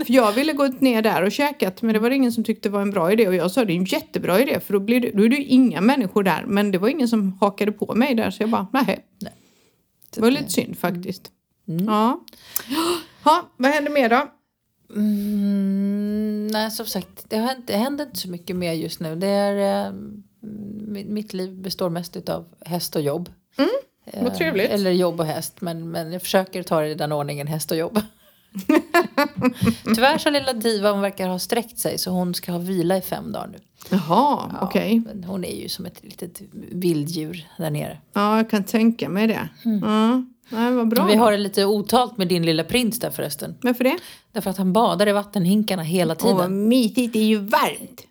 För 0.07 0.13
jag 0.13 0.33
ville 0.33 0.53
gå 0.53 0.67
ner 0.79 1.03
där 1.03 1.23
och 1.23 1.33
käkat 1.33 1.83
men 1.83 1.93
det 1.93 1.99
var 1.99 2.11
det 2.11 2.17
ingen 2.17 2.33
som 2.33 2.45
tyckte 2.45 2.69
det 2.69 2.73
var 2.73 2.83
en 2.83 2.91
bra 2.91 3.13
idé 3.13 3.29
och 3.29 3.35
jag 3.35 3.51
sa 3.51 3.65
det 3.65 3.73
är 3.73 3.77
en 3.77 3.85
jättebra 3.85 4.41
idé 4.41 4.61
för 4.67 4.73
då, 4.73 4.81
blir 4.81 5.01
det, 5.01 5.11
då 5.15 5.25
är 5.25 5.29
det 5.29 5.37
ju 5.37 5.45
inga 5.45 5.81
människor 5.81 6.23
där 6.23 6.45
men 6.47 6.71
det 6.71 6.79
var 6.79 6.89
ingen 6.89 7.09
som 7.09 7.39
hakade 7.41 7.73
på 7.73 7.95
mig 7.95 8.15
där 8.15 8.31
så 8.31 8.43
jag 8.43 8.51
bara 8.51 8.67
nej. 8.73 8.99
Nej. 9.21 9.33
Det 10.15 10.21
var 10.21 10.31
lite 10.31 10.53
synd 10.53 10.79
faktiskt. 10.79 11.31
Ja. 11.87 12.21
Ja, 13.29 13.49
vad 13.57 13.71
händer 13.71 13.91
mer 13.93 14.09
då? 14.09 14.29
Mm, 14.97 16.47
nej, 16.47 16.71
som 16.71 16.87
sagt, 16.87 17.25
det, 17.29 17.37
har, 17.39 17.51
inte- 17.51 17.73
det 17.73 17.79
händer 17.79 18.05
inte 18.07 18.19
så 18.19 18.29
mycket 18.31 18.57
mer 18.57 18.73
just 18.73 19.01
nu. 19.01 19.17
Det 19.17 19.27
är, 19.27 19.87
eh, 19.87 19.93
mitt, 21.07 21.33
liv 21.33 21.55
består 21.63 21.91
mest 21.91 22.29
av 22.29 22.45
häst 22.67 22.97
och 22.97 23.03
jobb. 23.03 23.31
Mm, 23.59 23.71
Eh, 24.13 24.23
vad 24.25 24.35
trevligt. 24.35 24.71
Eller 24.71 24.91
jobb 24.91 25.21
och 25.21 25.27
häst, 25.27 25.61
men, 25.61 25.91
men 25.91 26.13
jag 26.13 26.23
försöker 26.23 26.63
ta 26.63 26.81
det 26.81 26.89
i 26.89 26.95
den 26.95 27.13
ordningen, 27.13 27.47
häst 27.47 27.71
och 27.71 27.77
jobb. 27.77 28.01
Tyvärr 29.95 30.19
så 30.19 30.31
lilla 30.31 30.53
Diva, 30.53 30.91
hon 30.93 31.01
verkar 31.01 31.29
ha 31.29 31.39
sträckt 31.39 31.79
sig 31.79 31.99
så 31.99 32.11
hon 32.11 32.35
ska 32.35 32.53
ha 32.53 32.59
vila 32.59 32.97
i 32.97 33.01
fem 33.01 33.33
dagar 33.33 33.47
nu. 33.47 33.59
Jaha, 33.91 34.01
Ja, 34.53 34.59
okej. 34.63 35.03
men 35.07 35.25
Hon 35.25 35.45
är 35.45 35.63
ju 35.63 35.69
som 35.69 35.87
ett 35.87 36.03
litet 36.05 36.41
vilddjur 36.73 37.47
där 37.59 37.71
nere. 37.71 37.99
Ja, 38.13 38.37
jag 38.37 38.51
kan 38.51 38.65
tänka 38.65 39.09
mig 39.09 39.27
det. 39.27 39.49
Ja, 39.65 40.23
nej, 40.49 40.73
vad 40.73 40.89
bra. 40.89 41.05
Vi 41.05 41.15
har 41.15 41.33
det 41.33 41.39
lite 41.39 41.65
otalt 41.65 42.19
med 42.19 42.29
din 42.29 42.47
lilla 42.47 42.65
prins 42.65 42.99
där 42.99 43.11
förresten. 43.11 43.55
Varför 43.61 43.85
det? 43.85 43.97
Därför 44.33 44.51
att 44.51 44.59
han 44.59 44.73
badar 44.73 45.09
i 45.09 45.13
vattenhinkarna 45.13 45.83
hela 45.83 46.15
tiden. 46.15 46.35
Åh, 46.35 46.39
vad 46.39 46.51
mysigt. 46.51 47.13
Det 47.13 47.19
är 47.19 47.25
ju 47.25 47.39
varmt. 47.39 48.05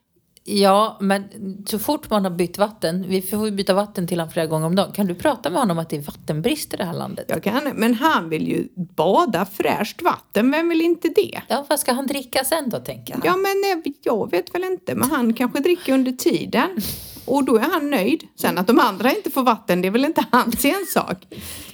Ja, 0.50 0.98
men 1.00 1.24
så 1.68 1.80
fort 1.80 2.10
man 2.10 2.24
har 2.24 2.32
bytt 2.32 2.58
vatten, 2.58 3.06
vi 3.08 3.22
får 3.22 3.46
ju 3.46 3.52
byta 3.52 3.74
vatten 3.74 4.08
till 4.08 4.20
honom 4.20 4.32
flera 4.32 4.46
gånger 4.46 4.68
om 4.68 4.76
dagen. 4.76 4.92
Kan 4.92 5.06
du 5.06 5.16
prata 5.16 5.50
med 5.50 5.60
honom 5.60 5.80
att 5.80 5.90
det 5.90 5.96
är 5.96 6.02
vattenbrist 6.02 6.74
i 6.74 6.78
det 6.78 6.84
här 6.84 6.94
landet? 6.94 7.26
Jag 7.30 7.44
kan, 7.44 7.62
men 7.76 7.94
han 7.94 8.30
vill 8.30 8.48
ju 8.48 8.68
bada 8.76 9.46
fräscht 9.46 10.02
vatten. 10.02 10.52
Vem 10.52 10.70
vill 10.70 10.82
inte 10.82 11.08
det? 11.08 11.42
Ja, 11.48 11.66
vad 11.70 11.80
ska 11.80 11.94
han 11.94 12.08
dricka 12.08 12.44
sen 12.44 12.70
då, 12.70 12.80
tänker 12.80 13.14
han? 13.14 13.22
Ja, 13.26 13.36
men 13.36 13.84
eh, 13.86 13.94
jag 14.04 14.32
vet 14.32 14.56
väl 14.56 14.64
inte. 14.64 14.96
Men 14.96 15.10
han 15.12 15.34
kanske 15.34 15.60
dricker 15.60 15.94
under 15.94 16.12
tiden. 16.12 16.70
Och 17.28 17.44
då 17.46 17.56
är 17.56 17.62
han 17.62 17.90
nöjd. 17.90 18.24
Sen 18.36 18.58
att 18.58 18.68
de 18.68 18.80
andra 18.80 19.12
inte 19.16 19.32
får 19.32 19.44
vatten, 19.44 19.82
det 19.82 19.88
är 19.88 19.92
väl 19.92 20.06
inte 20.06 20.26
hans 20.32 20.66
ensak. 20.66 21.28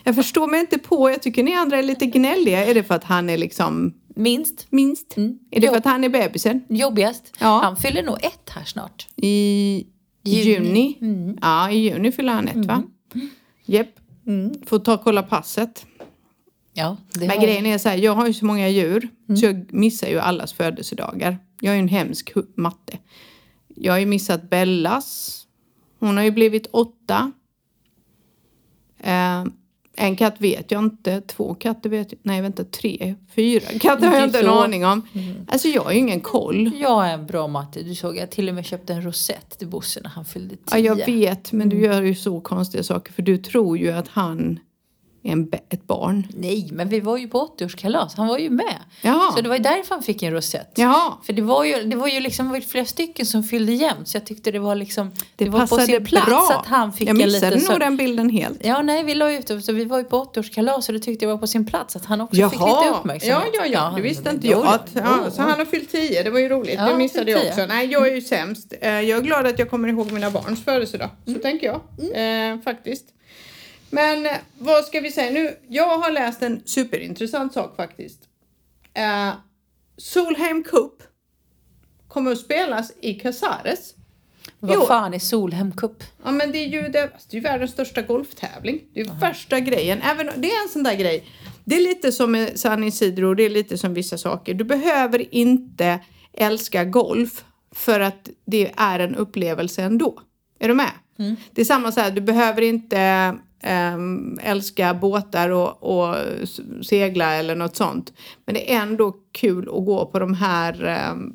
Jag 0.03 0.15
förstår 0.15 0.47
mig 0.47 0.59
inte 0.59 0.77
på. 0.77 1.09
Jag 1.09 1.21
tycker 1.21 1.43
ni 1.43 1.53
andra 1.55 1.77
är 1.79 1.83
lite 1.83 2.05
gnälliga. 2.05 2.65
Är 2.65 2.73
det 2.73 2.83
för 2.83 2.95
att 2.95 3.03
han 3.03 3.29
är 3.29 3.37
liksom 3.37 3.93
Minst. 4.15 4.65
minst? 4.69 5.17
Mm. 5.17 5.39
Är 5.51 5.59
det 5.59 5.65
Ja. 5.65 5.71
för 5.71 5.77
att 5.77 5.85
han 5.85 6.03
är 6.03 6.09
bebisen? 6.09 6.61
Jobbigast. 6.69 7.33
Ja. 7.39 7.59
Han 7.63 7.75
fyller 7.77 8.03
nog 8.03 8.15
ett 8.21 8.49
här 8.49 8.63
snart. 8.65 9.07
I 9.15 9.85
Juni. 10.23 10.97
juni? 10.99 11.37
Ja, 11.41 11.71
i 11.71 11.77
juni 11.77 12.11
fyller 12.11 12.33
han 12.33 12.47
ett 12.47 12.65
va? 12.65 12.83
Japp. 13.65 13.87
Får 14.65 14.79
ta 14.79 14.93
och 14.93 15.03
kolla 15.03 15.23
passet. 15.23 15.85
Ja, 16.73 16.97
Men 17.19 17.29
har- 17.29 17.41
grejen 17.41 17.65
är 17.65 17.77
så 17.77 17.89
här, 17.89 17.97
jag 17.97 18.15
har 18.15 18.27
ju 18.27 18.33
så 18.33 18.45
många 18.45 18.69
djur 18.69 19.09
så 19.39 19.45
jag 19.45 19.73
missar 19.73 20.07
ju 20.07 20.19
allas 20.19 20.53
födelsedagar. 20.53 21.37
Jag 21.61 21.71
är 21.71 21.75
ju 21.75 21.79
en 21.79 21.87
hemsk 21.87 22.31
matte. 22.55 22.97
Jag 23.75 23.93
har 23.93 23.99
ju 23.99 24.05
missat 24.05 24.49
Bellas. 24.49 25.39
Hon 26.03 26.17
har 26.17 26.23
ju 26.23 26.31
blivit 26.31 26.67
åtta. 26.71 27.31
Eh, 28.99 29.43
en 29.95 30.15
katt 30.15 30.35
vet 30.41 30.71
jag 30.71 30.83
inte, 30.83 31.21
två 31.21 31.53
katter 31.53 31.89
vet 31.89 32.11
jag, 32.11 32.19
nej 32.23 32.41
vänta 32.41 32.63
tre, 32.63 33.15
fyra 33.35 33.79
katter 33.79 34.07
har 34.07 34.15
jag 34.15 34.23
inte 34.23 34.39
en 34.39 34.49
aning 34.49 34.85
om. 34.85 35.07
Alltså 35.47 35.67
jag 35.67 35.81
har 35.81 35.91
ju 35.91 35.97
ingen 35.97 36.21
koll. 36.21 36.71
Jag 36.79 37.07
är 37.07 37.13
en 37.13 37.25
bra 37.25 37.47
matte. 37.47 37.83
Du 37.83 37.95
såg 37.95 38.17
jag 38.17 38.31
till 38.31 38.49
och 38.49 38.55
med 38.55 38.65
köpte 38.65 38.93
en 38.93 39.01
rosett 39.01 39.59
till 39.59 39.67
Bosse 39.67 40.01
när 40.03 40.09
han 40.09 40.25
fyllde 40.25 40.55
tio. 40.55 40.63
Ja, 40.71 40.77
jag 40.77 41.05
vet, 41.05 41.51
men 41.51 41.69
du 41.69 41.79
gör 41.79 42.01
ju 42.01 42.15
så 42.15 42.41
konstiga 42.41 42.83
saker 42.83 43.13
för 43.13 43.21
du 43.21 43.37
tror 43.37 43.77
ju 43.77 43.91
att 43.91 44.07
han 44.07 44.59
en, 45.23 45.51
ett 45.69 45.87
barn. 45.87 46.27
Nej, 46.37 46.69
men 46.71 46.89
vi 46.89 46.99
var 46.99 47.17
ju 47.17 47.27
på 47.27 47.55
80-årskalas. 47.59 48.13
Han 48.17 48.27
var 48.27 48.37
ju 48.37 48.49
med. 48.49 48.75
Jaha. 49.01 49.31
Så 49.35 49.41
det 49.41 49.49
var 49.49 49.55
ju 49.55 49.61
därför 49.63 49.95
han 49.95 50.03
fick 50.03 50.23
en 50.23 50.33
rosett. 50.33 50.71
Jaha. 50.75 51.13
För 51.25 51.33
det 51.33 51.41
var 51.41 51.63
ju, 51.63 51.83
det 51.83 51.95
var 51.95 52.07
ju 52.07 52.19
liksom 52.19 52.55
ju 52.55 52.61
flera 52.61 52.85
stycken 52.85 53.25
som 53.25 53.43
fyllde 53.43 53.71
jämnt. 53.73 54.07
Så 54.07 54.17
jag 54.17 54.25
tyckte 54.25 54.51
det 54.51 54.59
var 54.59 54.75
liksom 54.75 55.11
Det, 55.35 55.45
det, 55.45 55.49
var 55.51 55.59
på 55.59 55.67
passade 55.67 55.85
sin 55.85 56.05
plats 56.05 56.25
bra. 56.25 56.49
att 56.59 56.65
han 56.67 56.93
fick 56.93 57.07
jag 57.09 57.21
en 57.21 57.25
missade 57.27 57.55
liten 57.55 57.67
nog 57.67 57.73
så. 57.73 57.79
den 57.79 57.97
bilden 57.97 58.29
helt. 58.29 58.65
Ja, 58.65 58.81
nej, 58.81 59.03
vi 59.03 59.15
la 59.15 59.31
ut 59.31 59.47
det. 59.47 59.61
Så 59.61 59.71
vi 59.73 59.85
var 59.85 59.97
ju 59.97 60.03
på 60.03 60.23
80-årskalas 60.23 60.87
och 60.87 60.93
det 60.93 60.99
tyckte 60.99 61.25
jag 61.25 61.31
var 61.31 61.37
på 61.37 61.47
sin 61.47 61.65
plats 61.65 61.95
att 61.95 62.05
han 62.05 62.21
också 62.21 62.49
fick 62.49 62.59
lite 62.59 62.89
uppmärksamhet. 62.99 63.49
Ja, 63.53 63.65
ja, 63.65 63.71
ja, 63.73 63.93
det 63.95 64.01
visste 64.01 64.29
inte 64.29 64.47
jag. 64.47 64.67
Att, 64.67 64.89
ja, 64.93 65.31
så 65.31 65.41
han 65.41 65.51
har 65.59 65.65
fyllt 65.65 65.91
tio, 65.91 66.23
det 66.23 66.29
var 66.29 66.39
ju 66.39 66.49
roligt. 66.49 66.75
Ja, 66.77 66.85
det 66.89 66.97
missade 66.97 67.31
jag 67.31 67.47
också. 67.47 67.65
Nej, 67.65 67.87
jag 67.91 68.07
är 68.07 68.15
ju 68.15 68.21
sämst. 68.21 68.73
Eh, 68.81 68.89
Jag 69.01 69.17
är 69.19 69.21
glad 69.23 69.45
att 69.47 69.59
jag 69.59 69.69
kommer 69.69 69.87
ihåg 69.87 70.11
mina 70.11 70.29
barns 70.29 70.63
födelsedag. 70.63 71.09
Så 71.25 71.29
Mm. 71.29 71.41
tänker 71.41 71.67
jag. 71.67 71.81
Eh, 72.53 72.61
faktiskt. 72.61 73.05
Men 73.93 74.25
eh, 74.25 74.31
vad 74.59 74.85
ska 74.85 74.99
vi 74.99 75.11
säga 75.11 75.31
nu? 75.31 75.57
Jag 75.67 75.97
har 75.97 76.11
läst 76.11 76.41
en 76.41 76.61
superintressant 76.65 77.53
sak 77.53 77.75
faktiskt. 77.75 78.19
Eh, 78.93 79.33
Solheim 79.97 80.63
Cup 80.63 81.03
kommer 82.07 82.31
att 82.31 82.37
spelas 82.37 82.93
i 83.01 83.13
Casares. 83.13 83.93
Vad 84.59 84.75
Jo. 84.75 84.85
fan 84.85 85.13
är 85.13 85.19
Solhem 85.19 85.71
Cup? 85.71 86.03
Ja 86.23 86.31
men 86.31 86.51
det 86.51 86.57
är 86.57 86.67
ju, 86.67 86.81
det, 86.81 87.09
det 87.29 87.37
är 87.37 87.41
världens 87.41 87.71
största 87.71 88.01
golftävling. 88.01 88.81
Det 88.93 88.99
är 89.01 89.05
ju 89.05 89.11
värsta 89.11 89.59
grejen. 89.59 90.01
Även, 90.01 90.29
det 90.37 90.51
är 90.51 90.63
en 90.63 90.69
sån 90.69 90.83
där 90.83 90.95
grej. 90.95 91.25
Det 91.65 91.75
är 91.75 91.81
lite 91.81 92.11
som 92.11 92.47
San 92.55 92.83
Isidro, 92.83 93.33
det 93.33 93.43
är 93.43 93.49
lite 93.49 93.77
som 93.77 93.93
vissa 93.93 94.17
saker. 94.17 94.53
Du 94.53 94.63
behöver 94.63 95.35
inte 95.35 95.99
älska 96.33 96.85
golf 96.85 97.45
för 97.71 97.99
att 97.99 98.29
det 98.45 98.71
är 98.77 98.99
en 98.99 99.15
upplevelse 99.15 99.83
ändå. 99.83 100.21
Är 100.59 100.67
du 100.67 100.73
med? 100.73 100.91
Det 101.51 101.61
är 101.61 101.65
samma 101.65 101.91
så 101.91 101.99
här, 101.99 102.11
du 102.11 102.21
behöver 102.21 102.61
inte 102.61 103.35
ehm, 103.63 104.39
älska 104.43 104.93
båtar 104.93 105.49
och, 105.49 105.83
och 105.83 106.15
segla 106.85 107.33
eller 107.33 107.55
något 107.55 107.75
sånt. 107.75 108.13
Men 108.45 108.55
det 108.55 108.73
är 108.73 108.81
ändå 108.81 109.15
kul 109.31 109.63
att 109.63 109.85
gå 109.85 110.05
på 110.05 110.19
de 110.19 110.33
här, 110.33 110.83
ehm, 110.83 111.33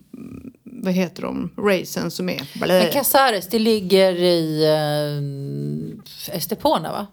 vad 0.63 0.93
heter 0.93 1.23
de, 1.23 1.51
racen 1.59 2.11
som 2.11 2.29
är... 2.29 2.43
Men 2.61 2.93
Casares, 2.93 3.49
det 3.49 3.59
ligger 3.59 4.13
i 4.13 4.65
uh, 4.67 6.37
Estepona 6.37 6.93
va? 6.93 7.07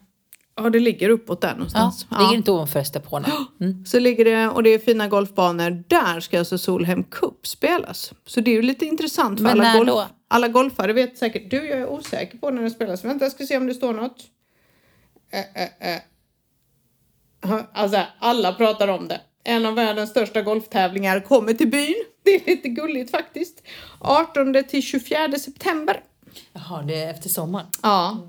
Ja, 0.58 0.70
det 0.70 0.80
ligger 0.80 1.10
uppåt 1.10 1.42
där 1.42 1.48
Ja, 1.48 1.54
någonstans. 1.54 2.08
det 2.10 2.18
ligger 2.20 2.36
inte 2.36 2.52
ovanför 2.52 2.80
Estepona. 2.80 3.28
Mm. 3.62 3.86
Så 3.86 4.00
ligger 4.00 4.26
det, 4.26 4.48
och 4.48 4.64
det 4.64 4.70
är 4.70 4.80
fina 4.80 5.08
golfbanor. 5.08 5.84
Där 5.88 6.20
ska 6.20 6.40
alltså 6.40 6.58
Solheim 6.58 7.04
Cup 7.04 7.48
spelas. 7.48 8.14
Så 8.26 8.42
det 8.42 8.52
är 8.52 8.56
ju 8.56 8.62
lite 8.62 8.86
intressant 8.86 9.40
för 9.40 9.44
Men 9.44 9.62
alla, 9.62 9.78
golf, 9.78 9.88
då? 9.88 10.06
alla 10.28 10.48
golfare 10.48 10.94
vet 10.94 11.18
säkert. 11.18 11.52
Du, 11.52 11.58
jag 11.68 11.80
är 11.80 11.90
osäker 11.90 12.38
på 12.38 12.50
när 12.50 12.62
det 12.62 12.70
spelas. 12.70 13.06
Vänta, 13.06 13.26
jag 13.26 13.32
ska 13.32 13.46
se 13.46 13.58
om 13.58 13.68
det 13.68 13.74
står 13.74 13.94
något. 13.94 14.18
Eh, 15.36 15.64
eh, 15.64 15.96
eh. 15.96 16.02
Alltså, 17.74 18.02
alla 18.20 18.54
pratar 18.54 18.88
om 18.88 19.08
det. 19.08 19.22
En 19.44 19.66
av 19.66 19.76
världens 19.76 20.10
största 20.10 20.42
golftävlingar 20.42 21.20
kommer 21.20 21.54
till 21.54 21.68
byn. 21.72 21.96
Det 22.24 22.32
är 22.36 22.46
lite 22.46 22.70
gulligt 22.70 23.12
faktiskt. 23.12 23.62
18 24.00 24.64
till 24.64 24.82
24 24.84 25.32
september. 25.40 26.04
Jaha, 26.54 26.82
det 26.82 26.96
är 27.04 27.12
efter 27.12 27.30
sommaren. 27.30 27.68
Ja. 27.84 28.28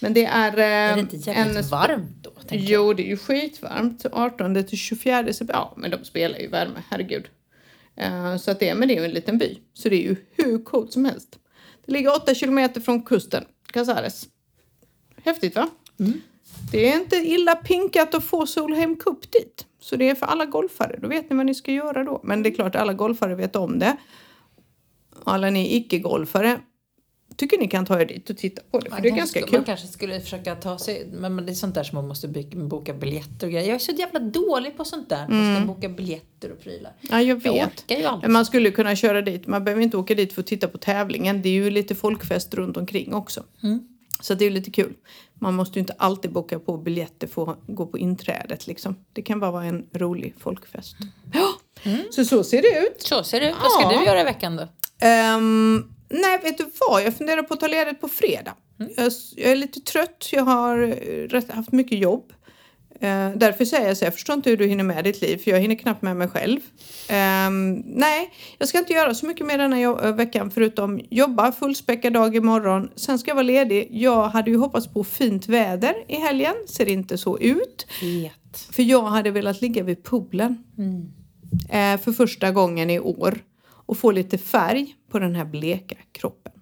Men 0.00 0.14
det 0.14 0.24
är... 0.24 0.58
eh, 0.58 0.64
Är 0.64 0.94
det 0.94 1.00
inte 1.00 1.16
jävligt 1.16 1.56
en 1.56 1.68
varmt 1.68 2.16
då? 2.22 2.30
Jo, 2.50 2.92
det 2.92 3.02
är 3.02 3.08
ju 3.08 3.16
skitvarmt. 3.16 4.06
18 4.12 4.64
till 4.64 4.78
24 4.78 5.24
september. 5.24 5.54
Ja, 5.54 5.74
men 5.76 5.90
de 5.90 6.04
spelar 6.04 6.38
ju 6.38 6.48
värme, 6.48 6.82
herregud. 6.90 7.28
Eh, 7.96 8.36
så 8.36 8.50
att 8.50 8.60
det, 8.60 8.74
men 8.74 8.88
det 8.88 8.94
är 8.94 8.98
ju 8.98 9.04
en 9.04 9.10
liten 9.10 9.38
by. 9.38 9.58
Så 9.74 9.88
det 9.88 9.96
är 9.96 10.02
ju 10.08 10.16
hur 10.36 10.64
coolt 10.64 10.92
som 10.92 11.04
helst. 11.04 11.38
Det 11.86 11.92
ligger 11.92 12.16
8 12.16 12.34
kilometer 12.34 12.80
från 12.80 13.02
kusten, 13.02 13.44
Casares. 13.72 14.28
Häftigt 15.24 15.56
va? 15.56 15.68
Mm. 16.00 16.20
Det 16.70 16.88
är 16.92 17.00
inte 17.00 17.16
illa 17.16 17.54
pinkat 17.56 18.14
att 18.14 18.24
få 18.24 18.46
Solheim 18.46 18.96
Cup 18.96 19.32
dit. 19.32 19.66
Så 19.80 19.96
det 19.96 20.10
är 20.10 20.14
för 20.14 20.26
alla 20.26 20.46
golfare. 20.46 20.98
Då 21.02 21.08
vet 21.08 21.30
ni 21.30 21.36
vad 21.36 21.46
ni 21.46 21.54
ska 21.54 21.72
göra 21.72 22.04
då. 22.04 22.20
Men 22.24 22.42
det 22.42 22.48
är 22.48 22.54
klart, 22.54 22.74
alla 22.76 22.92
golfare 22.92 23.34
vet 23.34 23.56
om 23.56 23.78
det. 23.78 23.96
Alla 25.24 25.50
ni 25.50 25.76
icke-golfare 25.76 26.60
tycker 27.36 27.58
ni 27.58 27.68
kan 27.68 27.86
ta 27.86 28.00
er 28.00 28.06
dit 28.06 28.30
och 28.30 28.36
titta 28.36 28.62
på 28.70 28.78
det. 28.78 28.84
För 28.84 28.90
Man 28.90 29.02
det 29.02 29.08
är 29.08 29.10
kanske 29.10 29.18
ganska 29.20 29.40
skulle- 29.40 29.50
kul. 29.50 29.58
Man 29.58 29.64
kanske 29.64 29.86
skulle 29.86 30.20
försöka 30.20 30.54
ta 30.54 30.78
sig, 30.78 31.08
men 31.12 31.36
det 31.46 31.52
är 31.52 31.54
sånt 31.54 31.74
där 31.74 31.82
som 31.84 31.96
man 31.96 32.08
måste 32.08 32.28
boka 32.54 32.94
biljetter 32.94 33.46
och 33.46 33.52
grejer. 33.52 33.66
Jag 33.68 33.74
är 33.74 33.78
så 33.78 33.92
jävla 33.92 34.20
dålig 34.20 34.76
på 34.76 34.84
sånt 34.84 35.08
där. 35.08 35.28
Man 35.28 35.56
ska 35.56 35.66
boka 35.66 35.88
biljetter 35.88 36.52
och 36.52 36.60
prylar. 36.60 36.92
Ja, 37.00 37.22
jag 37.22 37.26
Jag 37.44 37.52
vet. 37.52 37.86
aldrig. 37.88 38.22
Men 38.22 38.32
man 38.32 38.46
skulle 38.46 38.70
kunna 38.70 38.96
köra 38.96 39.22
dit. 39.22 39.46
Man 39.46 39.64
behöver 39.64 39.82
inte 39.82 39.96
åka 39.96 40.14
dit 40.14 40.32
för 40.32 40.40
att 40.40 40.46
titta 40.46 40.68
på 40.68 40.78
tävlingen. 40.78 41.42
Det 41.42 41.48
är 41.48 41.52
ju 41.52 41.70
lite 41.70 41.94
folkfest 41.94 42.54
runt 42.54 42.76
omkring 42.76 43.14
också. 43.14 43.44
Mm. 43.62 43.80
Så 44.20 44.34
det 44.34 44.44
är 44.44 44.50
lite 44.50 44.70
kul. 44.70 44.94
Man 45.34 45.54
måste 45.54 45.78
ju 45.78 45.80
inte 45.80 45.94
alltid 45.98 46.32
boka 46.32 46.58
på 46.58 46.76
biljetter 46.78 47.26
för 47.26 47.50
att 47.50 47.58
gå 47.66 47.86
på 47.86 47.98
inträdet 47.98 48.66
liksom. 48.66 48.96
Det 49.12 49.22
kan 49.22 49.40
bara 49.40 49.50
vara 49.50 49.64
en 49.64 49.86
rolig 49.92 50.34
folkfest. 50.38 50.96
Ja, 51.32 51.48
så 52.10 52.24
så 52.24 52.44
ser 52.44 52.62
det 52.62 52.86
ut. 52.86 53.02
Så 53.02 53.24
ser 53.24 53.40
det 53.40 53.50
ut. 53.50 53.56
Vad 53.62 53.72
ska 53.72 53.82
Ja. 53.92 53.98
du 54.00 54.06
göra 54.06 54.20
i 54.20 54.24
veckan 54.24 54.56
då? 54.56 54.68
Ehm, 55.06 55.92
nej, 56.08 56.38
vet 56.42 56.58
du 56.58 56.70
vad? 56.88 57.02
Jag 57.02 57.16
funderar 57.16 57.42
på 57.42 57.54
att 57.54 57.60
ta 57.60 57.66
ledigt 57.66 58.00
på 58.00 58.08
fredag. 58.08 58.54
Jag, 58.96 59.12
jag 59.36 59.52
är 59.52 59.56
lite 59.56 59.80
trött. 59.80 60.28
Jag 60.32 60.42
har 60.42 60.82
eh, 61.34 61.42
haft 61.54 61.72
mycket 61.72 61.98
jobb. 61.98 62.32
Eh, 63.00 63.30
därför 63.36 63.64
säger 63.64 63.88
jag 63.88 63.96
så 63.96 64.04
jag 64.04 64.14
förstår 64.14 64.36
inte 64.36 64.50
hur 64.50 64.56
du 64.56 64.66
hinner 64.66 64.84
med 64.84 65.04
ditt 65.04 65.20
liv 65.20 65.36
för 65.36 65.50
jag 65.50 65.60
hinner 65.60 65.74
knappt 65.74 66.02
med 66.02 66.16
mig 66.16 66.28
själv. 66.28 66.60
Ehm, 67.08 67.82
nej, 67.86 68.30
jag 68.58 68.68
ska 68.68 68.78
inte 68.78 68.92
göra 68.92 69.14
så 69.14 69.26
mycket 69.26 69.46
mer 69.46 69.58
den 69.58 69.72
här 69.72 70.06
eh, 70.06 70.14
veckan 70.14 70.50
förutom 70.50 71.00
jobba 71.10 71.52
fullspäckad 71.52 72.12
dag 72.12 72.36
imorgon. 72.36 72.90
Sen 72.96 73.18
ska 73.18 73.30
jag 73.30 73.34
vara 73.34 73.42
ledig. 73.42 73.88
Jag 73.90 74.28
hade 74.28 74.50
ju 74.50 74.56
hoppats 74.56 74.86
på 74.86 75.04
fint 75.04 75.48
väder 75.48 75.94
i 76.08 76.16
helgen. 76.16 76.54
Ser 76.66 76.88
inte 76.88 77.18
så 77.18 77.38
ut. 77.38 77.86
Vet. 78.02 78.58
För 78.70 78.82
jag 78.82 79.02
hade 79.02 79.30
velat 79.30 79.60
ligga 79.60 79.82
vid 79.82 80.02
poolen. 80.02 80.64
Eh, 81.70 82.00
för 82.00 82.12
första 82.12 82.50
gången 82.50 82.90
i 82.90 83.00
år. 83.00 83.38
Och 83.86 83.98
få 83.98 84.10
lite 84.10 84.38
färg 84.38 84.94
på 85.10 85.18
den 85.18 85.34
här 85.34 85.44
bleka 85.44 85.96
kroppen. 86.12 86.52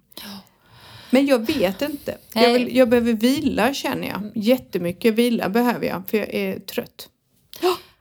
Men 1.09 1.25
jag 1.25 1.47
vet 1.47 1.81
inte. 1.81 2.17
Jag, 2.33 2.53
vill, 2.53 2.75
jag 2.75 2.89
behöver 2.89 3.13
vila 3.13 3.73
känner 3.73 4.07
jag. 4.07 4.31
Jättemycket 4.35 5.13
vila 5.13 5.49
behöver 5.49 5.87
jag. 5.87 6.03
För 6.07 6.17
jag 6.17 6.33
är 6.33 6.59
trött. 6.59 7.09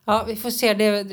Ja, 0.04 0.24
vi 0.28 0.36
får 0.36 0.50
se. 0.50 0.74
Det, 0.74 1.06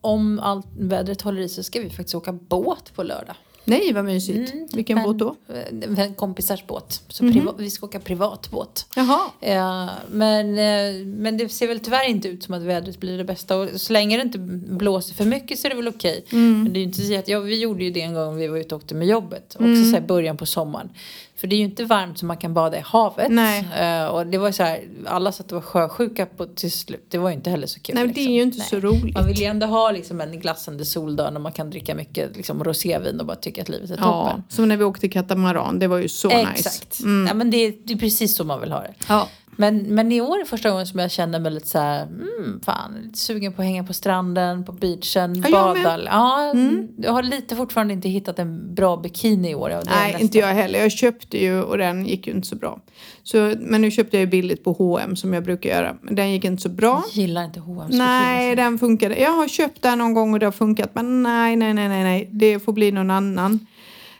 om 0.00 0.38
allt 0.38 0.66
vädret 0.78 1.22
håller 1.22 1.42
i 1.42 1.48
sig 1.48 1.64
ska 1.64 1.80
vi 1.80 1.90
faktiskt 1.90 2.14
åka 2.14 2.32
båt 2.32 2.94
på 2.94 3.02
lördag. 3.02 3.36
Nej 3.64 3.92
vad 3.92 4.04
mysigt. 4.04 4.52
Vilken 4.74 4.94
Men- 4.94 5.04
båt 5.04 5.18
då? 5.18 5.36
Eh, 5.54 6.04
En 6.04 6.14
kompisars 6.14 6.66
båt. 6.66 7.02
Så 7.08 7.32
priva, 7.32 7.54
vi 7.58 7.70
ska 7.70 7.86
åka 7.86 8.00
privatbåt. 8.00 8.86
Jaha. 8.96 9.20
Ja, 9.40 9.88
men, 10.10 10.48
eh, 10.58 11.06
men 11.06 11.36
det 11.36 11.48
ser 11.48 11.68
väl 11.68 11.80
tyvärr 11.80 12.08
inte 12.08 12.28
ut 12.28 12.42
som 12.42 12.54
att 12.54 12.62
vädret 12.62 13.00
blir 13.00 13.18
det 13.18 13.24
bästa. 13.24 13.56
Och 13.56 13.68
så 13.80 13.92
länge 13.92 14.16
det 14.16 14.22
inte 14.22 14.38
blåser 14.38 15.14
för 15.14 15.24
mycket 15.24 15.58
så 15.58 15.66
är 15.66 15.70
det 15.70 15.76
väl 15.76 15.88
okej. 15.88 16.24
Men 16.30 16.72
det 16.72 16.80
är 16.80 16.82
inte 16.84 17.00
så 17.02 17.12
jätte, 17.12 17.30
ja, 17.30 17.40
vi 17.40 17.60
gjorde 17.60 17.84
ju 17.84 17.90
det 17.90 18.00
en 18.02 18.14
gång 18.14 18.36
vi 18.36 18.46
var 18.48 18.58
ute 18.58 18.74
och 18.74 18.80
åkte 18.80 18.94
med 18.94 19.08
jobbet. 19.08 19.54
Också 19.54 19.84
så 19.84 19.90
här 19.90 20.00
början 20.00 20.36
på 20.36 20.46
sommaren. 20.46 20.90
För 21.36 21.46
det 21.46 21.56
är 21.56 21.58
ju 21.58 21.64
inte 21.64 21.84
varmt 21.84 22.18
så 22.18 22.26
man 22.26 22.36
kan 22.36 22.54
bada 22.54 22.78
i 22.78 22.80
havet. 22.84 23.26
Nej. 23.30 23.68
Eh, 23.80 24.06
och 24.06 24.26
det 24.26 24.38
var 24.38 24.52
så 24.52 24.62
här, 24.62 24.80
alla 25.06 25.32
satt 25.32 25.46
och 25.52 25.54
var 25.54 25.62
sjösjuka 25.62 26.26
på, 26.26 26.46
till 26.46 26.72
slut. 26.72 27.06
Det 27.08 27.18
var 27.18 27.28
ju 27.30 27.34
inte 27.36 27.50
heller 27.50 27.66
så 27.66 27.80
kul. 27.80 27.94
Nej 27.94 28.04
men 28.04 28.14
det 28.14 28.20
är 28.20 28.30
ju 28.30 28.42
inte 28.42 28.60
så 28.60 28.76
roligt. 28.80 29.14
Man 29.14 29.26
vill 29.26 29.38
ju 29.40 29.44
ändå 29.44 29.66
ha 29.66 29.90
liksom 29.90 30.20
en 30.20 30.40
glassande 30.40 30.84
soldag 30.84 31.30
när 31.32 31.40
man 31.40 31.52
kan 31.52 31.70
dricka 31.70 31.94
mycket 31.94 32.36
liksom, 32.36 32.64
rosévin 32.64 33.20
och 33.20 33.26
bara 33.26 33.36
tycka 33.36 33.57
att 33.60 33.68
livet 33.68 33.90
är 33.90 33.96
Ja, 34.00 34.26
toppen. 34.28 34.42
som 34.48 34.68
när 34.68 34.76
vi 34.76 34.84
åkte 34.84 35.08
katamaran. 35.08 35.78
Det 35.78 35.86
var 35.86 35.98
ju 35.98 36.08
så 36.08 36.28
nice. 36.28 36.50
Exakt. 36.50 37.00
Ja, 37.28 37.34
men 37.34 37.50
det, 37.50 37.56
är, 37.56 37.74
det 37.84 37.92
är 37.92 37.98
precis 37.98 38.36
så 38.36 38.44
man 38.44 38.60
vill 38.60 38.72
ha 38.72 38.80
det. 38.80 38.94
Ja. 39.08 39.28
Men, 39.60 39.78
men 39.78 40.12
i 40.12 40.20
år 40.20 40.40
är 40.40 40.44
första 40.44 40.70
gången 40.70 40.86
som 40.86 41.00
jag 41.00 41.10
känner 41.10 41.40
mig 41.40 41.52
lite 41.52 41.68
så 41.68 41.78
här, 41.78 42.02
mm, 42.02 42.60
fan, 42.64 42.94
lite 43.02 43.18
sugen 43.18 43.52
på 43.52 43.62
att 43.62 43.66
hänga 43.68 43.84
på 43.84 43.92
stranden, 43.92 44.64
på 44.64 44.72
beachen, 44.72 45.44
Ja, 45.46 45.50
bada. 45.50 46.00
Ja, 46.04 46.54
jag 46.96 47.12
har 47.12 47.22
lite 47.22 47.56
fortfarande 47.56 47.94
inte 47.94 48.08
hittat 48.08 48.38
en 48.38 48.74
bra 48.74 48.96
bikini 48.96 49.50
i 49.50 49.54
år. 49.54 49.70
Ja, 49.70 49.82
Nej, 49.86 50.06
nästan- 50.06 50.20
inte 50.20 50.38
jag 50.38 50.46
heller. 50.46 50.78
Jag 50.78 50.92
köpte 50.92 51.38
ju 51.42 51.62
och 51.62 51.78
den 51.78 52.06
gick 52.06 52.26
ju 52.26 52.32
inte 52.32 52.48
så 52.48 52.56
bra. 52.56 52.80
Så, 53.22 53.54
men 53.58 53.80
nu 53.82 53.90
köpte 53.90 54.16
jag 54.16 54.20
ju 54.20 54.26
billigt 54.26 54.64
på 54.64 54.72
H&M 54.72 55.16
som 55.16 55.32
jag 55.32 55.44
brukar 55.44 55.70
göra. 55.70 55.96
Men 56.02 56.14
den 56.14 56.30
gick 56.32 56.44
inte 56.44 56.62
så 56.62 56.68
bra. 56.68 57.04
Jag 57.14 57.22
gillar 57.22 57.44
inte 57.44 57.60
H&M's 57.60 57.96
Nej, 57.96 58.56
den 58.56 58.78
funkade. 58.78 59.16
Jag 59.20 59.30
har 59.30 59.48
köpt 59.48 59.82
den 59.82 59.98
någon 59.98 60.14
gång 60.14 60.32
och 60.32 60.38
det 60.40 60.46
har 60.46 60.52
funkat. 60.52 60.90
Men 60.94 61.22
nej, 61.22 61.56
nej, 61.56 61.74
nej, 61.74 61.88
nej, 61.88 62.02
nej. 62.04 62.28
Det 62.32 62.58
får 62.58 62.72
bli 62.72 62.92
någon 62.92 63.10
annan. 63.10 63.66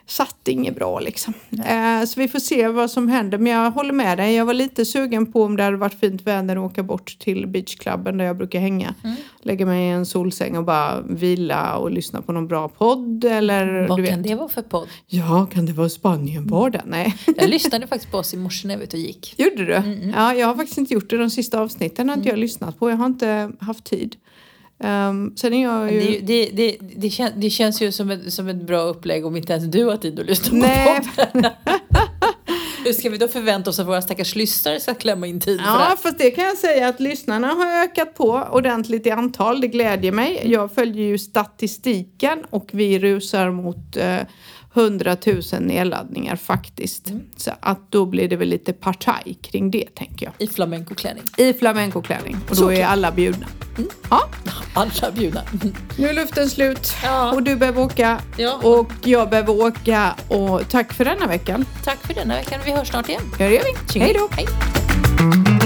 Satt 0.09 0.49
inget 0.49 0.75
bra 0.75 1.01
liksom. 1.01 1.35
Eh, 1.51 2.05
så 2.07 2.21
vi 2.21 2.29
får 2.29 2.39
se 2.39 2.69
vad 2.69 2.91
som 2.91 3.09
händer. 3.09 3.39
Men 3.39 3.53
jag 3.53 3.71
håller 3.71 3.93
med 3.93 4.19
dig. 4.19 4.35
Jag 4.35 4.45
var 4.45 4.55
lite 4.55 4.85
sugen 4.85 5.33
på 5.33 5.45
om 5.45 5.57
det 5.57 5.63
hade 5.63 5.77
varit 5.77 6.01
fint 6.01 6.23
väder 6.23 6.57
att 6.57 6.71
åka 6.71 6.83
bort 6.83 7.17
till 7.19 7.47
beachklubben 7.47 8.19
där 8.19 8.25
jag 8.25 8.37
brukar 8.37 8.61
hänga. 8.61 8.95
Mm. 9.05 9.17
Lägga 9.43 9.67
mig 9.67 9.87
i 9.87 9.91
en 9.91 10.07
solsäng 10.07 10.57
och 10.57 10.65
bara 10.65 11.01
vila 11.01 11.77
och 11.77 11.91
lyssna 11.91 12.23
på 12.23 12.33
någon 12.33 12.49
bra 12.49 12.69
podd. 12.69 13.25
Eller 13.25 13.89
Vad 13.89 14.09
kan 14.09 14.23
det 14.23 14.35
vara 14.35 14.49
för 14.49 14.63
podd? 14.63 14.89
Ja, 15.07 15.47
kan 15.53 15.67
det 15.67 15.73
vara 15.73 15.89
Spanien 15.89 16.47
var 16.47 16.71
det? 16.71 16.83
Nej. 16.87 17.17
Jag 17.37 17.51
lyssnade 17.51 17.87
faktiskt 17.87 18.13
på 18.13 18.19
oss 18.19 18.35
i 18.35 18.37
morse 18.37 18.69
när 18.69 18.75
jag 18.75 18.79
var 18.79 18.85
ute 18.85 18.97
och 18.97 19.03
gick. 19.03 19.35
Gjorde 19.39 19.65
du? 19.65 20.11
Ja, 20.17 20.35
jag 20.35 20.47
har 20.47 20.55
faktiskt 20.55 20.79
inte 20.79 20.95
gjort 20.95 21.11
det. 21.11 21.19
De 21.19 21.31
sista 21.31 21.61
avsnitten 21.61 22.09
har 22.09 22.17
inte 22.17 22.29
jag 22.29 22.39
lyssnat 22.39 22.79
på. 22.79 22.91
Jag 22.91 22.97
har 22.97 23.07
inte 23.07 23.51
haft 23.61 23.85
tid. 23.85 24.17
Um, 24.85 25.37
sen 25.37 25.55
är 25.55 25.63
jag 25.63 25.93
ju... 25.93 26.01
Det, 26.01 26.19
det, 26.21 26.51
det, 26.53 26.77
det, 26.97 27.11
kän, 27.11 27.33
det 27.37 27.51
känns 27.51 27.83
ju 27.83 27.93
som 27.93 28.11
ett, 28.11 28.33
som 28.33 28.49
ett 28.49 28.63
bra 28.63 28.81
upplägg 28.81 29.27
om 29.27 29.37
inte 29.37 29.53
ens 29.53 29.65
du 29.65 29.85
har 29.85 29.97
tid 29.97 30.21
att 30.21 30.27
lyssna 30.27 30.49
på 30.51 30.57
Nej. 30.57 31.01
podden. 31.17 31.51
Hur 32.85 32.93
ska 32.93 33.11
vi 33.11 33.19
då 33.19 33.29
förvänta 33.29 33.71
oss 33.71 33.79
att 33.79 33.87
våra 33.87 34.03
stackars 34.03 34.35
lyssnare 34.35 34.81
ska 34.81 34.95
klämma 34.95 35.27
in 35.27 35.41
tid 35.41 35.61
för 35.61 35.67
det 35.67 35.73
Ja, 35.73 35.97
fast 36.03 36.19
det 36.19 36.31
kan 36.31 36.45
jag 36.45 36.57
säga 36.57 36.89
att 36.89 37.01
lyssnarna 37.01 37.49
har 37.49 37.83
ökat 37.83 38.15
på 38.15 38.49
ordentligt 38.53 39.07
i 39.07 39.11
antal. 39.11 39.61
Det 39.61 39.69
glädjer 39.69 40.13
mig. 40.13 40.43
Jag 40.45 40.73
följer 40.73 41.07
ju 41.07 41.19
statistiken 41.19 42.45
och 42.51 42.71
vi 42.73 42.99
rusar 42.99 43.51
mot 43.51 43.97
eh, 43.97 44.17
100 44.79 45.17
000 45.27 45.43
nedladdningar 45.61 46.37
faktiskt. 46.37 47.13
Så 47.37 47.51
att 47.61 47.91
då 47.93 48.07
blir 48.07 48.29
det 48.29 48.37
väl 48.37 48.49
lite 48.49 48.73
partaj 48.73 49.39
kring 49.43 49.71
det 49.71 49.95
tänker 49.95 50.27
jag. 50.27 50.35
I 50.39 50.47
flamencoklänning. 50.53 51.23
I 51.37 51.53
flamencoklänning. 51.53 52.37
Och 52.51 52.57
då 52.57 52.73
är 52.73 52.85
alla 52.87 53.13
bjudna. 53.13 53.47
Ja, 54.11 54.21
Alla 54.75 55.11
bjudna. 55.15 55.43
nu 55.99 56.09
är 56.09 56.15
luften 56.15 56.49
slut 56.51 56.93
Ja. 57.05 57.33
och 57.33 57.43
du 57.43 57.57
behöver 57.57 57.83
åka 57.83 58.19
Ja. 58.37 58.61
och 58.63 58.93
jag 59.05 59.31
behöver 59.31 59.61
åka. 59.63 60.15
Och 60.29 60.69
tack 60.69 60.93
för 60.93 61.05
denna 61.05 61.27
veckan. 61.27 61.65
Tack 61.85 62.07
för 62.07 62.15
denna 62.15 62.35
veckan. 62.35 62.61
Vi 62.65 62.73
hörs 62.73 62.89
snart 62.89 63.09
igen. 63.09 63.23
Ja, 63.39 63.47
det 63.49 63.55
gör 63.55 63.63
vi. 63.65 63.93
Tjingeling. 63.93 64.17
Hej 64.21 64.29
då! 64.31 64.37
Hej. 64.37 65.58